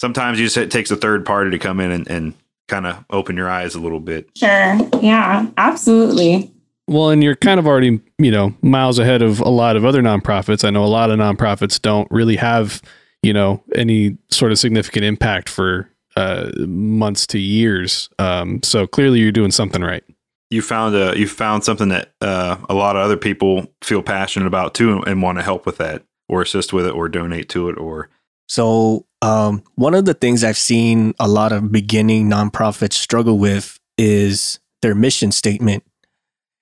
sometimes 0.00 0.40
you 0.40 0.46
just, 0.46 0.56
it 0.56 0.70
takes 0.70 0.90
a 0.90 0.96
third 0.96 1.26
party 1.26 1.50
to 1.50 1.58
come 1.58 1.78
in 1.78 1.90
and, 1.90 2.08
and 2.08 2.34
kind 2.68 2.86
of 2.86 3.04
open 3.10 3.36
your 3.36 3.50
eyes 3.50 3.74
a 3.74 3.80
little 3.80 4.00
bit. 4.00 4.30
Sure. 4.36 4.78
Yeah, 5.02 5.46
absolutely. 5.56 6.53
Well, 6.86 7.10
and 7.10 7.24
you're 7.24 7.36
kind 7.36 7.58
of 7.58 7.66
already, 7.66 8.00
you 8.18 8.30
know, 8.30 8.54
miles 8.60 8.98
ahead 8.98 9.22
of 9.22 9.40
a 9.40 9.48
lot 9.48 9.76
of 9.76 9.84
other 9.84 10.02
nonprofits. 10.02 10.64
I 10.64 10.70
know 10.70 10.84
a 10.84 10.86
lot 10.86 11.10
of 11.10 11.18
nonprofits 11.18 11.80
don't 11.80 12.06
really 12.10 12.36
have, 12.36 12.82
you 13.22 13.32
know, 13.32 13.62
any 13.74 14.18
sort 14.30 14.52
of 14.52 14.58
significant 14.58 15.04
impact 15.04 15.48
for 15.48 15.88
uh, 16.16 16.50
months 16.58 17.26
to 17.28 17.38
years. 17.38 18.10
Um, 18.18 18.62
so 18.62 18.86
clearly, 18.86 19.20
you're 19.20 19.32
doing 19.32 19.50
something 19.50 19.82
right. 19.82 20.04
You 20.50 20.62
found 20.62 20.94
a 20.94 21.18
you 21.18 21.26
found 21.26 21.64
something 21.64 21.88
that 21.88 22.12
uh, 22.20 22.58
a 22.68 22.74
lot 22.74 22.96
of 22.96 23.02
other 23.02 23.16
people 23.16 23.66
feel 23.82 24.02
passionate 24.02 24.46
about 24.46 24.74
too, 24.74 24.92
and, 24.92 25.08
and 25.08 25.22
want 25.22 25.38
to 25.38 25.42
help 25.42 25.64
with 25.66 25.78
that, 25.78 26.02
or 26.28 26.42
assist 26.42 26.72
with 26.72 26.86
it, 26.86 26.94
or 26.94 27.08
donate 27.08 27.48
to 27.48 27.70
it, 27.70 27.78
or 27.78 28.10
So, 28.46 29.06
um, 29.22 29.62
one 29.76 29.94
of 29.94 30.04
the 30.04 30.14
things 30.14 30.44
I've 30.44 30.58
seen 30.58 31.14
a 31.18 31.26
lot 31.26 31.52
of 31.52 31.72
beginning 31.72 32.28
nonprofits 32.28 32.92
struggle 32.92 33.38
with 33.38 33.80
is 33.96 34.60
their 34.82 34.94
mission 34.94 35.32
statement, 35.32 35.82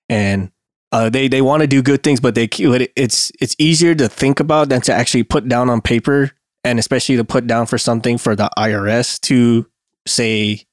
and 0.09 0.51
uh, 0.93 1.09
they 1.09 1.27
they 1.29 1.41
want 1.41 1.62
to 1.62 1.67
do 1.67 1.83
good 1.83 2.03
things, 2.03 2.21
but 2.21 2.35
they 2.35 2.49
it's 2.55 3.33
it's 3.41 3.57
easier 3.59 3.95
to 3.95 4.09
think 4.09 4.41
about 4.41 4.69
than 4.69 4.81
to 4.83 4.93
actually 4.93 5.23
put 5.23 5.49
down 5.49 5.71
on 5.71 5.81
paper, 5.81 6.31
and 6.65 6.79
especially 6.79 7.17
to 7.17 7.25
put 7.25 7.47
down 7.47 7.67
for 7.67 7.79
something 7.79 8.19
for 8.19 8.37
the 8.37 8.51
IRS 8.59 9.21
to 9.23 9.67
say, 10.07 10.65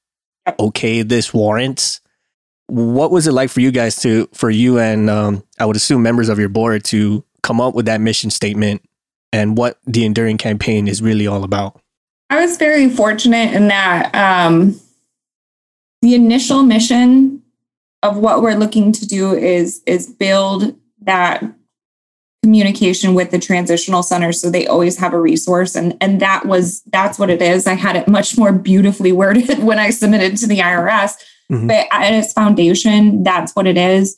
okay, 0.59 1.01
this 1.01 1.33
warrants. 1.33 2.01
What 2.67 3.11
was 3.11 3.25
it 3.25 3.31
like 3.31 3.49
for 3.49 3.61
you 3.61 3.71
guys 3.71 3.95
to 4.01 4.29
for 4.33 4.49
you 4.49 4.77
and 4.77 5.09
um, 5.09 5.43
I 5.57 5.65
would 5.65 5.75
assume 5.75 6.03
members 6.03 6.29
of 6.29 6.37
your 6.37 6.49
board 6.49 6.83
to 6.85 7.23
come 7.41 7.59
up 7.59 7.73
with 7.73 7.85
that 7.85 8.01
mission 8.01 8.29
statement 8.29 8.83
and 9.31 9.57
what 9.57 9.79
the 9.85 10.05
enduring 10.05 10.37
campaign 10.37 10.87
is 10.87 11.01
really 11.01 11.25
all 11.27 11.43
about? 11.43 11.81
I 12.29 12.39
was 12.39 12.57
very 12.57 12.89
fortunate 12.89 13.53
in 13.53 13.69
that 13.69 14.13
um, 14.13 14.79
the 16.01 16.13
initial 16.13 16.61
mission 16.61 17.41
of 18.03 18.17
what 18.17 18.41
we're 18.41 18.55
looking 18.55 18.91
to 18.93 19.05
do 19.05 19.33
is 19.33 19.81
is 19.85 20.07
build 20.07 20.75
that 21.01 21.43
communication 22.43 23.13
with 23.13 23.31
the 23.31 23.39
transitional 23.39 24.01
center 24.01 24.31
so 24.31 24.49
they 24.49 24.65
always 24.65 24.97
have 24.97 25.13
a 25.13 25.19
resource. 25.19 25.75
And 25.75 25.97
and 25.99 26.21
that 26.21 26.45
was 26.45 26.81
that's 26.91 27.19
what 27.19 27.29
it 27.29 27.41
is. 27.41 27.67
I 27.67 27.73
had 27.73 27.95
it 27.97 28.07
much 28.07 28.37
more 28.37 28.53
beautifully 28.53 29.11
worded 29.21 29.59
when 29.63 29.79
i 29.79 29.89
submitted 29.89 30.37
to 30.37 30.47
the 30.47 30.59
irs 30.59 31.13
Mhm. 31.51 31.67
but 31.67 31.87
at 31.91 32.13
its 32.13 32.31
foundation 32.31 33.23
that's 33.23 33.55
what 33.55 33.65
it 33.65 33.75
is. 33.75 34.15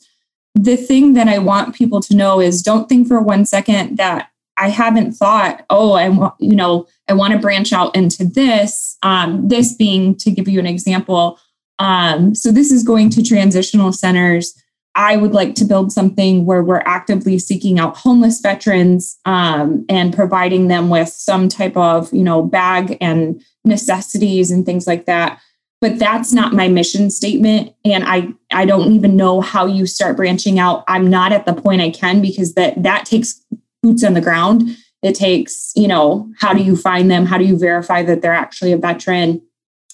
The 0.54 0.76
thing 0.76 1.14
that 1.14 1.28
i 1.28 1.38
want 1.38 1.74
people 1.74 2.00
to 2.02 2.14
know 2.14 2.40
is 2.40 2.62
don't 2.62 2.88
think 2.88 3.08
for 3.08 3.20
one 3.20 3.44
second 3.46 3.96
that 3.96 4.28
i 4.58 4.68
haven't 4.68 5.12
thought 5.12 5.64
oh 5.70 5.92
i 5.92 6.08
want 6.10 6.34
you 6.38 6.54
know 6.54 6.86
i 7.08 7.14
want 7.14 7.32
to 7.32 7.38
branch 7.38 7.72
out 7.72 7.96
into 7.96 8.24
this 8.24 8.98
um, 9.02 9.48
this 9.48 9.74
being 9.74 10.14
to 10.16 10.30
give 10.30 10.46
you 10.46 10.60
an 10.60 10.66
example 10.66 11.38
um, 11.82 12.34
so 12.34 12.52
this 12.52 12.70
is 12.70 12.82
going 12.82 13.10
to 13.10 13.22
transitional 13.22 13.92
centers 13.92 14.54
I 14.94 15.16
would 15.16 15.32
like 15.32 15.54
to 15.54 15.64
build 15.64 15.90
something 15.90 16.44
where 16.44 16.62
we're 16.62 16.82
actively 16.84 17.38
seeking 17.38 17.78
out 17.78 17.96
homeless 17.96 18.40
veterans 18.40 19.18
um, 19.24 19.86
and 19.88 20.14
providing 20.14 20.68
them 20.68 20.90
with 20.90 21.08
some 21.08 21.48
type 21.48 21.76
of, 21.76 22.12
you 22.12 22.22
know, 22.22 22.42
bag 22.42 22.98
and 23.00 23.42
necessities 23.64 24.50
and 24.50 24.66
things 24.66 24.86
like 24.86 25.06
that. 25.06 25.40
But 25.80 25.98
that's 25.98 26.32
not 26.32 26.52
my 26.52 26.68
mission 26.68 27.10
statement, 27.10 27.74
and 27.84 28.04
I 28.04 28.28
I 28.52 28.66
don't 28.66 28.92
even 28.92 29.16
know 29.16 29.40
how 29.40 29.66
you 29.66 29.84
start 29.84 30.16
branching 30.16 30.60
out. 30.60 30.84
I'm 30.86 31.10
not 31.10 31.32
at 31.32 31.44
the 31.44 31.54
point 31.54 31.80
I 31.80 31.90
can 31.90 32.22
because 32.22 32.54
that 32.54 32.80
that 32.84 33.04
takes 33.04 33.44
boots 33.82 34.04
on 34.04 34.14
the 34.14 34.20
ground. 34.20 34.62
It 35.02 35.16
takes, 35.16 35.72
you 35.74 35.88
know, 35.88 36.30
how 36.38 36.52
do 36.52 36.62
you 36.62 36.76
find 36.76 37.10
them? 37.10 37.26
How 37.26 37.36
do 37.36 37.44
you 37.44 37.58
verify 37.58 38.04
that 38.04 38.22
they're 38.22 38.32
actually 38.32 38.70
a 38.70 38.76
veteran? 38.76 39.42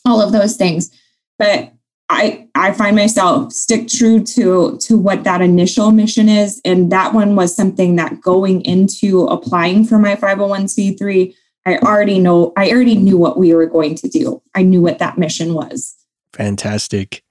All 0.04 0.20
of 0.20 0.32
those 0.32 0.56
things. 0.56 0.90
But 1.38 1.72
I 2.10 2.48
I 2.54 2.72
find 2.72 2.96
myself 2.96 3.52
stick 3.52 3.88
true 3.88 4.22
to 4.24 4.78
to 4.78 4.96
what 4.96 5.24
that 5.24 5.40
initial 5.42 5.90
mission 5.90 6.28
is, 6.28 6.60
and 6.64 6.90
that 6.90 7.12
one 7.12 7.36
was 7.36 7.54
something 7.54 7.96
that 7.96 8.20
going 8.20 8.62
into 8.62 9.24
applying 9.26 9.84
for 9.84 9.98
my 9.98 10.16
501c3, 10.16 11.34
I 11.66 11.76
already 11.78 12.18
know 12.18 12.52
I 12.56 12.70
already 12.70 12.96
knew 12.96 13.18
what 13.18 13.38
we 13.38 13.52
were 13.54 13.66
going 13.66 13.94
to 13.96 14.08
do. 14.08 14.42
I 14.54 14.62
knew 14.62 14.80
what 14.80 14.98
that 15.00 15.18
mission 15.18 15.52
was. 15.54 15.94
Fantastic. 16.32 17.22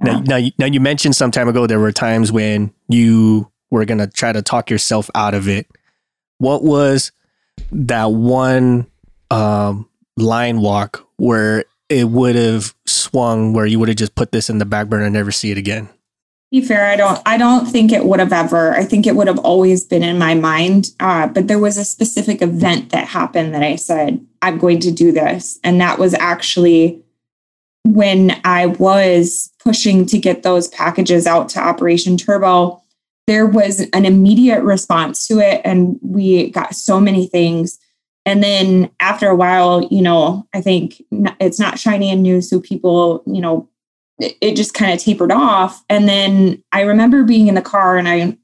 Now, 0.00 0.20
now, 0.20 0.36
you- 0.36 0.52
now 0.58 0.66
you 0.66 0.80
mentioned 0.80 1.16
some 1.16 1.30
time 1.30 1.48
ago 1.48 1.66
there 1.66 1.78
were 1.80 1.92
times 1.92 2.32
when 2.32 2.72
you 2.88 3.50
were 3.70 3.84
gonna 3.84 4.06
try 4.06 4.32
to 4.32 4.42
talk 4.42 4.70
yourself 4.70 5.10
out 5.14 5.34
of 5.34 5.48
it. 5.48 5.66
What 6.38 6.62
was 6.64 7.12
that 7.70 8.10
one 8.10 8.86
um, 9.30 9.88
line 10.16 10.60
walk 10.60 11.06
where 11.16 11.64
it 11.88 12.08
would 12.08 12.34
have 12.34 12.74
swung, 12.94 13.52
where 13.52 13.66
you 13.66 13.78
would 13.78 13.88
have 13.88 13.96
just 13.96 14.14
put 14.14 14.32
this 14.32 14.48
in 14.48 14.58
the 14.58 14.64
back 14.64 14.88
burner 14.88 15.04
and 15.04 15.14
never 15.14 15.32
see 15.32 15.50
it 15.50 15.58
again? 15.58 15.88
be 16.54 16.60
fair 16.60 16.86
i 16.86 16.94
don't 16.94 17.20
i 17.26 17.36
don't 17.36 17.66
think 17.66 17.90
it 17.90 18.04
would 18.04 18.20
have 18.20 18.32
ever 18.32 18.74
i 18.74 18.84
think 18.84 19.08
it 19.08 19.16
would 19.16 19.26
have 19.26 19.40
always 19.40 19.82
been 19.82 20.04
in 20.04 20.16
my 20.16 20.34
mind 20.34 20.90
uh, 21.00 21.26
but 21.26 21.48
there 21.48 21.58
was 21.58 21.76
a 21.76 21.84
specific 21.84 22.40
event 22.40 22.90
that 22.90 23.08
happened 23.08 23.52
that 23.52 23.62
i 23.64 23.74
said 23.74 24.24
i'm 24.40 24.56
going 24.56 24.78
to 24.78 24.92
do 24.92 25.10
this 25.10 25.58
and 25.64 25.80
that 25.80 25.98
was 25.98 26.14
actually 26.14 27.02
when 27.82 28.40
i 28.44 28.66
was 28.66 29.50
pushing 29.64 30.06
to 30.06 30.16
get 30.16 30.44
those 30.44 30.68
packages 30.68 31.26
out 31.26 31.48
to 31.48 31.58
operation 31.58 32.16
turbo 32.16 32.80
there 33.26 33.46
was 33.46 33.80
an 33.92 34.04
immediate 34.04 34.62
response 34.62 35.26
to 35.26 35.40
it 35.40 35.60
and 35.64 35.98
we 36.02 36.50
got 36.50 36.72
so 36.72 37.00
many 37.00 37.26
things 37.26 37.80
and 38.26 38.42
then 38.42 38.90
after 39.00 39.28
a 39.28 39.36
while 39.36 39.82
you 39.90 40.02
know 40.02 40.46
i 40.54 40.60
think 40.60 41.02
it's 41.40 41.60
not 41.60 41.78
shiny 41.78 42.10
and 42.10 42.22
new 42.22 42.40
so 42.40 42.60
people 42.60 43.22
you 43.26 43.40
know 43.40 43.68
it, 44.18 44.56
just 44.56 44.74
kind 44.74 44.92
of 44.92 45.00
tapered 45.00 45.32
off. 45.32 45.84
And 45.88 46.08
then 46.08 46.62
I 46.72 46.82
remember 46.82 47.24
being 47.24 47.48
in 47.48 47.54
the 47.54 47.62
car 47.62 47.96
and 47.96 48.08
I, 48.08 48.36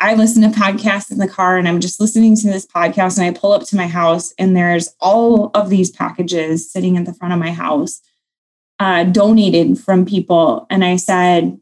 I 0.00 0.14
listen 0.14 0.42
to 0.42 0.58
podcasts 0.58 1.10
in 1.10 1.18
the 1.18 1.28
car 1.28 1.56
and 1.56 1.68
I'm 1.68 1.80
just 1.80 2.00
listening 2.00 2.36
to 2.36 2.48
this 2.48 2.66
podcast 2.66 3.18
and 3.18 3.26
I 3.26 3.38
pull 3.38 3.52
up 3.52 3.64
to 3.66 3.76
my 3.76 3.86
house 3.86 4.32
and 4.38 4.56
there's 4.56 4.94
all 5.00 5.50
of 5.54 5.70
these 5.70 5.90
packages 5.90 6.70
sitting 6.70 6.96
in 6.96 7.04
the 7.04 7.14
front 7.14 7.34
of 7.34 7.40
my 7.40 7.52
house 7.52 8.00
uh, 8.80 9.04
donated 9.04 9.78
from 9.78 10.04
people. 10.04 10.66
And 10.68 10.84
I 10.84 10.96
said, 10.96 11.60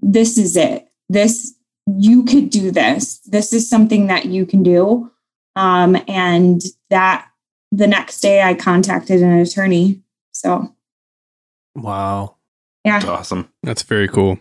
this 0.00 0.36
is 0.36 0.56
it. 0.56 0.88
This 1.08 1.54
you 1.86 2.22
could 2.24 2.50
do 2.50 2.70
this. 2.70 3.18
This 3.20 3.54
is 3.54 3.70
something 3.70 4.08
that 4.08 4.26
you 4.26 4.44
can 4.44 4.62
do. 4.62 5.10
Um, 5.58 5.96
and 6.06 6.62
that 6.90 7.26
the 7.72 7.86
next 7.86 8.20
day 8.20 8.42
I 8.42 8.54
contacted 8.54 9.22
an 9.22 9.38
attorney. 9.38 10.00
So 10.32 10.74
Wow. 11.74 12.36
yeah. 12.84 12.98
It's 12.98 13.06
awesome. 13.06 13.48
That's 13.62 13.82
very 13.82 14.08
cool. 14.08 14.38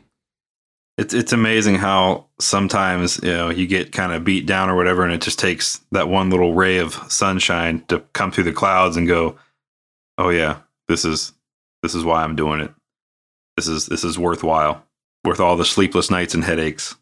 It's 0.98 1.14
it's 1.14 1.34
amazing 1.34 1.76
how 1.76 2.26
sometimes 2.40 3.20
you 3.22 3.32
know 3.32 3.50
you 3.50 3.68
get 3.68 3.92
kind 3.92 4.14
of 4.14 4.24
beat 4.24 4.46
down 4.48 4.70
or 4.70 4.76
whatever, 4.76 5.04
and 5.04 5.14
it 5.14 5.22
just 5.22 5.38
takes 5.40 5.82
that 5.92 6.08
one 6.10 6.30
little 6.30 6.54
ray 6.54 6.78
of 6.80 6.94
sunshine 7.12 7.84
to 7.88 8.00
come 8.14 8.32
through 8.32 8.46
the 8.46 8.54
clouds 8.54 8.98
and 8.98 9.08
go, 9.08 9.38
"Oh 10.18 10.30
yeah, 10.30 10.58
this 10.88 11.06
is 11.06 11.34
this 11.84 11.94
is 11.94 12.04
why 12.04 12.24
I'm 12.24 12.36
doing 12.36 12.62
it. 12.62 12.74
This 13.58 13.68
is 13.68 13.86
this 13.86 14.04
is 14.04 14.18
worthwhile, 14.18 14.84
worth 15.24 15.40
all 15.40 15.56
the 15.56 15.66
sleepless 15.66 16.10
nights 16.10 16.34
and 16.34 16.44
headaches." 16.44 16.96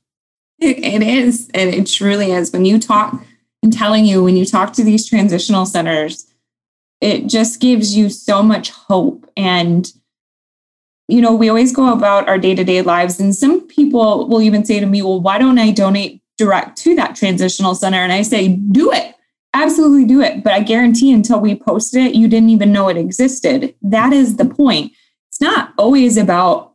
It, 0.59 0.79
it 0.79 1.01
is. 1.01 1.49
And 1.53 1.69
it 1.73 1.87
truly 1.87 2.31
is. 2.31 2.51
When 2.51 2.65
you 2.65 2.79
talk, 2.79 3.21
I'm 3.65 3.71
telling 3.71 4.05
you, 4.05 4.23
when 4.23 4.37
you 4.37 4.45
talk 4.45 4.73
to 4.73 4.83
these 4.83 5.09
transitional 5.09 5.65
centers, 5.65 6.31
it 7.01 7.25
just 7.25 7.59
gives 7.59 7.97
you 7.97 8.09
so 8.09 8.43
much 8.43 8.69
hope. 8.69 9.27
And, 9.35 9.91
you 11.07 11.19
know, 11.19 11.33
we 11.33 11.49
always 11.49 11.73
go 11.73 11.91
about 11.91 12.29
our 12.29 12.37
day 12.37 12.53
to 12.53 12.63
day 12.63 12.83
lives. 12.83 13.19
And 13.19 13.33
some 13.33 13.61
people 13.61 14.27
will 14.27 14.43
even 14.43 14.63
say 14.63 14.79
to 14.79 14.85
me, 14.85 15.01
well, 15.01 15.19
why 15.19 15.39
don't 15.39 15.57
I 15.57 15.71
donate 15.71 16.21
direct 16.37 16.77
to 16.83 16.95
that 16.95 17.15
transitional 17.15 17.73
center? 17.73 17.97
And 17.97 18.11
I 18.11 18.21
say, 18.21 18.49
do 18.49 18.91
it. 18.91 19.15
Absolutely 19.55 20.05
do 20.05 20.21
it. 20.21 20.43
But 20.43 20.53
I 20.53 20.59
guarantee 20.59 21.11
until 21.11 21.39
we 21.39 21.55
posted 21.55 22.03
it, 22.05 22.13
you 22.13 22.27
didn't 22.27 22.51
even 22.51 22.71
know 22.71 22.87
it 22.87 22.97
existed. 22.97 23.73
That 23.81 24.13
is 24.13 24.35
the 24.35 24.45
point. 24.45 24.91
It's 25.29 25.41
not 25.41 25.73
always 25.79 26.17
about 26.17 26.73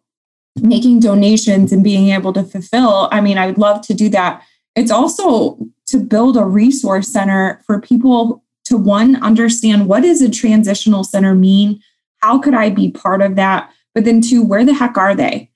making 0.61 0.99
donations 0.99 1.71
and 1.71 1.85
being 1.85 2.09
able 2.09 2.33
to 2.33 2.43
fulfill. 2.43 3.09
I 3.13 3.21
mean, 3.21 3.39
I 3.39 3.47
would 3.47 3.59
love 3.59 3.81
to 3.83 3.95
do 3.95 4.09
that. 4.09 4.43
It's 4.75 4.91
also 4.91 5.59
to 5.91 5.99
build 5.99 6.37
a 6.37 6.45
resource 6.45 7.09
center 7.09 7.63
for 7.67 7.81
people 7.81 8.45
to 8.65 8.77
one 8.77 9.17
understand 9.23 9.89
what 9.89 10.03
does 10.03 10.23
a 10.23 10.31
transitional 10.31 11.05
center 11.05 11.35
mean? 11.35 11.81
How 12.19 12.39
could 12.39 12.55
I 12.55 12.71
be 12.71 12.91
part 12.91 13.23
of 13.23 13.37
that? 13.37 13.71
But 13.95 14.05
then 14.05 14.21
two, 14.21 14.43
where 14.43 14.65
the 14.65 14.75
heck 14.75 14.97
are 14.97 15.15
they? 15.15 15.51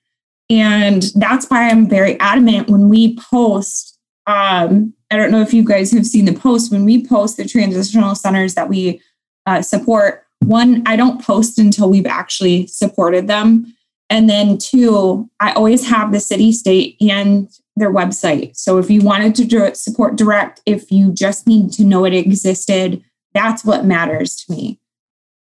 And 0.49 1.03
that's 1.15 1.47
why 1.47 1.69
I'm 1.69 1.89
very 1.89 2.19
adamant 2.19 2.69
when 2.69 2.89
we 2.89 3.17
post. 3.17 3.97
Um, 4.27 4.93
I 5.09 5.15
don't 5.15 5.31
know 5.31 5.41
if 5.41 5.53
you 5.53 5.63
guys 5.63 5.91
have 5.91 6.05
seen 6.05 6.25
the 6.25 6.33
post 6.33 6.71
when 6.71 6.83
we 6.83 7.05
post 7.07 7.37
the 7.37 7.47
transitional 7.47 8.15
centers 8.15 8.55
that 8.55 8.69
we 8.69 9.01
uh, 9.45 9.61
support. 9.61 10.25
one, 10.43 10.83
I 10.85 10.95
don't 10.95 11.23
post 11.23 11.57
until 11.57 11.89
we've 11.89 12.05
actually 12.05 12.67
supported 12.67 13.27
them. 13.27 13.73
And 14.09 14.29
then 14.29 14.57
two, 14.57 15.29
I 15.39 15.53
always 15.53 15.87
have 15.87 16.11
the 16.11 16.19
city, 16.19 16.51
state, 16.51 16.97
and 17.01 17.49
their 17.75 17.91
website. 17.91 18.55
So 18.55 18.77
if 18.77 18.89
you 18.89 19.01
wanted 19.01 19.35
to 19.35 19.45
do 19.45 19.63
it, 19.63 19.77
support 19.77 20.15
direct, 20.15 20.61
if 20.65 20.91
you 20.91 21.11
just 21.11 21.47
need 21.47 21.71
to 21.73 21.83
know 21.83 22.05
it 22.05 22.13
existed, 22.13 23.03
that's 23.33 23.65
what 23.65 23.85
matters 23.85 24.35
to 24.37 24.53
me, 24.53 24.79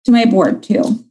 to 0.04 0.12
my 0.12 0.24
board 0.24 0.62
too. 0.62 1.04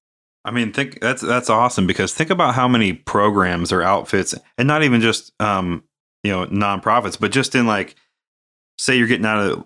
I 0.45 0.51
mean, 0.51 0.71
think 0.71 1.01
that's 1.01 1.21
that's 1.21 1.49
awesome 1.49 1.88
because 1.88 2.13
think 2.13 2.30
about 2.30 2.56
how 2.56 2.67
many 2.67 2.93
programs 2.93 3.73
or 3.73 3.82
outfits, 3.82 4.34
and 4.58 4.67
not 4.67 4.84
even 4.84 5.01
just 5.01 5.34
um, 5.41 5.84
you 6.23 6.32
know 6.32 6.45
nonprofits, 6.45 7.19
but 7.19 7.32
just 7.32 7.53
in 7.53 7.67
like, 7.67 7.95
say 8.77 8.97
you're 8.97 9.08
getting 9.08 9.25
out 9.25 9.39
of 9.39 9.65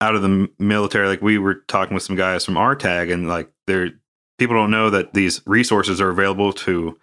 out 0.00 0.14
of 0.14 0.22
the 0.22 0.48
military. 0.58 1.06
Like 1.08 1.20
we 1.20 1.36
were 1.36 1.56
talking 1.68 1.92
with 1.92 2.02
some 2.02 2.16
guys 2.16 2.46
from 2.46 2.54
RTAG, 2.54 3.12
and 3.12 3.28
like 3.28 3.50
they're 3.66 3.90
people 4.38 4.56
don't 4.56 4.70
know 4.70 4.88
that 4.88 5.12
these 5.12 5.42
resources 5.46 6.00
are 6.00 6.08
available 6.08 6.52
to 6.52 6.98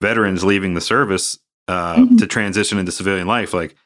veterans 0.00 0.42
leaving 0.42 0.74
the 0.74 0.80
service 0.80 1.38
uh, 1.68 1.96
mm-hmm. 1.96 2.16
to 2.16 2.26
transition 2.26 2.78
into 2.78 2.92
civilian 2.92 3.26
life. 3.26 3.54
Like, 3.54 3.76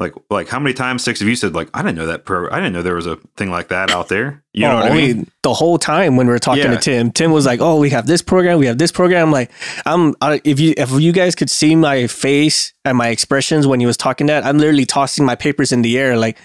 like, 0.00 0.14
like, 0.30 0.48
how 0.48 0.58
many 0.58 0.72
times 0.72 1.04
six 1.04 1.20
of 1.20 1.28
you 1.28 1.36
said, 1.36 1.54
like, 1.54 1.68
I 1.74 1.82
didn't 1.82 1.96
know 1.96 2.06
that 2.06 2.24
pro, 2.24 2.50
I 2.50 2.56
didn't 2.56 2.72
know 2.72 2.82
there 2.82 2.94
was 2.94 3.06
a 3.06 3.16
thing 3.36 3.50
like 3.50 3.68
that 3.68 3.90
out 3.90 4.08
there. 4.08 4.42
You 4.54 4.62
know, 4.62 4.78
oh, 4.78 4.80
I 4.80 4.94
mean? 4.94 5.30
the 5.42 5.52
whole 5.52 5.76
time 5.78 6.16
when 6.16 6.26
we 6.26 6.32
were 6.32 6.38
talking 6.38 6.64
yeah. 6.64 6.70
to 6.70 6.78
Tim, 6.78 7.12
Tim 7.12 7.32
was 7.32 7.44
like, 7.44 7.60
"Oh, 7.60 7.78
we 7.78 7.90
have 7.90 8.06
this 8.06 8.22
program, 8.22 8.58
we 8.58 8.66
have 8.66 8.78
this 8.78 8.92
program." 8.92 9.26
I'm 9.26 9.30
like, 9.30 9.50
I'm 9.84 10.14
I, 10.22 10.40
if 10.42 10.58
you 10.58 10.72
if 10.78 10.90
you 10.90 11.12
guys 11.12 11.34
could 11.34 11.50
see 11.50 11.76
my 11.76 12.06
face 12.06 12.72
and 12.84 12.96
my 12.96 13.08
expressions 13.08 13.66
when 13.66 13.78
he 13.78 13.84
was 13.84 13.98
talking 13.98 14.28
that, 14.28 14.42
I'm 14.44 14.56
literally 14.56 14.86
tossing 14.86 15.26
my 15.26 15.34
papers 15.34 15.70
in 15.70 15.82
the 15.82 15.98
air, 15.98 16.16
like, 16.16 16.38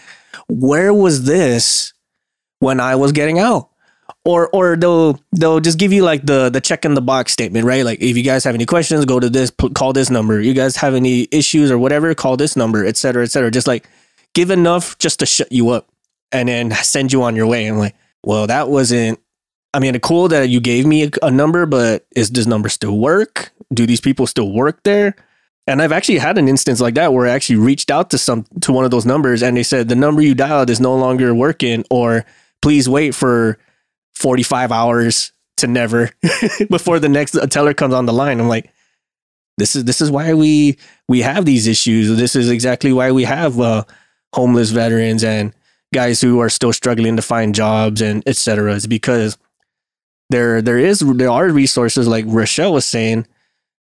where 0.49 0.93
was 0.93 1.23
this 1.23 1.93
when 2.59 2.81
I 2.81 2.97
was 2.97 3.13
getting 3.13 3.39
out? 3.39 3.69
Or 4.25 4.49
or 4.49 4.75
they'll 4.75 5.19
they'll 5.31 5.59
just 5.59 5.77
give 5.77 5.93
you 5.93 6.03
like 6.03 6.25
the 6.25 6.49
the 6.49 6.59
check 6.59 6.83
in 6.83 6.95
the 6.95 7.01
box 7.01 7.31
statement, 7.31 7.65
right? 7.65 7.85
Like 7.85 8.01
if 8.01 8.17
you 8.17 8.23
guys 8.23 8.43
have 8.43 8.55
any 8.55 8.65
questions, 8.65 9.05
go 9.05 9.19
to 9.19 9.29
this, 9.29 9.51
call 9.75 9.93
this 9.93 10.09
number. 10.09 10.41
You 10.41 10.53
guys 10.53 10.75
have 10.77 10.95
any 10.95 11.27
issues 11.31 11.71
or 11.71 11.77
whatever, 11.77 12.13
call 12.15 12.35
this 12.35 12.55
number, 12.55 12.85
etc., 12.85 12.97
cetera, 12.97 13.23
et 13.23 13.31
cetera. 13.31 13.51
Just 13.51 13.67
like 13.67 13.87
give 14.33 14.49
enough 14.49 14.97
just 14.97 15.19
to 15.19 15.25
shut 15.25 15.51
you 15.51 15.69
up 15.69 15.87
and 16.31 16.49
then 16.49 16.71
send 16.71 17.13
you 17.13 17.23
on 17.23 17.35
your 17.35 17.47
way. 17.47 17.67
I'm 17.67 17.77
like, 17.77 17.95
well, 18.23 18.47
that 18.47 18.67
wasn't. 18.69 19.19
I 19.73 19.79
mean, 19.79 19.99
cool 19.99 20.29
that 20.29 20.49
you 20.49 20.59
gave 20.59 20.85
me 20.85 21.03
a, 21.03 21.11
a 21.21 21.31
number, 21.31 21.65
but 21.65 22.05
is 22.15 22.31
this 22.31 22.47
number 22.47 22.69
still 22.69 22.97
work? 22.97 23.51
Do 23.73 23.85
these 23.85 24.01
people 24.01 24.25
still 24.25 24.51
work 24.51 24.81
there? 24.83 25.15
And 25.67 25.81
I've 25.81 25.91
actually 25.91 26.19
had 26.19 26.37
an 26.37 26.47
instance 26.47 26.79
like 26.79 26.93
that 26.95 27.13
where 27.13 27.27
I 27.27 27.31
actually 27.31 27.57
reached 27.57 27.91
out 27.91 28.09
to 28.11 28.17
some 28.17 28.45
to 28.61 28.71
one 28.71 28.85
of 28.85 28.91
those 28.91 29.05
numbers 29.05 29.43
and 29.43 29.57
they 29.57 29.63
said 29.63 29.89
the 29.89 29.95
number 29.95 30.21
you 30.21 30.35
dialed 30.35 30.69
is 30.69 30.79
no 30.79 30.95
longer 30.95 31.33
working 31.33 31.83
or 31.89 32.23
please 32.61 32.87
wait 32.87 33.15
for 33.15 33.57
45 34.15 34.71
hours 34.71 35.31
to 35.57 35.67
never 35.67 36.11
before 36.69 36.99
the 36.99 37.09
next 37.09 37.37
teller 37.49 37.73
comes 37.73 37.93
on 37.93 38.05
the 38.05 38.13
line. 38.13 38.39
I'm 38.39 38.47
like, 38.47 38.71
this 39.57 39.75
is 39.75 39.85
this 39.85 40.01
is 40.01 40.11
why 40.11 40.33
we 40.33 40.77
we 41.07 41.21
have 41.21 41.45
these 41.45 41.67
issues. 41.67 42.15
This 42.17 42.35
is 42.35 42.49
exactly 42.49 42.91
why 42.91 43.11
we 43.11 43.23
have 43.23 43.59
uh, 43.59 43.83
homeless 44.33 44.71
veterans 44.71 45.23
and 45.23 45.53
guys 45.93 46.19
who 46.19 46.39
are 46.39 46.49
still 46.49 46.73
struggling 46.73 47.15
to 47.15 47.21
find 47.21 47.55
jobs 47.55 48.01
and 48.01 48.21
etc. 48.27 48.75
It's 48.75 48.87
because 48.87 49.37
there 50.29 50.61
there 50.61 50.77
is 50.77 50.99
there 50.99 51.29
are 51.29 51.49
resources 51.49 52.07
like 52.07 52.25
Rochelle 52.27 52.73
was 52.73 52.85
saying, 52.85 53.27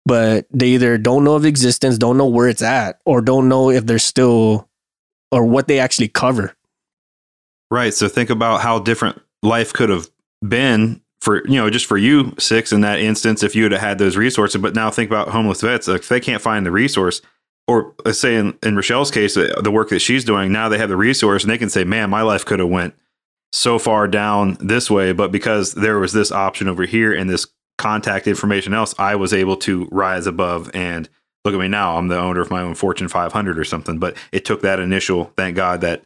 but 0.06 0.46
they 0.50 0.68
either 0.68 0.96
don't 0.96 1.24
know 1.24 1.34
of 1.34 1.44
existence, 1.44 1.98
don't 1.98 2.16
know 2.16 2.26
where 2.26 2.48
it's 2.48 2.62
at, 2.62 3.00
or 3.04 3.20
don't 3.20 3.48
know 3.48 3.70
if 3.70 3.84
they're 3.84 3.98
still 3.98 4.68
or 5.30 5.44
what 5.44 5.68
they 5.68 5.78
actually 5.78 6.08
cover. 6.08 6.54
Right. 7.70 7.92
So 7.92 8.08
think 8.08 8.30
about 8.30 8.62
how 8.62 8.78
different 8.78 9.20
life 9.42 9.72
could 9.74 9.90
have 9.90 10.08
been 10.46 11.00
for 11.20 11.46
you 11.48 11.56
know 11.56 11.68
just 11.68 11.86
for 11.86 11.98
you 11.98 12.34
six 12.38 12.72
in 12.72 12.80
that 12.82 13.00
instance 13.00 13.42
if 13.42 13.56
you 13.56 13.64
had 13.64 13.72
had 13.72 13.98
those 13.98 14.16
resources. 14.16 14.60
But 14.60 14.74
now 14.74 14.90
think 14.90 15.10
about 15.10 15.28
homeless 15.28 15.60
vets. 15.60 15.88
If 15.88 16.08
they 16.08 16.20
can't 16.20 16.42
find 16.42 16.64
the 16.64 16.70
resource 16.70 17.20
or 17.68 17.94
let's 18.04 18.18
say 18.18 18.34
in, 18.34 18.58
in 18.62 18.74
rochelle's 18.74 19.10
case 19.12 19.36
uh, 19.36 19.60
the 19.62 19.70
work 19.70 19.90
that 19.90 20.00
she's 20.00 20.24
doing 20.24 20.50
now 20.50 20.68
they 20.68 20.78
have 20.78 20.88
the 20.88 20.96
resource 20.96 21.44
and 21.44 21.50
they 21.52 21.58
can 21.58 21.68
say 21.68 21.84
man 21.84 22.10
my 22.10 22.22
life 22.22 22.44
could 22.44 22.58
have 22.58 22.68
went 22.68 22.94
so 23.52 23.78
far 23.78 24.08
down 24.08 24.56
this 24.60 24.90
way 24.90 25.12
but 25.12 25.30
because 25.30 25.74
there 25.74 25.98
was 25.98 26.12
this 26.12 26.32
option 26.32 26.66
over 26.66 26.84
here 26.84 27.12
and 27.12 27.30
this 27.30 27.46
contact 27.76 28.26
information 28.26 28.74
else 28.74 28.94
i 28.98 29.14
was 29.14 29.32
able 29.32 29.56
to 29.56 29.86
rise 29.92 30.26
above 30.26 30.70
and 30.74 31.08
look 31.44 31.54
at 31.54 31.60
me 31.60 31.68
now. 31.68 31.96
I'm 31.96 32.08
the 32.08 32.18
owner 32.18 32.40
of 32.40 32.50
my 32.50 32.60
own 32.60 32.74
fortune 32.74 33.08
500 33.08 33.58
or 33.58 33.64
something 33.64 33.98
but 33.98 34.16
it 34.32 34.44
took 34.44 34.62
that 34.62 34.80
initial 34.80 35.32
thank 35.36 35.54
god 35.54 35.82
that 35.82 36.02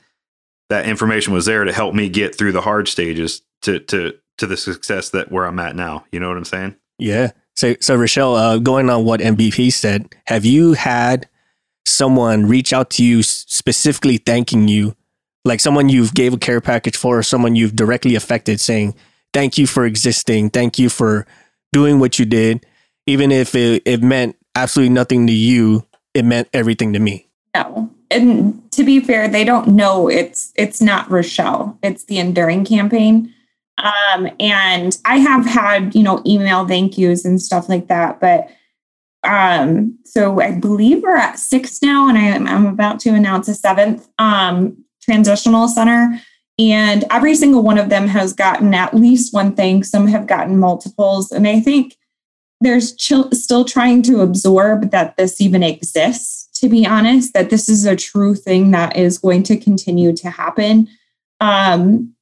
that 0.68 0.86
information 0.86 1.32
was 1.32 1.46
there 1.46 1.64
to 1.64 1.72
help 1.72 1.94
me 1.94 2.08
get 2.08 2.36
through 2.36 2.52
the 2.52 2.60
hard 2.60 2.88
stages 2.88 3.42
to 3.62 3.78
to 3.80 4.14
to 4.38 4.46
the 4.46 4.56
success 4.56 5.10
that 5.10 5.30
where 5.30 5.44
I'm 5.44 5.58
at 5.58 5.76
now. 5.76 6.04
You 6.12 6.20
know 6.20 6.28
what 6.28 6.36
I'm 6.36 6.44
saying? 6.44 6.76
Yeah. 6.98 7.32
So 7.54 7.74
so 7.80 7.94
Rochelle, 7.94 8.34
uh, 8.34 8.58
going 8.58 8.88
on 8.90 9.04
what 9.04 9.20
MVP 9.20 9.72
said, 9.72 10.14
have 10.26 10.44
you 10.44 10.72
had 10.72 11.28
someone 11.84 12.46
reach 12.46 12.72
out 12.72 12.90
to 12.90 13.04
you 13.04 13.22
specifically 13.22 14.16
thanking 14.16 14.68
you, 14.68 14.94
like 15.44 15.60
someone 15.60 15.88
you've 15.88 16.14
gave 16.14 16.32
a 16.32 16.38
care 16.38 16.60
package 16.60 16.96
for, 16.96 17.18
or 17.18 17.22
someone 17.22 17.56
you've 17.56 17.76
directly 17.76 18.14
affected, 18.14 18.60
saying 18.60 18.94
thank 19.32 19.58
you 19.58 19.66
for 19.66 19.84
existing, 19.84 20.50
thank 20.50 20.78
you 20.78 20.88
for 20.88 21.26
doing 21.72 21.98
what 21.98 22.18
you 22.18 22.24
did, 22.24 22.64
even 23.06 23.32
if 23.32 23.54
it, 23.54 23.82
it 23.84 24.02
meant 24.02 24.36
absolutely 24.54 24.92
nothing 24.92 25.26
to 25.26 25.32
you, 25.32 25.86
it 26.14 26.24
meant 26.24 26.48
everything 26.52 26.92
to 26.92 26.98
me. 26.98 27.28
No. 27.54 27.90
And 28.10 28.70
to 28.72 28.84
be 28.84 29.00
fair, 29.00 29.26
they 29.26 29.44
don't 29.44 29.68
know 29.68 30.08
it's 30.08 30.52
it's 30.54 30.82
not 30.82 31.10
Rochelle. 31.10 31.78
It's 31.82 32.04
the 32.04 32.18
Enduring 32.18 32.64
campaign. 32.64 33.32
Um, 33.82 34.28
and 34.38 34.96
I 35.04 35.18
have 35.18 35.44
had, 35.44 35.94
you 35.94 36.02
know, 36.02 36.22
email 36.24 36.66
thank 36.66 36.96
yous 36.96 37.24
and 37.24 37.42
stuff 37.42 37.68
like 37.68 37.88
that. 37.88 38.20
But 38.20 38.48
um, 39.24 39.98
so 40.04 40.40
I 40.40 40.52
believe 40.52 41.02
we're 41.02 41.16
at 41.16 41.38
six 41.38 41.82
now, 41.82 42.08
and 42.08 42.18
I, 42.18 42.52
am 42.52 42.66
about 42.66 43.00
to 43.00 43.10
announce 43.10 43.48
a 43.48 43.54
seventh 43.54 44.08
um, 44.18 44.84
transitional 45.02 45.68
center. 45.68 46.20
And 46.58 47.04
every 47.10 47.34
single 47.34 47.62
one 47.62 47.78
of 47.78 47.88
them 47.88 48.06
has 48.08 48.32
gotten 48.32 48.74
at 48.74 48.94
least 48.94 49.34
one 49.34 49.54
thing. 49.54 49.82
Some 49.82 50.06
have 50.06 50.26
gotten 50.26 50.58
multiples. 50.58 51.32
And 51.32 51.48
I 51.48 51.60
think 51.60 51.96
there's 52.60 52.94
still 52.94 53.64
trying 53.64 54.02
to 54.02 54.20
absorb 54.20 54.90
that 54.90 55.16
this 55.16 55.40
even 55.40 55.62
exists, 55.62 56.48
to 56.60 56.68
be 56.68 56.86
honest, 56.86 57.34
that 57.34 57.50
this 57.50 57.68
is 57.68 57.84
a 57.84 57.96
true 57.96 58.36
thing 58.36 58.70
that 58.70 58.96
is 58.96 59.18
going 59.18 59.42
to 59.44 59.56
continue 59.56 60.14
to 60.14 60.30
happen. 60.30 60.88
Um, 61.40 62.14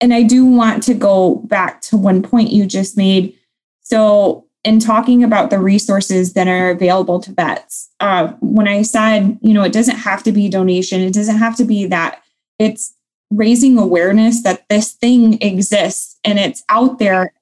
and 0.00 0.14
I 0.14 0.22
do 0.22 0.44
want 0.44 0.82
to 0.84 0.94
go 0.94 1.36
back 1.46 1.80
to 1.82 1.96
one 1.96 2.22
point 2.22 2.50
you 2.50 2.66
just 2.66 2.96
made. 2.96 3.36
So, 3.80 4.44
in 4.64 4.80
talking 4.80 5.22
about 5.24 5.50
the 5.50 5.58
resources 5.58 6.34
that 6.34 6.48
are 6.48 6.70
available 6.70 7.20
to 7.20 7.32
vets, 7.32 7.90
uh, 8.00 8.32
when 8.40 8.68
I 8.68 8.82
said, 8.82 9.38
you 9.40 9.54
know, 9.54 9.62
it 9.62 9.72
doesn't 9.72 9.96
have 9.96 10.22
to 10.24 10.32
be 10.32 10.48
donation, 10.48 11.00
it 11.00 11.14
doesn't 11.14 11.38
have 11.38 11.56
to 11.56 11.64
be 11.64 11.86
that. 11.86 12.22
It's 12.58 12.94
raising 13.30 13.78
awareness 13.78 14.42
that 14.42 14.68
this 14.68 14.92
thing 14.92 15.40
exists 15.40 16.18
and 16.24 16.38
it's 16.38 16.62
out 16.68 16.98
there. 16.98 17.32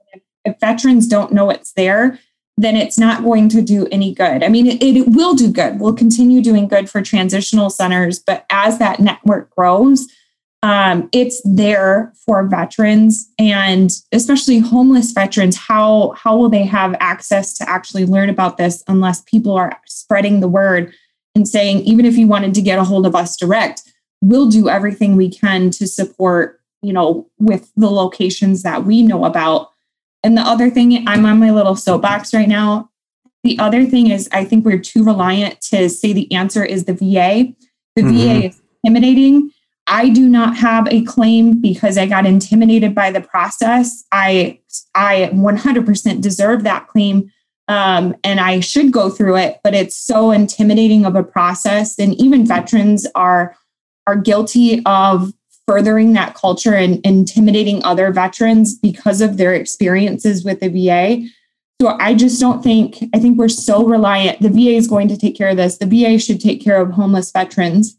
If 0.44 0.60
veterans 0.60 1.08
don't 1.08 1.32
know 1.32 1.50
it's 1.50 1.72
there, 1.72 2.18
then 2.56 2.76
it's 2.76 2.98
not 2.98 3.22
going 3.22 3.48
to 3.50 3.62
do 3.62 3.86
any 3.90 4.14
good. 4.14 4.42
I 4.42 4.48
mean, 4.48 4.66
it, 4.66 4.82
it 4.82 5.08
will 5.08 5.34
do 5.34 5.50
good. 5.50 5.78
We'll 5.78 5.94
continue 5.94 6.40
doing 6.40 6.68
good 6.68 6.88
for 6.88 7.02
transitional 7.02 7.70
centers, 7.70 8.18
but 8.18 8.46
as 8.50 8.78
that 8.78 9.00
network 9.00 9.50
grows, 9.54 10.08
um, 10.62 11.08
it's 11.12 11.40
there 11.44 12.12
for 12.24 12.46
veterans 12.46 13.30
and 13.38 13.90
especially 14.12 14.58
homeless 14.58 15.12
veterans. 15.12 15.56
How 15.56 16.14
how 16.16 16.36
will 16.36 16.48
they 16.48 16.64
have 16.64 16.96
access 16.98 17.54
to 17.58 17.68
actually 17.68 18.06
learn 18.06 18.30
about 18.30 18.56
this 18.56 18.82
unless 18.88 19.22
people 19.22 19.52
are 19.52 19.78
spreading 19.86 20.40
the 20.40 20.48
word 20.48 20.92
and 21.34 21.46
saying 21.46 21.80
even 21.80 22.04
if 22.06 22.16
you 22.16 22.26
wanted 22.26 22.54
to 22.54 22.62
get 22.62 22.78
a 22.78 22.84
hold 22.84 23.06
of 23.06 23.14
us 23.14 23.36
direct 23.36 23.82
we'll 24.22 24.48
do 24.48 24.68
everything 24.68 25.16
we 25.16 25.30
can 25.30 25.70
to 25.70 25.86
support 25.86 26.60
you 26.82 26.92
know 26.92 27.28
with 27.38 27.70
the 27.76 27.90
locations 27.90 28.62
that 28.62 28.84
we 28.84 29.02
know 29.02 29.24
about. 29.24 29.70
And 30.22 30.36
the 30.36 30.42
other 30.42 30.70
thing 30.70 31.06
i'm 31.06 31.24
on 31.24 31.38
my 31.38 31.50
little 31.50 31.76
soapbox 31.76 32.34
right 32.34 32.48
now. 32.48 32.90
The 33.44 33.58
other 33.58 33.84
thing 33.84 34.10
is 34.10 34.28
i 34.32 34.44
think 34.44 34.64
we're 34.64 34.78
too 34.78 35.04
reliant 35.04 35.60
to 35.62 35.88
say 35.88 36.12
the 36.12 36.32
answer 36.32 36.64
is 36.64 36.84
the 36.84 36.94
va 36.94 37.52
the 37.94 38.02
mm-hmm. 38.02 38.16
va 38.16 38.46
is 38.46 38.60
intimidating 38.82 39.50
I 39.86 40.08
do 40.08 40.28
not 40.28 40.56
have 40.56 40.88
a 40.90 41.02
claim 41.04 41.60
because 41.60 41.96
I 41.96 42.06
got 42.06 42.26
intimidated 42.26 42.94
by 42.94 43.10
the 43.10 43.20
process. 43.20 44.04
I 44.12 44.60
I 44.94 45.30
100% 45.32 46.20
deserve 46.20 46.64
that 46.64 46.88
claim 46.88 47.30
um, 47.68 48.14
and 48.22 48.40
I 48.40 48.60
should 48.60 48.92
go 48.92 49.10
through 49.10 49.36
it, 49.36 49.60
but 49.64 49.74
it's 49.74 49.96
so 49.96 50.30
intimidating 50.30 51.04
of 51.04 51.16
a 51.16 51.22
process. 51.22 51.98
And 51.98 52.14
even 52.20 52.46
veterans 52.46 53.06
are 53.14 53.56
are 54.06 54.16
guilty 54.16 54.82
of 54.86 55.32
furthering 55.66 56.12
that 56.12 56.34
culture 56.34 56.74
and 56.74 57.04
intimidating 57.04 57.84
other 57.84 58.12
veterans 58.12 58.78
because 58.78 59.20
of 59.20 59.36
their 59.36 59.52
experiences 59.52 60.44
with 60.44 60.60
the 60.60 60.68
VA. 60.68 61.26
So 61.80 61.96
I 61.98 62.14
just 62.14 62.40
don't 62.40 62.62
think 62.62 63.04
I 63.14 63.18
think 63.18 63.38
we're 63.38 63.48
so 63.48 63.84
reliant. 63.84 64.40
The 64.40 64.48
VA 64.48 64.76
is 64.76 64.86
going 64.88 65.08
to 65.08 65.16
take 65.16 65.36
care 65.36 65.48
of 65.48 65.56
this. 65.56 65.78
The 65.78 65.86
VA 65.86 66.18
should 66.18 66.40
take 66.40 66.62
care 66.62 66.80
of 66.80 66.92
homeless 66.92 67.30
veterans 67.32 67.96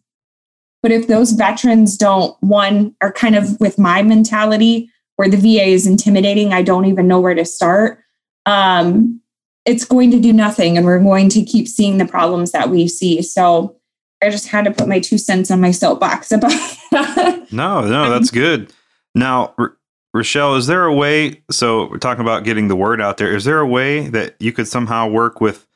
but 0.82 0.92
if 0.92 1.08
those 1.08 1.32
veterans 1.32 1.98
don't, 1.98 2.36
one, 2.42 2.96
are 3.02 3.12
kind 3.12 3.36
of 3.36 3.60
with 3.60 3.78
my 3.78 4.04
mentality, 4.04 4.90
where 5.16 5.30
the 5.30 5.38
VA 5.38 5.66
is 5.66 5.88
intimidating, 5.88 6.54
I 6.54 6.62
don't 6.62 6.86
even 6.86 7.08
know 7.08 7.20
where 7.20 7.34
to 7.34 7.46
start. 7.46 8.00
Um, 8.46 9.22
it's 9.66 9.84
going 9.84 10.12
to 10.12 10.20
do 10.20 10.32
nothing, 10.32 10.78
and 10.78 10.86
we're 10.86 11.00
going 11.00 11.30
to 11.30 11.44
keep 11.44 11.68
seeing 11.68 11.98
the 11.98 12.06
problems 12.06 12.52
that 12.52 12.70
we 12.70 12.88
see. 12.88 13.22
So 13.22 13.76
I 14.24 14.30
just 14.30 14.48
had 14.48 14.66
to 14.66 14.72
put 14.72 14.88
my 14.88 15.00
two 15.00 15.18
cents 15.18 15.52
on 15.52 15.60
my 15.60 15.72
soapbox 15.72 16.32
about 16.32 16.52
that. 16.92 17.52
No, 17.52 17.82
no, 17.82 18.10
that's 18.10 18.32
good. 18.32 18.72
Now, 19.14 19.54
R- 19.58 19.76
Rochelle, 20.14 20.56
is 20.56 20.68
there 20.68 20.86
a 20.86 20.94
way? 20.94 21.44
So 21.52 21.90
we're 21.90 21.98
talking 21.98 22.22
about 22.22 22.44
getting 22.44 22.68
the 22.68 22.76
word 22.76 23.02
out 23.02 23.18
there. 23.18 23.36
Is 23.36 23.44
there 23.44 23.60
a 23.60 23.68
way 23.68 24.08
that 24.10 24.36
you 24.40 24.54
could 24.54 24.68
somehow 24.68 25.08
work 25.08 25.42
with 25.42 25.68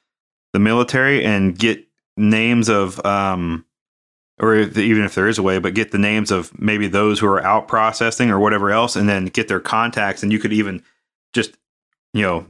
the 0.53 0.59
military 0.59 1.23
and 1.23 1.57
get 1.57 1.85
names 2.17 2.69
of, 2.69 3.03
um, 3.05 3.65
or 4.41 4.55
if, 4.55 4.77
even 4.77 5.03
if 5.05 5.15
there 5.15 5.29
is 5.29 5.37
a 5.37 5.43
way, 5.43 5.59
but 5.59 5.73
get 5.73 5.91
the 5.91 5.97
names 5.97 6.31
of 6.31 6.51
maybe 6.59 6.87
those 6.87 7.19
who 7.19 7.27
are 7.27 7.43
out 7.43 7.67
processing 7.69 8.29
or 8.29 8.39
whatever 8.39 8.71
else, 8.71 8.97
and 8.97 9.07
then 9.07 9.25
get 9.27 9.47
their 9.47 9.61
contacts, 9.61 10.23
and 10.23 10.31
you 10.31 10.39
could 10.39 10.51
even 10.51 10.83
just, 11.31 11.55
you 12.13 12.23
know, 12.23 12.45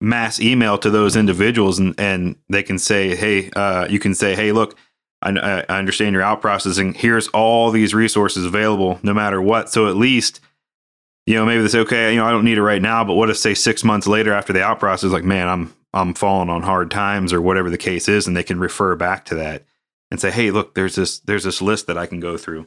mass 0.00 0.40
email 0.40 0.76
to 0.76 0.90
those 0.90 1.16
individuals, 1.16 1.78
and 1.78 1.94
and 1.98 2.36
they 2.48 2.62
can 2.62 2.78
say, 2.78 3.16
hey, 3.16 3.48
uh, 3.56 3.86
you 3.88 3.98
can 3.98 4.14
say, 4.14 4.34
hey, 4.34 4.52
look. 4.52 4.76
I, 5.24 5.64
I 5.68 5.78
understand 5.78 6.14
you're 6.14 6.22
out 6.22 6.40
processing. 6.40 6.94
Here's 6.94 7.28
all 7.28 7.70
these 7.70 7.94
resources 7.94 8.44
available, 8.44 8.98
no 9.04 9.14
matter 9.14 9.40
what. 9.40 9.70
So 9.70 9.88
at 9.88 9.94
least, 9.94 10.40
you 11.26 11.36
know, 11.36 11.46
maybe 11.46 11.62
they 11.62 11.68
say, 11.68 11.78
okay, 11.78 12.12
you 12.12 12.18
know, 12.18 12.26
I 12.26 12.32
don't 12.32 12.44
need 12.44 12.58
it 12.58 12.62
right 12.64 12.82
now. 12.82 13.04
But 13.04 13.14
what 13.14 13.30
if, 13.30 13.36
say, 13.36 13.54
six 13.54 13.84
months 13.84 14.08
later 14.08 14.32
after 14.32 14.52
the 14.52 14.64
out 14.64 14.80
process, 14.80 15.12
like, 15.12 15.22
man, 15.22 15.46
I'm 15.46 15.72
I'm 15.94 16.14
falling 16.14 16.48
on 16.48 16.62
hard 16.62 16.90
times 16.90 17.32
or 17.32 17.40
whatever 17.40 17.70
the 17.70 17.78
case 17.78 18.08
is, 18.08 18.26
and 18.26 18.36
they 18.36 18.42
can 18.42 18.58
refer 18.58 18.96
back 18.96 19.24
to 19.26 19.36
that 19.36 19.62
and 20.12 20.20
say, 20.20 20.30
hey, 20.30 20.50
look, 20.50 20.74
there's 20.74 20.94
this 20.96 21.20
there's 21.20 21.44
this 21.44 21.62
list 21.62 21.86
that 21.86 21.96
I 21.96 22.04
can 22.04 22.20
go 22.20 22.36
through. 22.36 22.66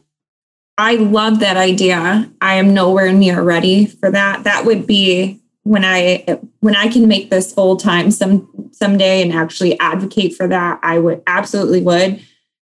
I 0.80 0.96
love 0.96 1.42
that 1.42 1.58
idea. 1.58 2.28
I 2.42 2.56
am 2.56 2.74
nowhere 2.74 3.14
near 3.14 3.44
ready 3.44 3.86
for 3.86 4.10
that. 4.10 4.46
That 4.46 4.66
would 4.66 4.88
be 4.88 5.40
when 5.62 5.86
I 5.86 6.40
when 6.62 6.76
I 6.76 6.88
can 6.88 7.08
make 7.08 7.30
this 7.30 7.54
full 7.54 7.78
time 7.78 8.10
some 8.10 8.50
someday 8.72 9.22
and 9.22 9.32
actually 9.32 9.80
advocate 9.80 10.34
for 10.34 10.48
that. 10.48 10.80
I 10.82 10.98
would 10.98 11.22
absolutely 11.28 11.84
would. 11.84 12.20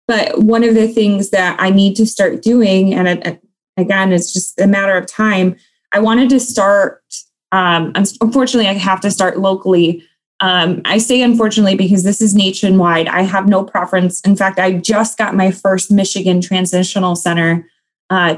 But 0.07 0.43
one 0.43 0.63
of 0.63 0.75
the 0.75 0.87
things 0.87 1.31
that 1.31 1.59
I 1.59 1.71
need 1.71 1.95
to 1.95 2.05
start 2.05 2.43
doing, 2.43 2.93
and 2.93 3.39
again, 3.77 4.13
it's 4.13 4.31
just 4.31 4.61
a 4.61 4.67
matter 4.67 4.95
of 4.95 5.07
time. 5.07 5.55
I 5.91 6.01
wanted 6.01 6.29
to 6.29 6.39
start. 6.39 7.03
Um, 7.51 7.93
unfortunately, 7.95 8.69
I 8.69 8.73
have 8.73 9.01
to 9.01 9.09
start 9.09 9.39
locally. 9.39 10.03
Um, 10.39 10.81
I 10.85 10.99
say 10.99 11.21
unfortunately 11.21 11.75
because 11.75 12.03
this 12.03 12.21
is 12.21 12.35
nationwide. 12.35 13.07
I 13.07 13.21
have 13.21 13.47
no 13.47 13.63
preference. 13.63 14.21
In 14.21 14.35
fact, 14.35 14.59
I 14.59 14.73
just 14.73 15.17
got 15.17 15.35
my 15.35 15.51
first 15.51 15.91
Michigan 15.91 16.41
Transitional 16.41 17.15
Center 17.15 17.67
uh, 18.09 18.37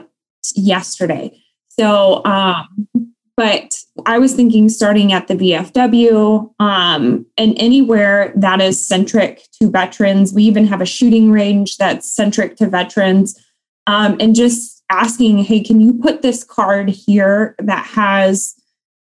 yesterday. 0.55 1.37
So 1.69 2.23
um, 2.25 2.89
but 3.39 3.73
I 4.05 4.17
was 4.17 4.33
thinking 4.33 4.67
starting 4.67 5.13
at 5.13 5.29
the 5.29 5.33
VFW 5.33 6.53
um, 6.59 7.25
and 7.37 7.53
anywhere 7.57 8.33
that 8.35 8.59
is 8.59 8.85
centric 8.85 9.43
to 9.61 9.69
veterans. 9.69 10.33
We 10.33 10.43
even 10.43 10.67
have 10.67 10.81
a 10.81 10.85
shooting 10.85 11.31
range 11.31 11.77
that's 11.77 12.13
centric 12.13 12.57
to 12.57 12.67
veterans. 12.67 13.41
Um, 13.87 14.17
and 14.19 14.35
just 14.35 14.83
asking, 14.91 15.37
hey, 15.45 15.61
can 15.61 15.79
you 15.79 15.93
put 15.93 16.21
this 16.21 16.43
card 16.43 16.89
here 16.89 17.55
that 17.59 17.85
has, 17.85 18.55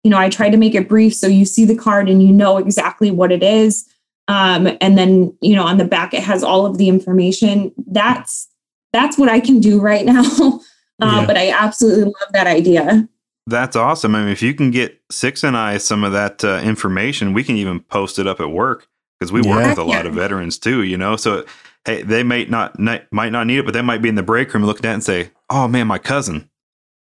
you 0.08 0.12
know, 0.12 0.18
I 0.18 0.30
try 0.30 0.50
to 0.50 0.56
make 0.56 0.74
it 0.74 0.88
brief 0.88 1.14
so 1.14 1.28
you 1.28 1.44
see 1.44 1.66
the 1.66 1.76
card 1.76 2.08
and 2.08 2.24
you 2.24 2.32
know 2.32 2.56
exactly 2.56 3.12
what 3.12 3.30
it 3.30 3.44
is. 3.44 3.86
Um, 4.30 4.70
and 4.80 4.98
then, 4.98 5.38
you 5.42 5.54
know, 5.54 5.64
on 5.64 5.80
the 5.80 5.84
back 5.84 6.14
it 6.14 6.24
has 6.24 6.46
all 6.46 6.66
of 6.66 6.78
the 6.78 6.88
information. 6.88 7.74
That's 7.88 8.48
that's 8.94 9.18
what 9.18 9.28
I 9.28 9.42
can 9.42 9.60
do 9.60 9.82
right 9.82 10.06
now. 10.06 10.24
Uh, 11.00 11.18
yeah. 11.20 11.26
But 11.28 11.38
I 11.38 11.52
absolutely 11.52 12.06
love 12.06 12.32
that 12.34 12.48
idea. 12.48 13.08
That's 13.46 13.76
awesome. 13.76 14.16
I 14.16 14.22
mean, 14.22 14.30
if 14.30 14.42
you 14.42 14.56
can 14.56 14.72
get 14.72 15.00
Six 15.12 15.44
and 15.44 15.56
I 15.56 15.78
some 15.78 16.04
of 16.04 16.12
that 16.14 16.44
uh, 16.44 16.60
information, 16.64 17.34
we 17.34 17.44
can 17.44 17.56
even 17.56 17.82
post 17.82 18.18
it 18.18 18.26
up 18.26 18.40
at 18.40 18.50
work 18.50 18.88
because 19.20 19.32
we 19.32 19.44
yeah. 19.44 19.56
work 19.56 19.68
with 19.68 19.78
a 19.78 19.84
lot 19.84 20.08
of 20.08 20.16
veterans 20.16 20.58
too. 20.58 20.82
You 20.82 20.98
know, 20.98 21.18
so 21.18 21.46
hey, 21.86 22.02
they 22.02 22.24
might 22.24 22.50
not, 22.50 22.80
not, 22.80 23.04
might 23.12 23.32
not 23.32 23.46
need 23.46 23.60
it, 23.60 23.66
but 23.66 23.76
they 23.76 23.84
might 23.84 24.02
be 24.02 24.10
in 24.10 24.16
the 24.16 24.24
break 24.24 24.52
room 24.52 24.66
looking 24.66 24.86
at 24.86 24.90
it 24.90 24.94
and 24.96 25.04
say, 25.04 25.30
"Oh 25.52 25.68
man, 25.68 25.86
my 25.86 26.00
cousin," 26.00 26.50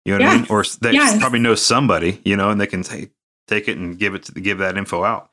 you 0.07 0.17
know 0.17 0.25
what 0.25 0.33
I 0.33 0.37
mean? 0.37 0.47
Or 0.51 0.65
they 0.81 0.93
yes. 0.93 1.19
probably 1.19 1.41
know 1.41 1.57
somebody, 1.57 2.21
you 2.25 2.37
know, 2.37 2.51
and 2.51 2.61
they 2.61 2.69
can 2.69 2.85
say, 2.85 3.11
take 3.49 3.67
it 3.67 3.77
and 3.77 3.99
give 3.99 4.15
it 4.15 4.23
to 4.25 4.41
give 4.41 4.59
that 4.59 4.79
info 4.79 5.03
out. 5.03 5.31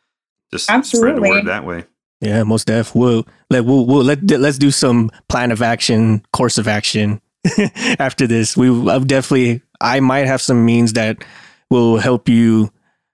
Just 0.51 0.69
Absolutely. 0.69 1.11
spread 1.11 1.23
the 1.23 1.29
word 1.29 1.45
that 1.45 1.65
way. 1.65 1.85
Yeah, 2.21 2.43
most 2.43 2.67
def. 2.67 2.95
We'll 2.95 3.27
let 3.49 3.65
we'll, 3.65 3.85
we'll 3.85 4.03
let 4.03 4.29
let's 4.31 4.57
do 4.57 4.71
some 4.71 5.11
plan 5.29 5.51
of 5.51 5.61
action, 5.61 6.25
course 6.33 6.57
of 6.57 6.67
action 6.67 7.21
after 7.99 8.25
this. 8.25 8.57
We 8.57 8.89
I've 8.89 9.07
definitely 9.07 9.61
I 9.79 9.99
might 9.99 10.25
have 10.25 10.41
some 10.41 10.65
means 10.65 10.93
that 10.93 11.23
will 11.69 11.97
help 11.97 12.27
you 12.27 12.71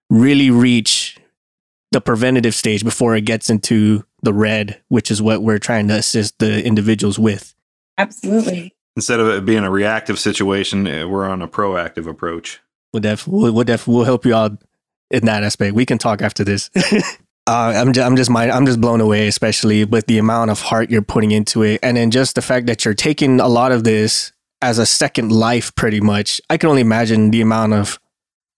really 0.10 0.52
reach 0.52 1.18
the 1.92 2.00
preventative 2.00 2.56
stage 2.56 2.84
before 2.84 3.16
it 3.16 3.26
gets 3.26 3.50
into 3.50 4.06
the 4.22 4.34
red, 4.34 4.82
which 4.88 5.12
is 5.12 5.22
what 5.22 5.42
we're 5.42 5.60
trying 5.60 5.88
to 5.88 5.96
assist 5.96 6.40
the 6.40 6.64
individuals 6.64 7.18
with. 7.18 7.56
Absolutely. 7.98 8.76
Instead 9.00 9.20
of 9.20 9.28
it 9.30 9.46
being 9.46 9.64
a 9.64 9.72
reactive 9.72 10.20
situation, 10.20 10.86
eh, 10.88 11.04
we're 11.04 11.28
on 11.28 11.42
a 11.42 11.48
proactive 11.48 12.08
approach. 12.08 12.60
We'll 12.94 13.02
def 13.02 13.28
we'll, 13.28 13.54
we'll, 13.54 13.64
def- 13.64 13.88
we'll 13.88 14.04
help 14.04 14.26
you 14.26 14.36
out 14.36 14.62
in 15.10 15.26
that 15.26 15.44
aspect. 15.44 15.74
We 15.74 15.86
can 15.86 15.98
talk 15.98 16.22
after 16.22 16.44
this. 16.44 16.70
uh, 16.76 17.02
I'm 17.48 17.94
just, 17.94 18.06
I'm 18.06 18.16
just 18.16 18.30
my, 18.30 18.50
I'm 18.52 18.66
just 18.66 18.82
blown 18.82 19.02
away, 19.02 19.28
especially 19.28 19.86
with 19.86 20.08
the 20.08 20.18
amount 20.18 20.52
of 20.52 20.62
heart 20.62 20.90
you're 20.90 21.02
putting 21.02 21.32
into 21.32 21.64
it, 21.64 21.80
and 21.82 21.98
then 21.98 22.12
just 22.12 22.36
the 22.36 22.42
fact 22.42 22.68
that 22.68 22.84
you're 22.84 22.94
taking 22.94 23.40
a 23.40 23.48
lot 23.48 23.72
of 23.72 23.84
this 23.84 24.34
as 24.62 24.78
a 24.78 24.86
second 24.86 25.32
life 25.32 25.74
pretty 25.76 26.02
much 26.02 26.42
i 26.50 26.58
can 26.58 26.70
only 26.70 26.82
imagine 26.82 27.32
the 27.32 27.42
amount 27.42 27.74
of 27.74 28.00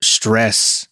stress 0.01 0.87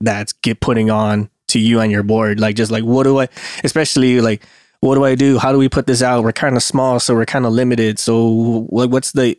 that's 0.00 0.32
get 0.32 0.60
putting 0.60 0.90
on 0.90 1.30
to 1.48 1.58
you 1.58 1.80
and 1.80 1.90
your 1.90 2.02
board 2.02 2.38
like 2.38 2.56
just 2.56 2.70
like 2.70 2.84
what 2.84 3.04
do 3.04 3.20
i 3.20 3.28
especially 3.64 4.20
like 4.20 4.42
what 4.80 4.94
do 4.94 5.04
i 5.04 5.14
do 5.14 5.38
how 5.38 5.52
do 5.52 5.58
we 5.58 5.68
put 5.68 5.86
this 5.86 6.02
out 6.02 6.24
we're 6.24 6.32
kind 6.32 6.56
of 6.56 6.62
small 6.62 7.00
so 7.00 7.14
we're 7.14 7.26
kind 7.26 7.46
of 7.46 7.52
limited 7.52 7.98
so 7.98 8.66
like 8.70 8.90
what's 8.90 9.12
the 9.12 9.36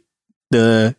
the 0.51 0.95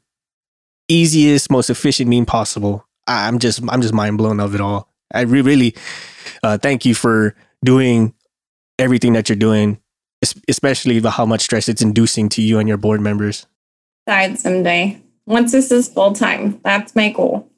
easiest 0.89 1.51
most 1.51 1.71
efficient 1.71 2.09
mean 2.09 2.27
possible 2.27 2.87
i'm 3.07 3.39
just 3.39 3.61
i'm 3.69 3.81
just 3.81 3.95
mind 3.95 4.19
blown 4.19 4.41
of 4.41 4.55
it 4.55 4.61
all 4.61 4.89
i 5.15 5.21
re- 5.23 5.43
really 5.43 5.75
uh, 6.43 6.59
thank 6.59 6.85
you 6.85 6.95
for 6.95 7.35
doing 7.65 8.15
everything 8.79 9.13
that 9.13 9.29
you're 9.29 9.37
doing 9.37 9.79
especially 10.49 10.99
about 10.99 11.15
how 11.15 11.27
much 11.27 11.41
stress 11.43 11.69
it's 11.69 11.83
inducing 11.83 12.29
to 12.29 12.43
you 12.43 12.59
and 12.59 12.69
your 12.69 12.77
board 12.77 13.01
members 13.01 13.47
side 14.09 14.39
someday. 14.39 15.01
Once 15.27 15.53
this 15.53 15.71
is 15.71 15.89
full 15.89 16.13
time, 16.13 16.61
that's 16.65 16.95
my 16.97 17.11
goal. 17.11 17.49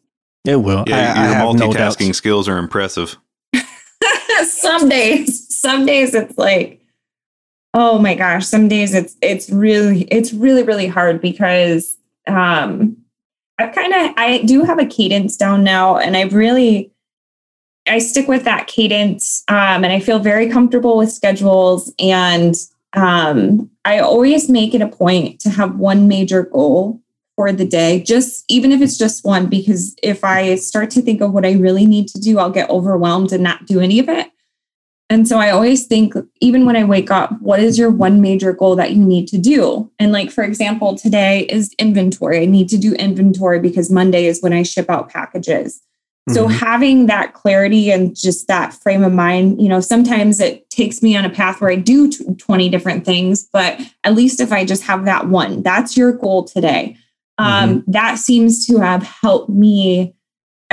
It 0.44 0.56
will. 0.56 0.84
Yeah, 0.86 1.14
I, 1.16 1.26
your 1.26 1.36
I 1.36 1.54
multitasking 1.54 2.08
no 2.08 2.12
skills 2.12 2.48
are 2.48 2.58
impressive. 2.58 3.16
some 4.44 4.88
days, 4.88 5.43
some 5.64 5.86
days 5.86 6.14
it's 6.14 6.36
like, 6.36 6.82
oh 7.72 7.98
my 7.98 8.14
gosh. 8.14 8.46
Some 8.46 8.68
days 8.68 8.92
it's 8.92 9.16
it's 9.22 9.48
really 9.48 10.02
it's 10.02 10.34
really 10.34 10.62
really 10.62 10.86
hard 10.86 11.22
because 11.22 11.96
um, 12.26 12.98
I've 13.58 13.74
kind 13.74 13.94
of 13.94 14.12
I 14.18 14.42
do 14.44 14.62
have 14.64 14.78
a 14.78 14.84
cadence 14.84 15.38
down 15.38 15.64
now, 15.64 15.96
and 15.96 16.18
I've 16.18 16.34
really 16.34 16.92
I 17.88 17.98
stick 17.98 18.28
with 18.28 18.44
that 18.44 18.66
cadence, 18.66 19.42
um, 19.48 19.84
and 19.84 19.86
I 19.86 20.00
feel 20.00 20.18
very 20.18 20.50
comfortable 20.50 20.98
with 20.98 21.10
schedules 21.10 21.92
and 21.98 22.54
um, 22.92 23.70
I 23.86 23.98
always 23.98 24.48
make 24.48 24.74
it 24.74 24.82
a 24.82 24.88
point 24.88 25.40
to 25.40 25.50
have 25.50 25.78
one 25.78 26.06
major 26.08 26.42
goal 26.42 27.00
for 27.36 27.52
the 27.52 27.66
day, 27.66 28.00
just 28.00 28.44
even 28.48 28.70
if 28.70 28.80
it's 28.80 28.96
just 28.98 29.24
one, 29.24 29.46
because 29.46 29.96
if 30.02 30.22
I 30.22 30.54
start 30.56 30.90
to 30.90 31.02
think 31.02 31.20
of 31.20 31.32
what 31.32 31.44
I 31.44 31.52
really 31.52 31.86
need 31.86 32.06
to 32.08 32.20
do, 32.20 32.38
I'll 32.38 32.50
get 32.50 32.70
overwhelmed 32.70 33.32
and 33.32 33.42
not 33.42 33.66
do 33.66 33.80
any 33.80 33.98
of 33.98 34.08
it. 34.08 34.30
And 35.14 35.28
so 35.28 35.38
I 35.38 35.50
always 35.50 35.86
think, 35.86 36.14
even 36.40 36.66
when 36.66 36.74
I 36.74 36.82
wake 36.82 37.08
up, 37.08 37.40
what 37.40 37.60
is 37.60 37.78
your 37.78 37.88
one 37.88 38.20
major 38.20 38.52
goal 38.52 38.74
that 38.74 38.94
you 38.94 39.04
need 39.04 39.28
to 39.28 39.38
do? 39.38 39.88
And 40.00 40.10
like, 40.10 40.32
for 40.32 40.42
example, 40.42 40.98
today 40.98 41.42
is 41.42 41.72
inventory. 41.78 42.42
I 42.42 42.46
need 42.46 42.68
to 42.70 42.76
do 42.76 42.94
inventory 42.94 43.60
because 43.60 43.92
Monday 43.92 44.26
is 44.26 44.42
when 44.42 44.52
I 44.52 44.64
ship 44.64 44.90
out 44.90 45.10
packages. 45.10 45.80
So 46.30 46.46
mm-hmm. 46.46 46.54
having 46.54 47.06
that 47.06 47.32
clarity 47.32 47.92
and 47.92 48.16
just 48.16 48.48
that 48.48 48.74
frame 48.74 49.04
of 49.04 49.12
mind, 49.12 49.62
you 49.62 49.68
know, 49.68 49.78
sometimes 49.78 50.40
it 50.40 50.68
takes 50.68 51.00
me 51.00 51.16
on 51.16 51.24
a 51.24 51.30
path 51.30 51.60
where 51.60 51.70
I 51.70 51.76
do 51.76 52.10
20 52.10 52.68
different 52.68 53.04
things, 53.04 53.48
but 53.52 53.80
at 54.02 54.16
least 54.16 54.40
if 54.40 54.50
I 54.50 54.64
just 54.64 54.82
have 54.82 55.04
that 55.04 55.28
one, 55.28 55.62
that's 55.62 55.96
your 55.96 56.10
goal 56.10 56.42
today. 56.42 56.96
Um, 57.38 57.82
mm-hmm. 57.82 57.92
That 57.92 58.18
seems 58.18 58.66
to 58.66 58.78
have 58.78 59.04
helped 59.04 59.48
me 59.48 60.16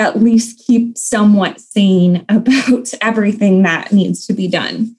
at 0.01 0.21
least 0.21 0.65
keep 0.65 0.97
somewhat 0.97 1.61
sane 1.61 2.25
about 2.29 2.91
everything 3.01 3.63
that 3.63 3.91
needs 3.91 4.25
to 4.27 4.33
be 4.33 4.47
done. 4.47 4.95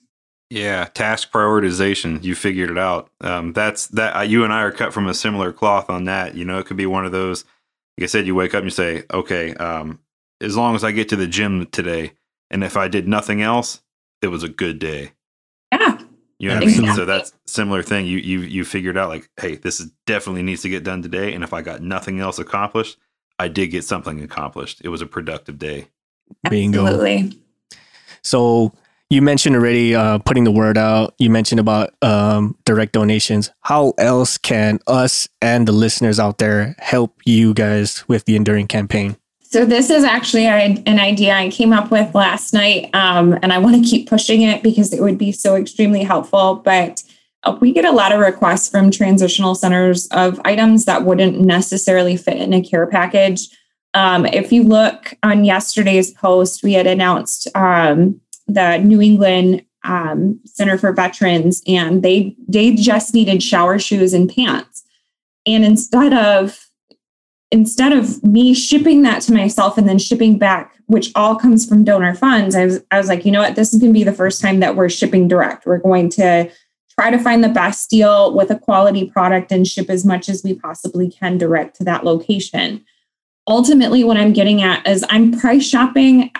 Yeah, 0.49 0.85
task 0.85 1.31
prioritization. 1.31 2.23
You 2.23 2.35
figured 2.35 2.69
it 2.69 2.77
out. 2.77 3.09
Um, 3.21 3.53
that's 3.53 3.87
that. 3.87 4.15
Uh, 4.15 4.21
you 4.21 4.43
and 4.43 4.53
I 4.53 4.61
are 4.61 4.71
cut 4.71 4.93
from 4.93 5.07
a 5.07 5.13
similar 5.13 5.51
cloth 5.51 5.89
on 5.89 6.05
that. 6.05 6.35
You 6.35 6.45
know, 6.45 6.59
it 6.59 6.67
could 6.67 6.77
be 6.77 6.85
one 6.85 7.05
of 7.05 7.11
those. 7.11 7.43
Like 7.97 8.03
I 8.03 8.07
said, 8.07 8.27
you 8.27 8.35
wake 8.35 8.53
up 8.53 8.59
and 8.59 8.65
you 8.65 8.71
say, 8.71 9.03
"Okay, 9.11 9.53
um, 9.55 9.99
as 10.43 10.57
long 10.57 10.75
as 10.75 10.83
I 10.83 10.91
get 10.91 11.09
to 11.09 11.15
the 11.15 11.27
gym 11.27 11.65
today. 11.67 12.13
And 12.51 12.63
if 12.63 12.77
I 12.77 12.87
did 12.87 13.07
nothing 13.07 13.41
else, 13.41 13.81
it 14.21 14.27
was 14.27 14.43
a 14.43 14.49
good 14.49 14.77
day. 14.77 15.13
Yeah. 15.71 15.99
You 16.37 16.49
know 16.49 16.55
what 16.55 16.63
exactly. 16.63 16.85
I 16.85 16.87
mean? 16.87 16.95
So 16.95 17.05
that's 17.05 17.33
similar 17.47 17.81
thing. 17.81 18.05
You 18.05 18.17
you 18.17 18.41
you 18.41 18.65
figured 18.65 18.97
out 18.97 19.09
like, 19.09 19.29
hey, 19.39 19.55
this 19.55 19.79
is 19.79 19.91
definitely 20.05 20.43
needs 20.43 20.61
to 20.63 20.69
get 20.69 20.83
done 20.83 21.01
today. 21.01 21.33
And 21.33 21.43
if 21.43 21.53
I 21.53 21.61
got 21.61 21.81
nothing 21.81 22.19
else 22.19 22.37
accomplished, 22.37 22.97
I 23.39 23.47
did 23.47 23.67
get 23.67 23.83
something 23.83 24.21
accomplished. 24.21 24.81
It 24.83 24.89
was 24.89 25.01
a 25.01 25.05
productive 25.05 25.57
day. 25.57 25.87
Bingo. 26.49 26.85
Absolutely. 26.85 27.39
So 28.21 28.73
you 29.09 29.21
mentioned 29.21 29.55
already 29.55 29.93
uh, 29.93 30.17
putting 30.19 30.43
the 30.43 30.51
word 30.51 30.77
out. 30.77 31.13
You 31.19 31.29
mentioned 31.29 31.59
about 31.59 31.93
um, 32.01 32.57
direct 32.65 32.93
donations. 32.93 33.51
How 33.61 33.93
else 33.97 34.37
can 34.37 34.79
us 34.87 35.27
and 35.41 35.67
the 35.67 35.71
listeners 35.71 36.19
out 36.19 36.39
there 36.39 36.75
help 36.79 37.15
you 37.25 37.53
guys 37.53 38.07
with 38.07 38.25
the 38.25 38.35
Enduring 38.35 38.67
campaign? 38.67 39.17
So 39.41 39.65
this 39.65 39.91
is 39.91 40.03
actually 40.03 40.47
an 40.47 40.99
idea 40.99 41.35
I 41.35 41.49
came 41.51 41.73
up 41.73 41.91
with 41.91 42.15
last 42.15 42.55
night, 42.55 42.89
um, 42.95 43.37
and 43.43 43.53
I 43.53 43.59
want 43.59 43.75
to 43.75 43.87
keep 43.87 44.09
pushing 44.09 44.41
it 44.41 44.63
because 44.63 44.91
it 44.91 44.99
would 44.99 45.19
be 45.19 45.31
so 45.31 45.55
extremely 45.55 46.01
helpful. 46.01 46.55
But 46.55 47.03
we 47.59 47.73
get 47.73 47.85
a 47.85 47.91
lot 47.91 48.11
of 48.11 48.19
requests 48.19 48.69
from 48.69 48.91
transitional 48.91 49.55
centers 49.55 50.07
of 50.07 50.39
items 50.45 50.85
that 50.85 51.03
wouldn't 51.03 51.39
necessarily 51.39 52.15
fit 52.15 52.37
in 52.37 52.53
a 52.53 52.61
care 52.61 52.87
package. 52.87 53.49
Um, 53.93 54.25
if 54.25 54.51
you 54.51 54.63
look 54.63 55.13
on 55.23 55.45
yesterday's 55.45 56.11
post, 56.11 56.63
we 56.63 56.73
had 56.73 56.87
announced 56.87 57.47
um, 57.55 58.19
the 58.47 58.77
New 58.77 59.01
England 59.01 59.65
um, 59.83 60.39
Center 60.45 60.77
for 60.77 60.93
Veterans, 60.93 61.61
and 61.67 62.01
they 62.01 62.35
they 62.47 62.73
just 62.73 63.13
needed 63.13 63.43
shower 63.43 63.77
shoes 63.77 64.13
and 64.13 64.33
pants. 64.33 64.83
And 65.45 65.65
instead 65.65 66.13
of 66.13 66.69
instead 67.51 67.91
of 67.91 68.23
me 68.23 68.53
shipping 68.53 69.03
that 69.03 69.21
to 69.21 69.33
myself 69.33 69.77
and 69.77 69.87
then 69.87 69.99
shipping 69.99 70.39
back, 70.39 70.73
which 70.87 71.11
all 71.13 71.35
comes 71.35 71.67
from 71.67 71.83
donor 71.83 72.15
funds, 72.15 72.55
I 72.55 72.65
was, 72.65 72.83
I 72.89 72.97
was 72.97 73.07
like, 73.07 73.25
you 73.25 73.31
know 73.31 73.41
what, 73.41 73.55
this 73.55 73.71
is 73.71 73.79
going 73.79 73.93
to 73.93 73.99
be 73.99 74.03
the 74.03 74.11
first 74.11 74.41
time 74.41 74.59
that 74.61 74.75
we're 74.75 74.89
shipping 74.89 75.27
direct. 75.27 75.67
We're 75.67 75.77
going 75.77 76.09
to 76.11 76.49
try 76.95 77.09
to 77.09 77.17
find 77.17 77.43
the 77.43 77.49
best 77.49 77.89
deal 77.89 78.33
with 78.33 78.49
a 78.49 78.59
quality 78.59 79.09
product 79.09 79.51
and 79.51 79.67
ship 79.67 79.89
as 79.89 80.05
much 80.05 80.29
as 80.29 80.43
we 80.43 80.53
possibly 80.53 81.09
can 81.09 81.37
direct 81.37 81.75
to 81.77 81.83
that 81.83 82.03
location. 82.03 82.83
Ultimately, 83.47 84.03
what 84.03 84.17
I'm 84.17 84.33
getting 84.33 84.61
at 84.61 84.87
is 84.87 85.05
I'm 85.09 85.37
price 85.37 85.67
shopping 85.67 86.31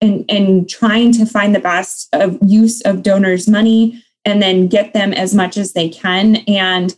and, 0.00 0.24
and 0.28 0.68
trying 0.68 1.12
to 1.12 1.26
find 1.26 1.54
the 1.54 1.60
best 1.60 2.08
of 2.12 2.38
use 2.42 2.80
of 2.82 3.02
donors' 3.02 3.48
money 3.48 4.02
and 4.24 4.42
then 4.42 4.66
get 4.66 4.92
them 4.92 5.12
as 5.12 5.34
much 5.34 5.56
as 5.56 5.72
they 5.72 5.88
can. 5.88 6.36
And 6.48 6.94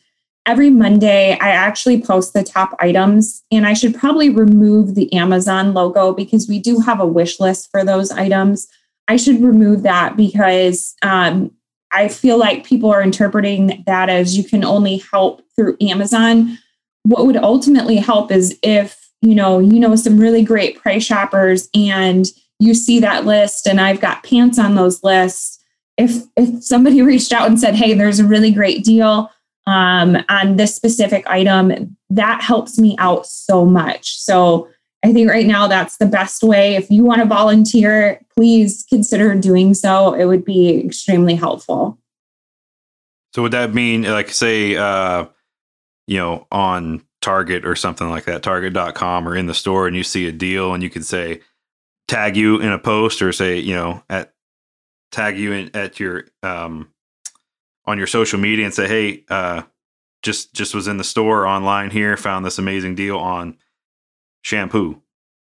every 0.46 0.70
Monday, 0.70 1.32
I 1.40 1.50
actually 1.50 2.00
post 2.00 2.32
the 2.32 2.42
top 2.42 2.74
items, 2.80 3.44
and 3.52 3.66
I 3.66 3.74
should 3.74 3.94
probably 3.94 4.30
remove 4.30 4.94
the 4.94 5.12
Amazon 5.12 5.74
logo 5.74 6.12
because 6.12 6.48
we 6.48 6.58
do 6.58 6.80
have 6.80 7.00
a 7.00 7.06
wish 7.06 7.38
list 7.38 7.70
for 7.70 7.84
those 7.84 8.10
items. 8.10 8.66
I 9.08 9.16
should 9.16 9.42
remove 9.42 9.82
that 9.82 10.16
because 10.16 10.94
um, 11.02 11.50
I 11.90 12.08
feel 12.08 12.38
like 12.38 12.66
people 12.66 12.90
are 12.90 13.02
interpreting 13.02 13.82
that 13.86 14.08
as 14.08 14.36
you 14.36 14.44
can 14.44 14.64
only 14.64 14.98
help 15.10 15.42
through 15.56 15.76
Amazon. 15.80 16.58
What 17.04 17.26
would 17.26 17.36
ultimately 17.36 17.96
help 17.96 18.30
is 18.30 18.58
if 18.62 19.08
you 19.20 19.34
know 19.34 19.58
you 19.58 19.80
know 19.80 19.96
some 19.96 20.18
really 20.18 20.44
great 20.44 20.80
price 20.80 21.04
shoppers 21.04 21.68
and 21.74 22.26
you 22.60 22.74
see 22.74 23.00
that 23.00 23.24
list 23.24 23.66
and 23.66 23.80
I've 23.80 24.00
got 24.00 24.22
pants 24.22 24.58
on 24.58 24.74
those 24.74 25.02
lists. 25.02 25.58
If 25.96 26.24
if 26.36 26.62
somebody 26.62 27.02
reached 27.02 27.32
out 27.32 27.48
and 27.48 27.58
said, 27.58 27.74
"Hey, 27.74 27.94
there's 27.94 28.20
a 28.20 28.26
really 28.26 28.50
great 28.50 28.84
deal," 28.84 29.30
um, 29.66 30.16
on 30.28 30.56
this 30.56 30.74
specific 30.74 31.26
item, 31.26 31.96
that 32.10 32.42
helps 32.42 32.78
me 32.78 32.96
out 32.98 33.26
so 33.26 33.64
much. 33.64 34.16
So 34.18 34.68
I 35.04 35.12
think 35.12 35.30
right 35.30 35.46
now 35.46 35.68
that's 35.68 35.96
the 35.98 36.06
best 36.06 36.42
way. 36.42 36.74
If 36.74 36.90
you 36.90 37.04
want 37.04 37.20
to 37.20 37.26
volunteer, 37.26 38.20
please 38.36 38.84
consider 38.88 39.34
doing 39.34 39.74
so. 39.74 40.12
It 40.12 40.24
would 40.24 40.44
be 40.44 40.84
extremely 40.84 41.36
helpful. 41.36 41.98
So 43.34 43.42
would 43.42 43.52
that 43.52 43.74
mean 43.74 44.02
like 44.02 44.30
say 44.30 44.76
uh 44.76 45.26
you 46.06 46.16
know 46.16 46.46
on 46.50 47.02
Target 47.20 47.64
or 47.64 47.76
something 47.76 48.08
like 48.08 48.24
that, 48.24 48.42
target.com 48.42 49.28
or 49.28 49.36
in 49.36 49.46
the 49.46 49.54
store 49.54 49.86
and 49.86 49.96
you 49.96 50.02
see 50.04 50.26
a 50.26 50.32
deal 50.32 50.72
and 50.72 50.82
you 50.82 50.90
could 50.90 51.04
say 51.04 51.40
tag 52.06 52.36
you 52.36 52.60
in 52.60 52.72
a 52.72 52.78
post 52.78 53.22
or 53.22 53.32
say, 53.32 53.58
you 53.58 53.74
know, 53.74 54.02
at 54.08 54.32
tag 55.12 55.38
you 55.38 55.52
in 55.52 55.70
at 55.74 56.00
your 56.00 56.24
um 56.42 56.88
on 57.86 57.98
your 57.98 58.06
social 58.06 58.38
media 58.38 58.64
and 58.64 58.74
say, 58.74 58.86
"Hey, 58.86 59.24
uh, 59.30 59.62
just 60.22 60.54
just 60.54 60.74
was 60.74 60.88
in 60.88 60.96
the 60.96 61.04
store 61.04 61.46
online 61.46 61.90
here, 61.90 62.16
found 62.16 62.44
this 62.44 62.58
amazing 62.58 62.94
deal 62.94 63.18
on 63.18 63.56
shampoo." 64.42 65.02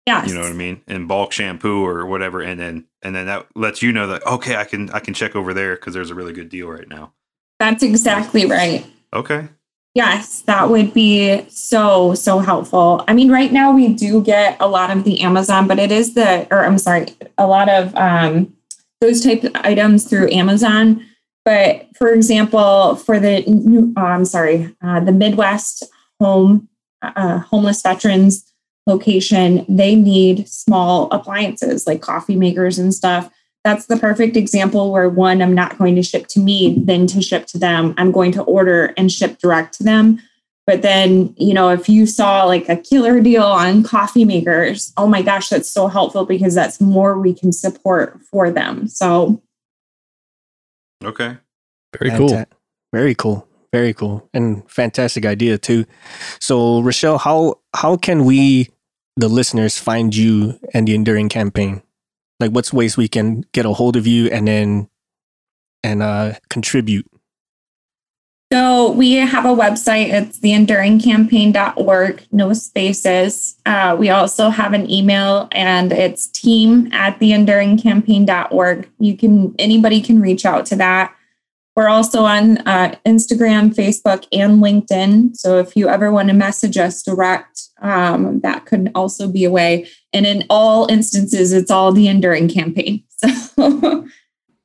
Yes. 0.06 0.28
You 0.28 0.34
know 0.34 0.40
what 0.40 0.50
I 0.50 0.54
mean? 0.54 0.82
In 0.88 1.06
bulk 1.06 1.32
shampoo 1.32 1.84
or 1.84 2.06
whatever, 2.06 2.40
and 2.40 2.58
then 2.58 2.86
and 3.02 3.14
then 3.14 3.26
that 3.26 3.46
lets 3.54 3.82
you 3.82 3.92
know 3.92 4.06
that 4.08 4.26
okay, 4.26 4.56
I 4.56 4.64
can 4.64 4.90
I 4.90 4.98
can 4.98 5.14
check 5.14 5.36
over 5.36 5.54
there 5.54 5.76
because 5.76 5.94
there's 5.94 6.10
a 6.10 6.14
really 6.14 6.32
good 6.32 6.48
deal 6.48 6.68
right 6.68 6.88
now. 6.88 7.12
That's 7.58 7.82
exactly 7.82 8.46
right. 8.46 8.86
Okay. 9.12 9.48
Yes, 9.94 10.42
that 10.42 10.70
would 10.70 10.94
be 10.94 11.44
so, 11.48 12.14
so 12.14 12.38
helpful. 12.38 13.04
I 13.08 13.12
mean, 13.12 13.30
right 13.30 13.52
now 13.52 13.72
we 13.72 13.88
do 13.92 14.22
get 14.22 14.56
a 14.60 14.68
lot 14.68 14.90
of 14.90 15.02
the 15.02 15.20
Amazon, 15.20 15.66
but 15.66 15.80
it 15.80 15.90
is 15.90 16.14
the, 16.14 16.46
or 16.52 16.64
I'm 16.64 16.78
sorry, 16.78 17.08
a 17.36 17.46
lot 17.48 17.68
of 17.68 17.94
um, 17.96 18.54
those 19.00 19.20
type 19.20 19.42
of 19.42 19.50
items 19.56 20.04
through 20.04 20.30
Amazon. 20.30 21.04
But 21.44 21.88
for 21.96 22.12
example, 22.12 22.94
for 22.96 23.18
the 23.18 23.42
new, 23.48 23.92
oh, 23.96 24.02
I'm 24.02 24.24
sorry, 24.24 24.74
uh, 24.80 25.00
the 25.00 25.12
Midwest 25.12 25.84
home 26.20 26.68
uh, 27.02 27.38
homeless 27.38 27.82
veterans 27.82 28.49
location, 28.86 29.64
they 29.68 29.94
need 29.94 30.48
small 30.48 31.10
appliances 31.10 31.86
like 31.86 32.00
coffee 32.00 32.36
makers 32.36 32.78
and 32.78 32.94
stuff. 32.94 33.30
That's 33.62 33.86
the 33.86 33.96
perfect 33.96 34.36
example 34.36 34.90
where 34.90 35.08
one, 35.08 35.42
I'm 35.42 35.54
not 35.54 35.76
going 35.76 35.94
to 35.96 36.02
ship 36.02 36.26
to 36.28 36.40
me, 36.40 36.82
then 36.82 37.06
to 37.08 37.20
ship 37.20 37.46
to 37.48 37.58
them. 37.58 37.94
I'm 37.98 38.10
going 38.10 38.32
to 38.32 38.42
order 38.42 38.94
and 38.96 39.12
ship 39.12 39.38
direct 39.38 39.74
to 39.78 39.84
them. 39.84 40.20
But 40.66 40.82
then, 40.82 41.34
you 41.36 41.52
know, 41.52 41.70
if 41.70 41.88
you 41.88 42.06
saw 42.06 42.44
like 42.44 42.68
a 42.68 42.76
killer 42.76 43.20
deal 43.20 43.42
on 43.42 43.82
coffee 43.82 44.24
makers, 44.24 44.92
oh 44.96 45.08
my 45.08 45.20
gosh, 45.20 45.48
that's 45.48 45.70
so 45.70 45.88
helpful 45.88 46.24
because 46.24 46.54
that's 46.54 46.80
more 46.80 47.18
we 47.18 47.34
can 47.34 47.52
support 47.52 48.20
for 48.30 48.50
them. 48.50 48.86
So 48.86 49.42
Okay. 51.04 51.36
Very 51.98 52.16
cool. 52.16 52.34
Uh, 52.34 52.44
very 52.92 53.14
cool. 53.14 53.48
Very 53.72 53.94
cool. 53.94 54.28
And 54.34 54.68
fantastic 54.70 55.24
idea 55.24 55.58
too. 55.58 55.84
So 56.40 56.80
Rochelle, 56.80 57.18
how 57.18 57.60
how 57.74 57.96
can 57.96 58.24
we 58.24 58.68
the 59.16 59.28
listeners 59.28 59.78
find 59.78 60.14
you 60.14 60.58
and 60.74 60.88
the 60.88 60.94
Enduring 60.94 61.28
campaign? 61.28 61.82
Like 62.40 62.50
what's 62.50 62.72
ways 62.72 62.96
we 62.96 63.06
can 63.06 63.44
get 63.52 63.66
a 63.66 63.72
hold 63.72 63.96
of 63.96 64.06
you 64.06 64.26
and 64.28 64.48
then 64.48 64.88
and 65.84 66.02
uh 66.02 66.34
contribute? 66.48 67.06
So 68.52 68.90
we 68.90 69.12
have 69.12 69.44
a 69.44 69.54
website. 69.54 70.08
It's 70.12 70.40
theenduringcampaign.org, 70.40 72.26
no 72.32 72.52
spaces. 72.52 73.56
Uh, 73.64 73.94
we 73.96 74.10
also 74.10 74.48
have 74.48 74.72
an 74.72 74.90
email 74.90 75.46
and 75.52 75.92
it's 75.92 76.26
team 76.26 76.92
at 76.92 77.20
theenduringcampaign.org. 77.20 78.90
You 78.98 79.16
can, 79.16 79.54
anybody 79.60 80.00
can 80.00 80.20
reach 80.20 80.44
out 80.44 80.66
to 80.66 80.76
that. 80.76 81.14
We're 81.76 81.88
also 81.88 82.24
on 82.24 82.58
uh, 82.58 82.96
Instagram, 83.06 83.74
Facebook, 83.74 84.26
and 84.32 84.62
LinkedIn. 84.62 85.36
So 85.36 85.58
if 85.58 85.76
you 85.76 85.88
ever 85.88 86.10
want 86.10 86.28
to 86.28 86.34
message 86.34 86.76
us 86.76 87.02
direct, 87.02 87.62
um, 87.80 88.40
that 88.40 88.66
could 88.66 88.90
also 88.94 89.30
be 89.30 89.44
a 89.44 89.50
way. 89.50 89.88
And 90.12 90.26
in 90.26 90.44
all 90.50 90.90
instances, 90.90 91.52
it's 91.52 91.70
all 91.70 91.92
the 91.92 92.08
Enduring 92.08 92.48
campaign. 92.48 93.04
So 93.22 94.06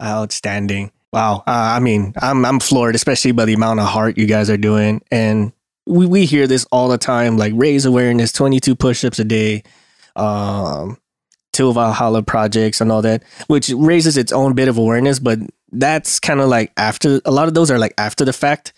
Outstanding. 0.02 0.92
Wow. 1.14 1.44
Uh, 1.48 1.76
I 1.78 1.80
mean, 1.80 2.14
I'm 2.22 2.46
I'm 2.46 2.60
floored, 2.60 2.96
especially 2.96 3.32
by 3.32 3.46
the 3.46 3.54
amount 3.54 3.80
of 3.80 3.88
heart 3.88 4.18
you 4.18 4.26
guys 4.26 4.50
are 4.50 4.58
doing. 4.58 5.02
And 5.12 5.54
we, 5.86 6.06
we 6.06 6.26
hear 6.26 6.48
this 6.48 6.66
all 6.72 6.90
the 6.90 6.98
time, 6.98 7.38
like 7.38 7.54
raise 7.56 7.86
awareness, 7.86 8.34
22 8.34 8.76
push-ups 8.76 9.20
a 9.20 9.24
day, 9.24 9.64
um, 10.16 10.98
Till 11.56 11.72
Valhalla 11.72 12.22
projects 12.22 12.82
and 12.82 12.92
all 12.92 13.02
that, 13.04 13.24
which 13.48 13.70
raises 13.70 14.18
its 14.18 14.34
own 14.34 14.56
bit 14.56 14.68
of 14.68 14.78
awareness, 14.78 15.20
but 15.20 15.40
that's 15.72 16.20
kind 16.20 16.42
of 16.42 16.50
like 16.50 16.74
after 16.76 17.22
a 17.24 17.32
lot 17.32 17.48
of 17.48 17.54
those 17.54 17.72
are 17.72 17.80
like 17.80 17.94
after 17.98 18.26
the 18.26 18.34
fact 18.34 18.74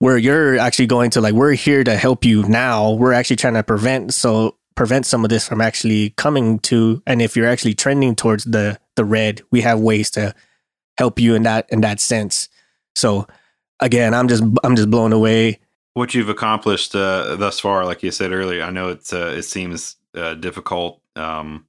where 0.00 0.18
you're 0.18 0.58
actually 0.58 0.86
going 0.86 1.08
to 1.12 1.20
like 1.22 1.32
we're 1.32 1.54
here 1.54 1.82
to 1.82 1.96
help 1.96 2.26
you 2.26 2.42
now. 2.46 2.92
We're 2.92 3.14
actually 3.14 3.36
trying 3.36 3.54
to 3.54 3.62
prevent 3.62 4.12
so 4.12 4.58
prevent 4.74 5.06
some 5.06 5.24
of 5.24 5.30
this 5.30 5.48
from 5.48 5.62
actually 5.62 6.10
coming 6.10 6.58
to 6.58 7.02
and 7.06 7.22
if 7.22 7.36
you're 7.36 7.48
actually 7.48 7.74
trending 7.74 8.14
towards 8.14 8.44
the 8.44 8.78
the 8.96 9.04
red 9.06 9.40
we 9.50 9.62
have 9.62 9.80
ways 9.80 10.10
to 10.10 10.34
help 10.98 11.18
you 11.18 11.34
in 11.34 11.44
that 11.44 11.66
in 11.70 11.80
that 11.80 12.00
sense. 12.00 12.50
So 12.94 13.26
again 13.80 14.12
i'm 14.12 14.28
just 14.28 14.42
i'm 14.62 14.76
just 14.76 14.90
blown 14.90 15.14
away. 15.14 15.58
What 15.94 16.14
you've 16.14 16.28
accomplished 16.28 16.94
uh, 16.94 17.36
thus 17.36 17.60
far, 17.60 17.86
like 17.86 18.02
you 18.02 18.10
said 18.10 18.30
earlier, 18.30 18.62
I 18.62 18.70
know 18.70 18.90
it's 18.90 19.12
uh, 19.14 19.34
it 19.36 19.42
seems 19.42 19.96
uh, 20.14 20.34
difficult, 20.34 21.00
um, 21.16 21.66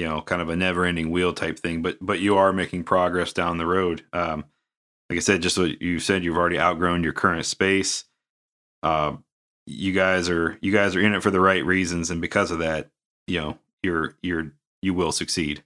you 0.00 0.08
know, 0.08 0.22
kind 0.22 0.40
of 0.40 0.48
a 0.48 0.56
never-ending 0.56 1.10
wheel 1.10 1.34
type 1.34 1.58
thing, 1.58 1.82
but 1.82 1.98
but 2.00 2.20
you 2.20 2.38
are 2.38 2.54
making 2.54 2.84
progress 2.84 3.34
down 3.34 3.58
the 3.58 3.66
road. 3.66 4.02
Um, 4.14 4.46
like 5.10 5.18
I 5.18 5.20
said, 5.20 5.42
just 5.42 5.58
what 5.58 5.82
you 5.82 6.00
said, 6.00 6.24
you've 6.24 6.38
already 6.38 6.58
outgrown 6.58 7.04
your 7.04 7.12
current 7.12 7.44
space. 7.44 8.04
Uh, 8.82 9.16
you 9.66 9.92
guys 9.92 10.30
are 10.30 10.56
you 10.62 10.72
guys 10.72 10.96
are 10.96 11.02
in 11.02 11.12
it 11.12 11.22
for 11.22 11.30
the 11.30 11.38
right 11.38 11.62
reasons, 11.62 12.10
and 12.10 12.18
because 12.18 12.50
of 12.50 12.60
that, 12.60 12.88
you 13.26 13.42
know, 13.42 13.58
you're 13.82 14.16
you're 14.22 14.52
you 14.80 14.94
will 14.94 15.12
succeed. 15.12 15.64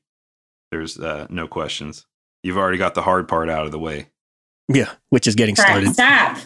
There's 0.72 0.98
uh, 0.98 1.28
no 1.30 1.46
questions. 1.46 2.04
You've 2.42 2.58
already 2.58 2.78
got 2.78 2.96
the 2.96 3.02
hard 3.02 3.28
part 3.28 3.48
out 3.48 3.66
of 3.66 3.70
the 3.70 3.78
way. 3.78 4.08
yeah 4.68 4.94
which 5.10 5.28
is 5.28 5.36
getting 5.36 5.54
Correct. 5.54 5.70
started 5.70 5.92
Stop. 5.94 6.38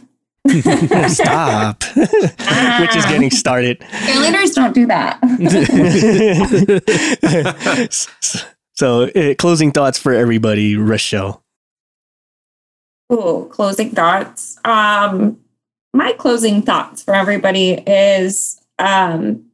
Stop. 1.08 1.84
Which 1.94 2.96
is 2.96 3.04
getting 3.06 3.30
started. 3.30 3.80
Cheerleaders 3.80 4.54
don't 4.54 4.74
do 4.74 4.86
that. 4.86 5.18
so, 8.74 9.04
uh, 9.04 9.34
closing 9.34 9.72
thoughts 9.72 9.98
for 9.98 10.12
everybody, 10.12 10.76
Rochelle. 10.76 11.42
Ooh, 13.12 13.48
closing 13.50 13.90
thoughts. 13.90 14.58
Um, 14.64 15.38
my 15.92 16.12
closing 16.12 16.62
thoughts 16.62 17.02
for 17.02 17.14
everybody 17.14 17.72
is 17.86 18.60
um, 18.78 19.44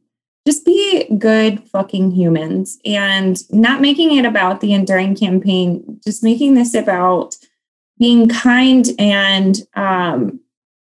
just 0.47 0.65
be 0.65 1.05
good 1.17 1.63
fucking 1.63 2.11
humans 2.11 2.79
and 2.85 3.37
not 3.51 3.81
making 3.81 4.15
it 4.15 4.25
about 4.25 4.61
the 4.61 4.73
enduring 4.73 5.15
campaign, 5.15 5.99
just 6.05 6.23
making 6.23 6.53
this 6.53 6.73
about 6.73 7.35
being 7.97 8.27
kind 8.27 8.89
and 8.99 9.61
um, 9.75 10.39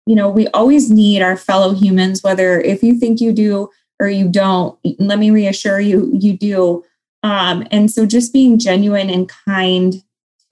you 0.06 0.16
know, 0.16 0.30
we 0.30 0.47
always 0.49 0.89
need 0.89 1.22
our 1.22 1.36
fellow 1.36 1.74
humans, 1.74 2.24
whether 2.24 2.60
if 2.60 2.84
you 2.84 2.99
think 2.99 3.20
you 3.20 3.34
do 3.34 3.70
or 3.99 4.08
you 4.08 4.28
don't, 4.28 4.78
let 4.99 5.20
me 5.20 5.32
reassure 5.32 5.80
you, 5.80 6.12
you 6.14 6.38
do. 6.38 6.84
Um, 7.24 7.66
and 7.72 7.89
so 7.89 8.06
just 8.06 8.34
being 8.34 8.60
genuine 8.60 9.10
and 9.10 9.32
kind 9.47 9.95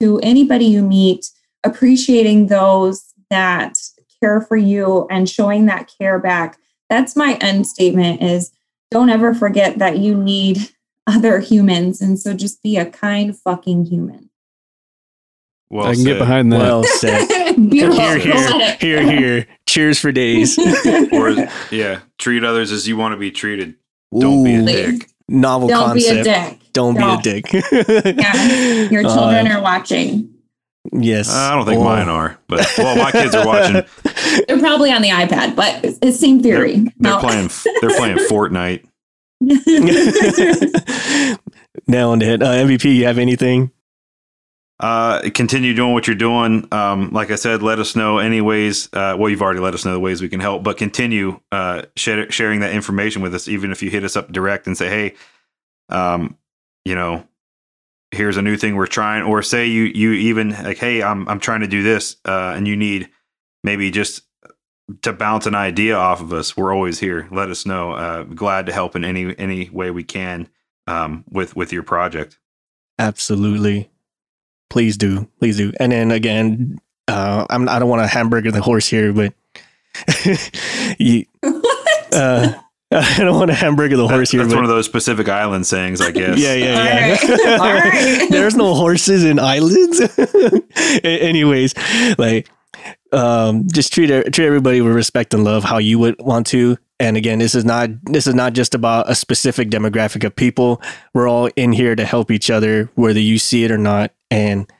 to 0.00 0.18
anybody 0.20 0.64
you 0.64 0.82
meet, 0.82 1.30
appreciating 1.62 2.48
those 2.48 3.14
that 3.30 3.78
care 4.20 4.40
for 4.40 4.56
you 4.56 5.06
and 5.10 5.28
showing 5.28 5.66
that 5.66 5.90
care 5.98 6.18
back. 6.18 6.58
That's 6.90 7.16
my 7.16 7.34
end 7.40 7.66
statement 7.66 8.22
is 8.22 8.50
don't 8.90 9.10
ever 9.10 9.34
forget 9.34 9.78
that 9.78 9.98
you 9.98 10.16
need 10.16 10.70
other 11.06 11.38
humans. 11.38 12.00
And 12.00 12.18
so 12.18 12.34
just 12.34 12.62
be 12.62 12.76
a 12.76 12.86
kind 12.86 13.38
fucking 13.38 13.86
human. 13.86 14.23
Well 15.74 15.86
I 15.86 15.94
can 15.94 16.04
said. 16.04 16.04
get 16.04 16.18
behind 16.20 16.52
that. 16.52 16.58
Well 16.58 16.84
said. 16.84 17.26
Beautiful. 17.68 18.00
Hear, 18.00 18.18
hear, 18.20 18.76
hear, 18.78 19.02
hear. 19.18 19.46
Cheers 19.68 19.98
for 19.98 20.12
days. 20.12 20.56
or 21.12 21.30
yeah, 21.72 21.98
treat 22.18 22.44
others 22.44 22.70
as 22.70 22.86
you 22.86 22.96
want 22.96 23.12
to 23.12 23.16
be 23.16 23.32
treated. 23.32 23.74
Don't 24.16 24.44
be 24.44 24.54
a 24.54 24.60
Ooh, 24.60 24.66
dick. 24.66 25.08
Novel 25.28 25.66
Don't 25.66 25.94
be 25.94 26.06
a 26.06 26.14
concept. 26.24 26.60
dick. 26.60 26.72
Don't 26.74 26.96
be 26.96 27.02
a 27.02 27.16
dick. 27.20 27.52
Yeah, 27.52 28.88
Your 28.88 29.02
children 29.02 29.48
Uh, 29.48 29.56
are 29.56 29.62
watching. 29.62 30.30
Yes. 30.92 31.28
I 31.34 31.56
don't 31.56 31.64
think 31.64 31.80
Oh. 31.80 31.84
mine 31.84 32.08
are, 32.08 32.38
but 32.46 32.72
well, 32.78 32.94
my 32.96 33.10
kids 33.10 33.34
are 33.34 33.44
watching. 33.44 33.82
They're 34.46 34.60
probably 34.60 34.92
on 34.92 35.02
the 35.02 35.08
iPad, 35.08 35.56
but 35.56 35.84
it's 35.84 35.98
the 35.98 36.12
same 36.12 36.40
They're, 36.40 36.56
theory. 36.68 36.84
they're 36.98 37.12
No. 37.14 37.18
playing. 37.18 37.50
They're 37.80 37.96
playing 37.96 38.18
Fortnite. 38.30 38.84
Nailed 41.88 42.22
it. 42.22 42.42
Uh, 42.42 42.52
MVP, 42.52 42.94
you 42.96 43.06
have 43.06 43.18
anything? 43.18 43.70
Uh, 44.80 45.30
continue 45.30 45.72
doing 45.72 45.92
what 45.92 46.06
you're 46.06 46.16
doing. 46.16 46.66
Um, 46.72 47.10
like 47.12 47.30
I 47.30 47.36
said, 47.36 47.62
let 47.62 47.78
us 47.78 47.94
know 47.94 48.18
any 48.18 48.40
ways. 48.40 48.88
Uh, 48.92 49.16
well, 49.18 49.30
you've 49.30 49.42
already 49.42 49.60
let 49.60 49.74
us 49.74 49.84
know 49.84 49.92
the 49.92 50.00
ways 50.00 50.20
we 50.20 50.28
can 50.28 50.40
help, 50.40 50.64
but 50.64 50.76
continue 50.76 51.40
uh, 51.52 51.82
sharing 51.96 52.60
that 52.60 52.72
information 52.72 53.22
with 53.22 53.34
us. 53.34 53.46
Even 53.46 53.70
if 53.70 53.82
you 53.82 53.90
hit 53.90 54.02
us 54.02 54.16
up 54.16 54.32
direct 54.32 54.66
and 54.66 54.76
say, 54.76 54.88
"Hey, 54.88 55.14
um, 55.90 56.36
you 56.84 56.96
know, 56.96 57.24
here's 58.10 58.36
a 58.36 58.42
new 58.42 58.56
thing 58.56 58.74
we're 58.74 58.86
trying," 58.86 59.22
or 59.22 59.42
say 59.42 59.66
you 59.66 59.84
you 59.84 60.12
even 60.12 60.50
like, 60.50 60.78
"Hey, 60.78 61.04
I'm 61.04 61.28
I'm 61.28 61.40
trying 61.40 61.60
to 61.60 61.68
do 61.68 61.84
this," 61.84 62.16
uh, 62.24 62.54
and 62.56 62.66
you 62.66 62.76
need 62.76 63.08
maybe 63.62 63.92
just 63.92 64.22
to 65.02 65.12
bounce 65.12 65.46
an 65.46 65.54
idea 65.54 65.96
off 65.96 66.20
of 66.20 66.32
us. 66.32 66.56
We're 66.56 66.74
always 66.74 66.98
here. 66.98 67.28
Let 67.30 67.48
us 67.48 67.64
know. 67.64 67.92
Uh, 67.92 68.24
glad 68.24 68.66
to 68.66 68.72
help 68.72 68.96
in 68.96 69.04
any 69.04 69.38
any 69.38 69.70
way 69.70 69.92
we 69.92 70.02
can 70.02 70.48
um, 70.88 71.24
with 71.30 71.54
with 71.54 71.72
your 71.72 71.84
project. 71.84 72.40
Absolutely. 72.98 73.90
Please 74.74 74.96
do. 74.96 75.28
Please 75.38 75.56
do. 75.56 75.72
And 75.78 75.92
then 75.92 76.10
again, 76.10 76.80
uh, 77.06 77.46
I'm, 77.48 77.68
I 77.68 77.78
don't 77.78 77.88
want 77.88 78.02
to 78.02 78.08
hamburger 78.08 78.50
the 78.50 78.60
horse 78.60 78.88
here, 78.88 79.12
but 79.12 79.32
you, 80.98 81.26
What? 81.42 82.12
uh, 82.12 82.54
I 82.90 83.18
don't 83.18 83.36
want 83.38 83.52
to 83.52 83.54
hamburger 83.54 83.96
the 83.96 84.08
That- 84.08 84.14
horse 84.14 84.32
here. 84.32 84.40
that's 84.40 84.52
but 84.52 84.56
one 84.56 84.64
of 84.64 84.70
those 84.70 84.88
Pacific 84.88 85.28
Island 85.28 85.64
sayings, 85.64 86.00
I 86.00 86.10
guess. 86.10 86.38
Yeah, 86.38 86.54
yeah, 86.54 86.84
yeah. 86.84 87.10
right. 87.12 87.60
All 87.60 87.72
right. 87.72 88.28
There's 88.30 88.56
no 88.56 88.74
horses 88.74 89.22
in 89.22 89.38
islands. 89.38 90.00
Anyways, 91.04 91.74
like 92.18 92.50
um 93.12 93.68
just 93.68 93.92
treat 93.92 94.08
treat 94.32 94.46
everybody 94.46 94.80
with 94.80 94.92
respect 94.94 95.34
and 95.34 95.44
love 95.44 95.62
how 95.62 95.78
you 95.78 96.00
would 96.00 96.16
want 96.20 96.48
to. 96.48 96.76
And 97.00 97.16
again, 97.16 97.38
this 97.38 97.54
is 97.54 97.64
not 97.64 97.90
this 98.06 98.26
is 98.26 98.34
not 98.34 98.52
just 98.54 98.74
about 98.74 99.08
a 99.10 99.14
specific 99.14 99.70
demographic 99.70 100.24
of 100.24 100.34
people. 100.34 100.82
We're 101.14 101.28
all 101.28 101.48
in 101.56 101.72
here 101.72 101.94
to 101.94 102.04
help 102.04 102.30
each 102.32 102.50
other 102.50 102.90
whether 102.96 103.20
you 103.20 103.38
see 103.38 103.62
it 103.64 103.70
or 103.70 103.78
not. 103.78 104.12
And 104.34 104.70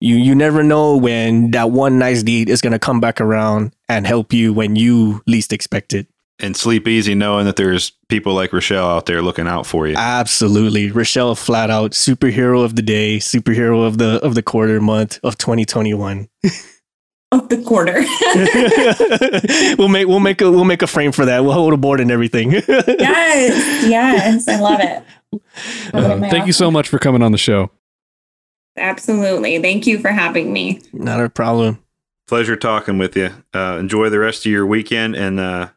you 0.00 0.16
you 0.16 0.34
never 0.34 0.62
know 0.62 0.96
when 0.96 1.50
that 1.52 1.70
one 1.70 1.98
nice 1.98 2.22
deed 2.22 2.48
is 2.48 2.60
going 2.60 2.72
to 2.72 2.78
come 2.78 3.00
back 3.00 3.20
around 3.20 3.74
and 3.88 4.06
help 4.06 4.32
you 4.32 4.52
when 4.52 4.76
you 4.76 5.22
least 5.26 5.52
expect 5.52 5.92
it. 5.94 6.06
and 6.40 6.56
sleep 6.56 6.88
easy 6.88 7.14
knowing 7.14 7.46
that 7.46 7.54
there's 7.56 7.92
people 8.08 8.34
like 8.34 8.52
Rochelle 8.52 8.88
out 8.88 9.06
there 9.06 9.22
looking 9.22 9.46
out 9.46 9.66
for 9.66 9.86
you. 9.86 9.94
Absolutely. 9.96 10.90
Rochelle 10.90 11.34
flat 11.36 11.70
out 11.70 11.92
superhero 11.92 12.64
of 12.64 12.74
the 12.76 12.82
day, 12.82 13.18
superhero 13.18 13.86
of 13.86 13.98
the 13.98 14.20
of 14.24 14.34
the 14.34 14.42
quarter 14.42 14.80
month 14.80 15.20
of 15.22 15.38
2021. 15.38 16.28
of 17.32 17.48
the 17.48 17.62
quarter. 17.62 18.02
we'll 19.78 19.88
make 19.88 20.06
we'll 20.08 20.20
make 20.20 20.40
a 20.40 20.50
we'll 20.50 20.64
make 20.64 20.82
a 20.82 20.86
frame 20.86 21.12
for 21.12 21.24
that. 21.24 21.44
We'll 21.44 21.52
hold 21.54 21.72
a 21.72 21.76
board 21.76 22.00
and 22.00 22.10
everything. 22.10 22.50
yes, 22.52 23.86
yes, 23.88 24.48
I 24.48 24.58
love 24.60 24.80
it. 24.80 25.02
Love 25.94 26.04
it 26.04 26.04
in 26.06 26.12
Uh, 26.12 26.16
my 26.18 26.30
thank 26.30 26.46
you 26.46 26.52
so 26.52 26.70
much 26.70 26.88
for 26.88 26.98
coming 26.98 27.22
on 27.22 27.32
the 27.32 27.38
show. 27.38 27.70
Absolutely. 28.76 29.60
Thank 29.60 29.86
you 29.86 29.98
for 29.98 30.08
having 30.08 30.52
me. 30.52 30.80
Not 30.92 31.20
a 31.20 31.28
problem. 31.28 31.82
Pleasure 32.26 32.56
talking 32.56 32.98
with 32.98 33.16
you. 33.16 33.30
Uh, 33.54 33.76
enjoy 33.78 34.08
the 34.10 34.18
rest 34.18 34.46
of 34.46 34.52
your 34.52 34.66
weekend 34.66 35.14
and 35.14 35.38
uh, 35.38 35.68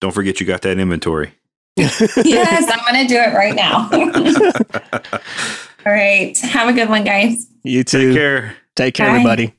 don't 0.00 0.12
forget 0.12 0.40
you 0.40 0.46
got 0.46 0.62
that 0.62 0.78
inventory. 0.78 1.32
Yes, 1.76 2.70
I'm 2.70 2.94
going 2.94 3.06
to 3.06 3.08
do 3.08 3.16
it 3.16 3.34
right 3.34 3.54
now. 3.54 3.88
All 5.86 5.92
right. 5.92 6.36
Have 6.38 6.68
a 6.68 6.72
good 6.72 6.88
one, 6.88 7.04
guys. 7.04 7.48
You 7.62 7.82
too. 7.84 8.08
Take 8.08 8.16
care. 8.16 8.56
Take 8.76 8.94
care, 8.94 9.06
Bye. 9.06 9.14
everybody. 9.14 9.54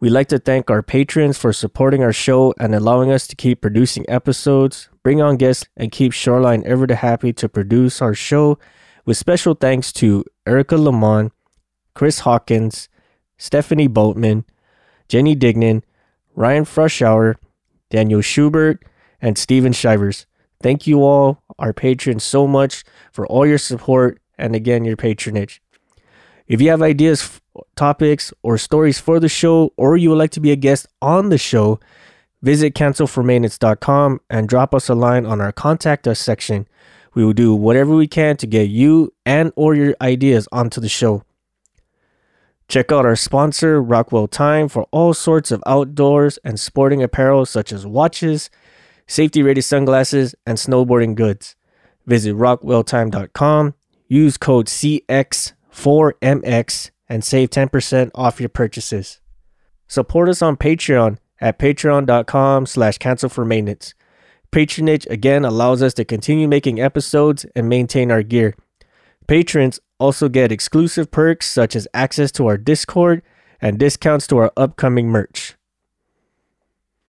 We'd 0.00 0.10
like 0.10 0.28
to 0.28 0.38
thank 0.38 0.70
our 0.70 0.82
patrons 0.82 1.38
for 1.38 1.52
supporting 1.52 2.02
our 2.02 2.12
show 2.12 2.54
and 2.58 2.74
allowing 2.74 3.10
us 3.10 3.26
to 3.28 3.36
keep 3.36 3.60
producing 3.60 4.04
episodes, 4.08 4.88
bring 5.02 5.22
on 5.22 5.36
guests, 5.36 5.66
and 5.76 5.90
keep 5.92 6.12
Shoreline 6.12 6.62
ever 6.66 6.86
the 6.86 6.96
happy 6.96 7.32
to 7.34 7.48
produce 7.48 8.02
our 8.02 8.14
show. 8.14 8.58
With 9.04 9.16
special 9.16 9.54
thanks 9.54 9.92
to 9.94 10.24
Erica 10.46 10.76
Lamont, 10.76 11.32
Chris 11.94 12.20
Hawkins, 12.20 12.88
Stephanie 13.36 13.88
Boltman, 13.88 14.44
Jenny 15.08 15.36
Dignan, 15.36 15.82
Ryan 16.34 16.64
Frushauer, 16.64 17.36
Daniel 17.90 18.22
Schubert, 18.22 18.84
and 19.20 19.36
Steven 19.38 19.72
Shivers. 19.72 20.26
Thank 20.62 20.86
you 20.86 21.02
all, 21.02 21.42
our 21.58 21.72
patrons, 21.72 22.24
so 22.24 22.46
much 22.46 22.84
for 23.12 23.26
all 23.26 23.46
your 23.46 23.58
support 23.58 24.20
and 24.38 24.56
again, 24.56 24.84
your 24.84 24.96
patronage. 24.96 25.62
If 26.46 26.60
you 26.60 26.70
have 26.70 26.82
ideas, 26.82 27.40
topics, 27.76 28.32
or 28.42 28.58
stories 28.58 28.98
for 28.98 29.20
the 29.20 29.28
show, 29.28 29.72
or 29.76 29.96
you 29.96 30.10
would 30.10 30.18
like 30.18 30.32
to 30.32 30.40
be 30.40 30.50
a 30.50 30.56
guest 30.56 30.86
on 31.00 31.28
the 31.28 31.38
show, 31.38 31.80
visit 32.42 32.74
cancelformaintenance.com 32.74 34.20
and 34.28 34.48
drop 34.48 34.74
us 34.74 34.88
a 34.88 34.94
line 34.94 35.24
on 35.24 35.40
our 35.40 35.52
contact 35.52 36.06
us 36.06 36.18
section. 36.18 36.66
We 37.14 37.24
will 37.24 37.32
do 37.32 37.54
whatever 37.54 37.94
we 37.94 38.06
can 38.06 38.36
to 38.38 38.46
get 38.46 38.68
you 38.68 39.12
and 39.24 39.52
or 39.56 39.74
your 39.74 39.94
ideas 40.00 40.48
onto 40.52 40.80
the 40.80 40.88
show. 40.88 41.22
Check 42.68 42.90
out 42.90 43.04
our 43.04 43.16
sponsor, 43.16 43.82
Rockwell 43.82 44.26
Time, 44.26 44.68
for 44.68 44.86
all 44.90 45.14
sorts 45.14 45.50
of 45.50 45.62
outdoors 45.66 46.38
and 46.44 46.58
sporting 46.58 47.02
apparel 47.02 47.44
such 47.46 47.72
as 47.72 47.86
watches, 47.86 48.50
safety 49.06 49.42
rated 49.42 49.64
sunglasses, 49.64 50.34
and 50.46 50.58
snowboarding 50.58 51.14
goods. 51.14 51.56
Visit 52.06 52.34
rockwelltime.com, 52.34 53.74
use 54.08 54.38
code 54.38 54.66
CX4MX, 54.66 56.90
and 57.08 57.24
save 57.24 57.50
10% 57.50 58.10
off 58.14 58.40
your 58.40 58.48
purchases. 58.48 59.20
Support 59.86 60.30
us 60.30 60.42
on 60.42 60.56
Patreon 60.56 61.18
at 61.40 61.58
patreon.com 61.58 62.66
slash 62.66 62.98
cancel 62.98 63.28
for 63.28 63.44
maintenance. 63.44 63.94
Patronage 64.54 65.04
again 65.10 65.44
allows 65.44 65.82
us 65.82 65.94
to 65.94 66.04
continue 66.04 66.46
making 66.46 66.80
episodes 66.80 67.44
and 67.56 67.68
maintain 67.68 68.12
our 68.12 68.22
gear. 68.22 68.54
Patrons 69.26 69.80
also 69.98 70.28
get 70.28 70.52
exclusive 70.52 71.10
perks 71.10 71.50
such 71.50 71.74
as 71.74 71.88
access 71.92 72.30
to 72.30 72.46
our 72.46 72.56
Discord 72.56 73.22
and 73.60 73.80
discounts 73.80 74.28
to 74.28 74.38
our 74.38 74.52
upcoming 74.56 75.08
merch. 75.08 75.56